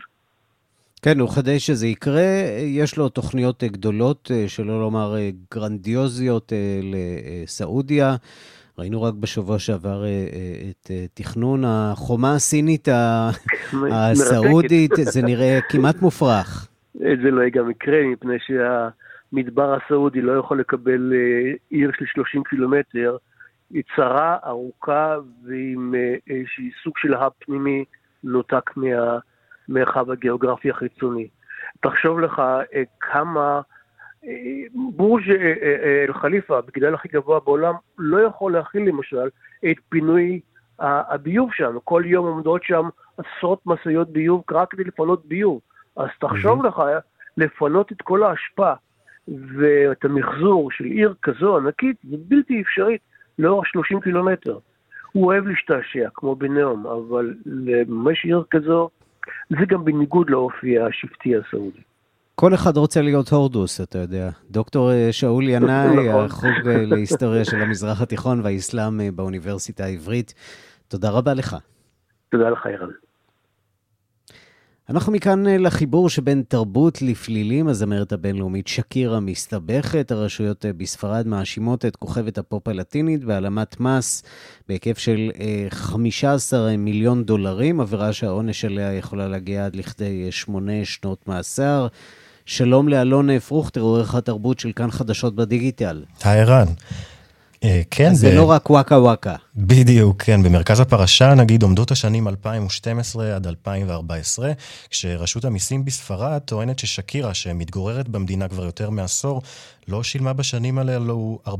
כן, 1.04 1.20
וכדי 1.20 1.58
שזה 1.58 1.86
יקרה, 1.86 2.30
יש 2.58 2.98
לו 2.98 3.08
תוכניות 3.08 3.64
גדולות, 3.64 4.30
אה, 4.34 4.48
שלא 4.48 4.80
לומר 4.80 5.16
אה, 5.16 5.30
גרנדיוזיות 5.54 6.52
אה, 6.52 6.80
לסעודיה. 6.82 8.16
ראינו 8.78 9.02
רק 9.02 9.14
בשבוע 9.14 9.58
שעבר 9.58 10.04
את 10.70 10.90
תכנון 11.14 11.64
החומה 11.66 12.34
הסינית 12.34 12.88
הסעודית, 13.92 14.90
זה 14.96 15.22
נראה 15.22 15.58
כמעט 15.68 16.02
מופרך. 16.02 16.68
זה 16.94 17.30
לא 17.30 17.48
גם 17.48 17.70
יקרה, 17.70 17.98
מפני 18.12 18.36
שהמדבר 18.46 19.74
הסעודי 19.74 20.20
לא 20.20 20.32
יכול 20.32 20.60
לקבל 20.60 21.12
עיר 21.70 21.90
של 21.98 22.04
30 22.06 22.42
קילומטר, 22.44 23.16
היא 23.70 23.82
צרה, 23.96 24.36
ארוכה 24.46 25.16
ועם 25.44 25.94
איזשהי 26.30 26.70
סוג 26.84 26.92
של 26.98 27.14
האב 27.14 27.32
פנימי 27.38 27.84
נותק 28.24 28.70
מה... 28.76 29.18
המרחב 29.72 30.10
הגיאוגרפי 30.10 30.70
החיצוני. 30.70 31.28
תחשוב 31.80 32.20
לך 32.20 32.38
אה, 32.38 32.82
כמה... 33.00 33.60
אה, 34.24 34.30
בורג' 34.74 35.30
אה, 35.30 36.04
אל-חליפה, 36.08 36.60
בגדל 36.60 36.94
הכי 36.94 37.08
גבוה 37.08 37.40
בעולם, 37.40 37.74
לא 37.98 38.20
יכול 38.20 38.52
להכיל 38.52 38.82
למשל 38.82 39.28
את 39.70 39.76
פינוי 39.88 40.40
הביוב 40.78 41.52
שם. 41.52 41.76
כל 41.84 42.02
יום 42.06 42.26
עומדות 42.26 42.64
שם 42.64 42.88
עשרות 43.16 43.60
משאיות 43.66 44.10
ביוב 44.10 44.42
רק 44.50 44.70
כדי 44.70 44.84
לפנות 44.84 45.26
ביוב. 45.26 45.60
אז 45.96 46.08
תחשוב 46.20 46.64
mm-hmm. 46.64 46.68
לך 46.68 46.82
לפנות 47.36 47.92
את 47.92 48.02
כל 48.02 48.22
האשפה 48.22 48.72
ואת 49.28 50.04
המחזור 50.04 50.70
של 50.70 50.84
עיר 50.84 51.14
כזו 51.22 51.56
ענקית, 51.56 51.96
זה 52.10 52.16
בלתי 52.28 52.62
אפשרית 52.62 53.00
לאורך 53.38 53.66
30 53.66 54.00
קילומטר. 54.00 54.58
הוא 55.12 55.26
אוהב 55.26 55.46
להשתעשע, 55.46 56.08
כמו 56.14 56.36
בנאום, 56.36 56.86
אבל 56.86 57.34
לממש 57.46 58.24
עיר 58.24 58.44
כזו 58.50 58.90
זה 59.50 59.66
גם 59.68 59.84
בניגוד 59.84 60.30
לאופי 60.30 60.78
השבטי 60.78 61.36
הסעודי. 61.36 61.80
כל 62.34 62.54
אחד 62.54 62.76
רוצה 62.76 63.02
להיות 63.02 63.28
הורדוס, 63.28 63.80
אתה 63.80 63.98
יודע. 63.98 64.30
דוקטור 64.50 64.92
אה, 64.92 65.08
שאול 65.12 65.48
ינאי, 65.48 66.08
נכון. 66.08 66.24
החוג 66.24 66.68
אה, 66.68 66.84
להיסטוריה 66.84 67.44
של 67.44 67.56
המזרח 67.56 68.02
התיכון 68.02 68.40
והאסלאם 68.40 69.00
אה, 69.00 69.08
באוניברסיטה 69.14 69.84
העברית. 69.84 70.34
תודה 70.88 71.10
רבה 71.10 71.34
לך. 71.34 71.56
תודה 72.30 72.50
לך, 72.50 72.66
ערן. 72.66 72.88
אנחנו 74.90 75.12
מכאן 75.12 75.46
אה, 75.46 75.58
לחיבור 75.58 76.08
שבין 76.08 76.42
תרבות 76.48 77.02
לפלילים, 77.02 77.68
הזמרת 77.68 78.12
הבינלאומית 78.12 78.68
שקירה 78.68 79.20
מסתבכת. 79.20 80.10
הרשויות 80.10 80.66
אה, 80.66 80.72
בספרד 80.72 81.26
מאשימות 81.26 81.84
את 81.84 81.96
כוכבת 81.96 82.38
הפופ 82.38 82.68
הלטינית 82.68 83.24
בהעלמת 83.24 83.80
מס 83.80 84.22
בהיקף 84.68 84.98
של 84.98 85.30
15 85.70 86.70
אה, 86.70 86.76
מיליון 86.76 87.24
דולרים, 87.24 87.80
עבירה 87.80 88.12
שהעונש 88.12 88.64
עליה 88.64 88.92
יכולה 88.92 89.28
להגיע 89.28 89.66
עד 89.66 89.76
לכדי 89.76 90.32
שמונה 90.32 90.84
שנות 90.84 91.28
מאסר. 91.28 91.86
שלום 92.46 92.88
לאלון 92.88 93.38
פרוכטר, 93.38 93.80
עורך 93.80 94.14
התרבות 94.14 94.58
של 94.58 94.72
כאן 94.72 94.90
חדשות 94.90 95.34
בדיגיטל. 95.34 96.04
היי 96.24 96.40
ערן. 96.40 96.66
אה, 97.64 97.82
כן. 97.90 98.14
זה 98.14 98.34
לא 98.34 98.50
רק 98.50 98.70
וואקה 98.70 98.94
וואקה. 98.94 99.34
בדיוק, 99.56 100.22
כן. 100.22 100.42
במרכז 100.42 100.80
הפרשה, 100.80 101.34
נגיד, 101.34 101.62
עומדות 101.62 101.90
השנים 101.90 102.28
2012 102.28 103.36
עד 103.36 103.46
2014, 103.46 104.52
כשרשות 104.90 105.44
המיסים 105.44 105.84
בספרד 105.84 106.38
טוענת 106.38 106.78
ששקירה, 106.78 107.34
שמתגוררת 107.34 108.08
במדינה 108.08 108.48
כבר 108.48 108.64
יותר 108.64 108.90
מעשור, 108.90 109.42
לא 109.88 110.02
שילמה 110.02 110.32
בשנים 110.32 110.78
הללו 110.78 111.38
14.5 111.48 111.52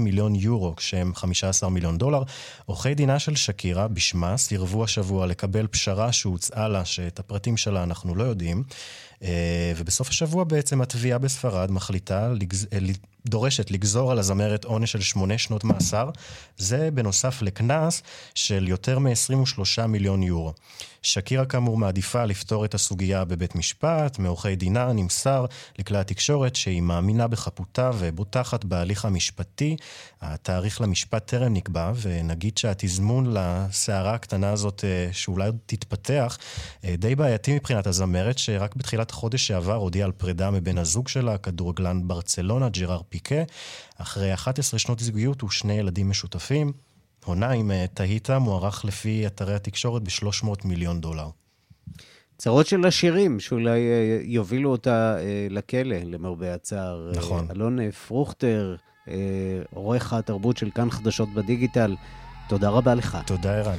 מיליון 0.00 0.34
יורו, 0.34 0.76
כשהם 0.76 1.14
15 1.14 1.70
מיליון 1.70 1.98
דולר. 1.98 2.22
עורכי 2.66 2.94
דינה 2.94 3.18
של 3.18 3.36
שקירה, 3.36 3.88
בשמה, 3.88 4.36
סירבו 4.36 4.84
השבוע 4.84 5.26
לקבל 5.26 5.66
פשרה 5.66 6.12
שהוצעה 6.12 6.68
לה, 6.68 6.84
שאת 6.84 7.18
הפרטים 7.18 7.56
שלה 7.56 7.82
אנחנו 7.82 8.14
לא 8.14 8.24
יודעים. 8.24 8.62
אה, 9.22 9.72
ובסוף 9.76 10.08
השבוע 10.08 10.44
בעצם 10.44 10.80
התביעה 10.80 11.18
בספרד 11.18 11.70
מחליטה, 11.70 12.28
לגז... 12.28 12.66
דורשת 13.26 13.70
לגזור 13.70 14.12
על 14.12 14.18
הזמרת 14.18 14.64
עונש 14.64 14.92
של 14.92 15.00
שמונה 15.00 15.38
שנות 15.38 15.64
מאסר, 15.64 16.10
זה 16.56 16.90
בנוסף 16.90 17.42
לקנס 17.42 18.02
של 18.34 18.68
יותר 18.68 18.98
מ-23 18.98 19.86
מיליון 19.86 20.22
יורו. 20.22 20.52
שקירה 21.02 21.44
כאמור 21.44 21.76
מעדיפה 21.76 22.24
לפתור 22.24 22.64
את 22.64 22.74
הסוגיה 22.74 23.24
בבית 23.24 23.54
משפט, 23.54 24.18
מעורכי 24.18 24.56
דינה 24.56 24.92
נמסר 24.92 25.46
לכלי 25.78 25.98
התקשורת 25.98 26.56
שהיא 26.56 26.80
מאמינה 26.82 27.28
בחפותה 27.28 27.90
ובוטחת 27.98 28.64
בהליך 28.64 29.04
המשפטי. 29.04 29.76
התאריך 30.20 30.80
למשפט 30.80 31.26
טרם 31.26 31.54
נקבע, 31.54 31.92
ונגיד 32.00 32.58
שהתזמון 32.58 33.36
לסערה 33.36 34.14
הקטנה 34.14 34.50
הזאת, 34.50 34.84
אה, 34.84 35.08
שאולי 35.12 35.46
עוד 35.46 35.56
תתפתח, 35.66 36.38
אה, 36.84 36.94
די 36.98 37.14
בעייתי 37.14 37.54
מבחינת 37.54 37.86
הזמרת, 37.86 38.38
שרק 38.38 38.76
בתחילת 38.76 39.10
החודש 39.10 39.46
שעבר 39.46 39.74
הודיעה 39.74 40.06
על 40.06 40.12
פרידה 40.12 40.50
מבן 40.50 40.78
הזוג 40.78 41.08
שלה, 41.08 41.38
כדורגלן 41.38 42.08
ברצלונה, 42.08 42.68
ג'ראר 42.68 43.00
פיקה. 43.10 43.42
אחרי 43.98 44.34
11 44.34 44.78
שנות 44.78 45.00
זוגיות 45.00 45.42
ושני 45.42 45.72
ילדים 45.72 46.10
משותפים. 46.10 46.72
הונה, 47.24 47.52
אם 47.52 47.70
אה, 47.70 47.84
תהית, 47.94 48.30
מוערך 48.30 48.84
לפי 48.84 49.26
אתרי 49.26 49.54
התקשורת 49.54 50.02
ב-300 50.02 50.46
מיליון 50.64 51.00
דולר. 51.00 51.28
צרות 52.38 52.66
של 52.66 52.86
עשירים, 52.86 53.40
שאולי 53.40 53.80
אה, 53.80 54.18
יובילו 54.22 54.70
אותה 54.70 55.16
אה, 55.18 55.46
לכלא, 55.50 55.96
למרבה 55.96 56.54
הצער. 56.54 57.12
נכון. 57.14 57.46
אלון 57.50 57.90
פרוכטר, 57.90 58.76
עורך 59.74 60.12
התרבות 60.12 60.56
של 60.56 60.70
כאן 60.74 60.90
חדשות 60.90 61.28
בדיגיטל, 61.34 61.96
תודה 62.48 62.68
רבה 62.68 62.94
לך. 62.94 63.18
תודה, 63.26 63.58
ערן. 63.58 63.78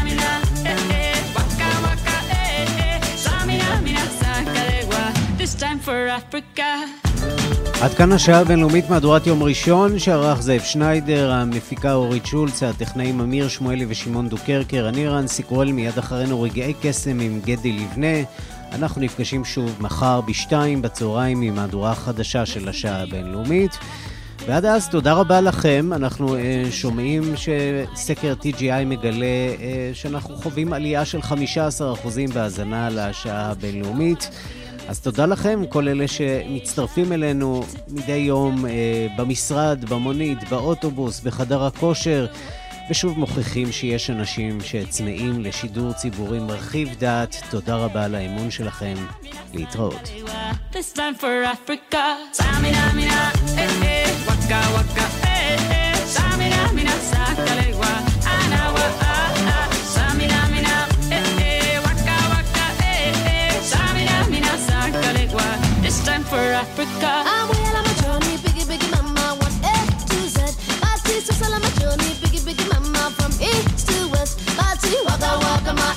עד 7.81 7.93
כאן 7.93 8.11
השעה 8.11 8.39
הבינלאומית 8.39 8.89
מהדורת 8.89 9.27
יום 9.27 9.43
ראשון, 9.43 9.99
שערך 9.99 10.41
זאב 10.41 10.61
שניידר, 10.61 11.31
המפיקה 11.31 11.93
אורית 11.93 12.25
שולץ, 12.25 12.63
הטכנאים 12.63 13.19
אמיר 13.19 13.47
שמואלי 13.47 13.85
ושמעון 13.89 14.29
דוקרקר, 14.29 14.89
אני 14.89 15.07
רן 15.07 15.27
סיקרואל, 15.27 15.71
מיד 15.71 15.97
אחרינו 15.97 16.41
רגעי 16.41 16.73
קסם 16.81 17.19
עם 17.19 17.39
גדי 17.45 17.71
לבנה. 17.71 18.17
אנחנו 18.71 19.01
נפגשים 19.01 19.45
שוב 19.45 19.77
מחר 19.79 20.21
בשתיים 20.21 20.81
בצהריים 20.81 21.41
עם 21.41 21.55
מהדורה 21.55 21.95
חדשה 21.95 22.45
של 22.45 22.69
השעה 22.69 23.01
הבינלאומית. 23.01 23.77
ועד 24.47 24.65
אז, 24.65 24.89
תודה 24.89 25.13
רבה 25.13 25.41
לכם. 25.41 25.89
אנחנו 25.93 26.35
uh, 26.35 26.39
שומעים 26.71 27.33
שסקר 27.35 28.33
TGI 28.41 28.85
מגלה 28.85 29.25
uh, 29.55 29.59
שאנחנו 29.93 30.35
חווים 30.35 30.73
עלייה 30.73 31.05
של 31.05 31.19
15% 31.19 31.23
בהאזנה 32.33 32.89
לשעה 32.89 33.51
הבינלאומית. 33.51 34.29
אז 34.91 34.99
תודה 34.99 35.25
לכם, 35.25 35.65
כל 35.69 35.87
אלה 35.87 36.07
שמצטרפים 36.07 37.13
אלינו 37.13 37.63
מדי 37.87 38.11
יום 38.11 38.65
אה, 38.65 39.07
במשרד, 39.17 39.85
במונית, 39.89 40.49
באוטובוס, 40.49 41.19
בחדר 41.19 41.63
הכושר, 41.65 42.25
ושוב 42.89 43.19
מוכיחים 43.19 43.71
שיש 43.71 44.09
אנשים 44.09 44.61
שצמאים 44.61 45.41
לשידור 45.41 45.93
ציבורי 45.93 46.39
מרחיב 46.39 46.89
דעת. 46.99 47.35
תודה 47.49 47.75
רבה 47.75 48.05
על 48.05 48.15
האמון 48.15 48.51
שלכם, 48.51 48.95
להתראות. 49.53 50.11
Eh, 50.11 50.27
eh, 55.23 55.73
eh, 55.75 55.99
Samina, 56.15 56.61
mina, 56.77 56.95
sakalewa, 57.11 57.91
anawa, 58.33 58.85
ah, 59.11 59.55
ah. 59.55 59.70
for 66.31 66.37
Africa. 66.37 67.11
I'm 67.27 67.49
way 67.49 67.59
on 67.75 67.83
my 67.83 67.93
journey, 67.99 68.37
biggie, 68.39 68.63
biggie, 68.63 68.89
mama, 68.95 69.35
one 69.43 69.51
F 69.65 70.05
to 70.07 70.15
Z. 70.31 70.39
My 70.79 70.95
sister's 71.03 71.41
on 71.43 71.59
my 71.59 71.69
journey, 71.81 72.11
biggie, 72.23 72.39
biggie, 72.47 72.69
mama, 72.71 73.11
from 73.17 73.33
east 73.43 73.89
to 73.89 74.07
west. 74.07 74.39
My 74.55 74.73
tea, 74.81 74.95
waka, 75.03 75.27
waka, 75.43 75.73
my 75.73 75.91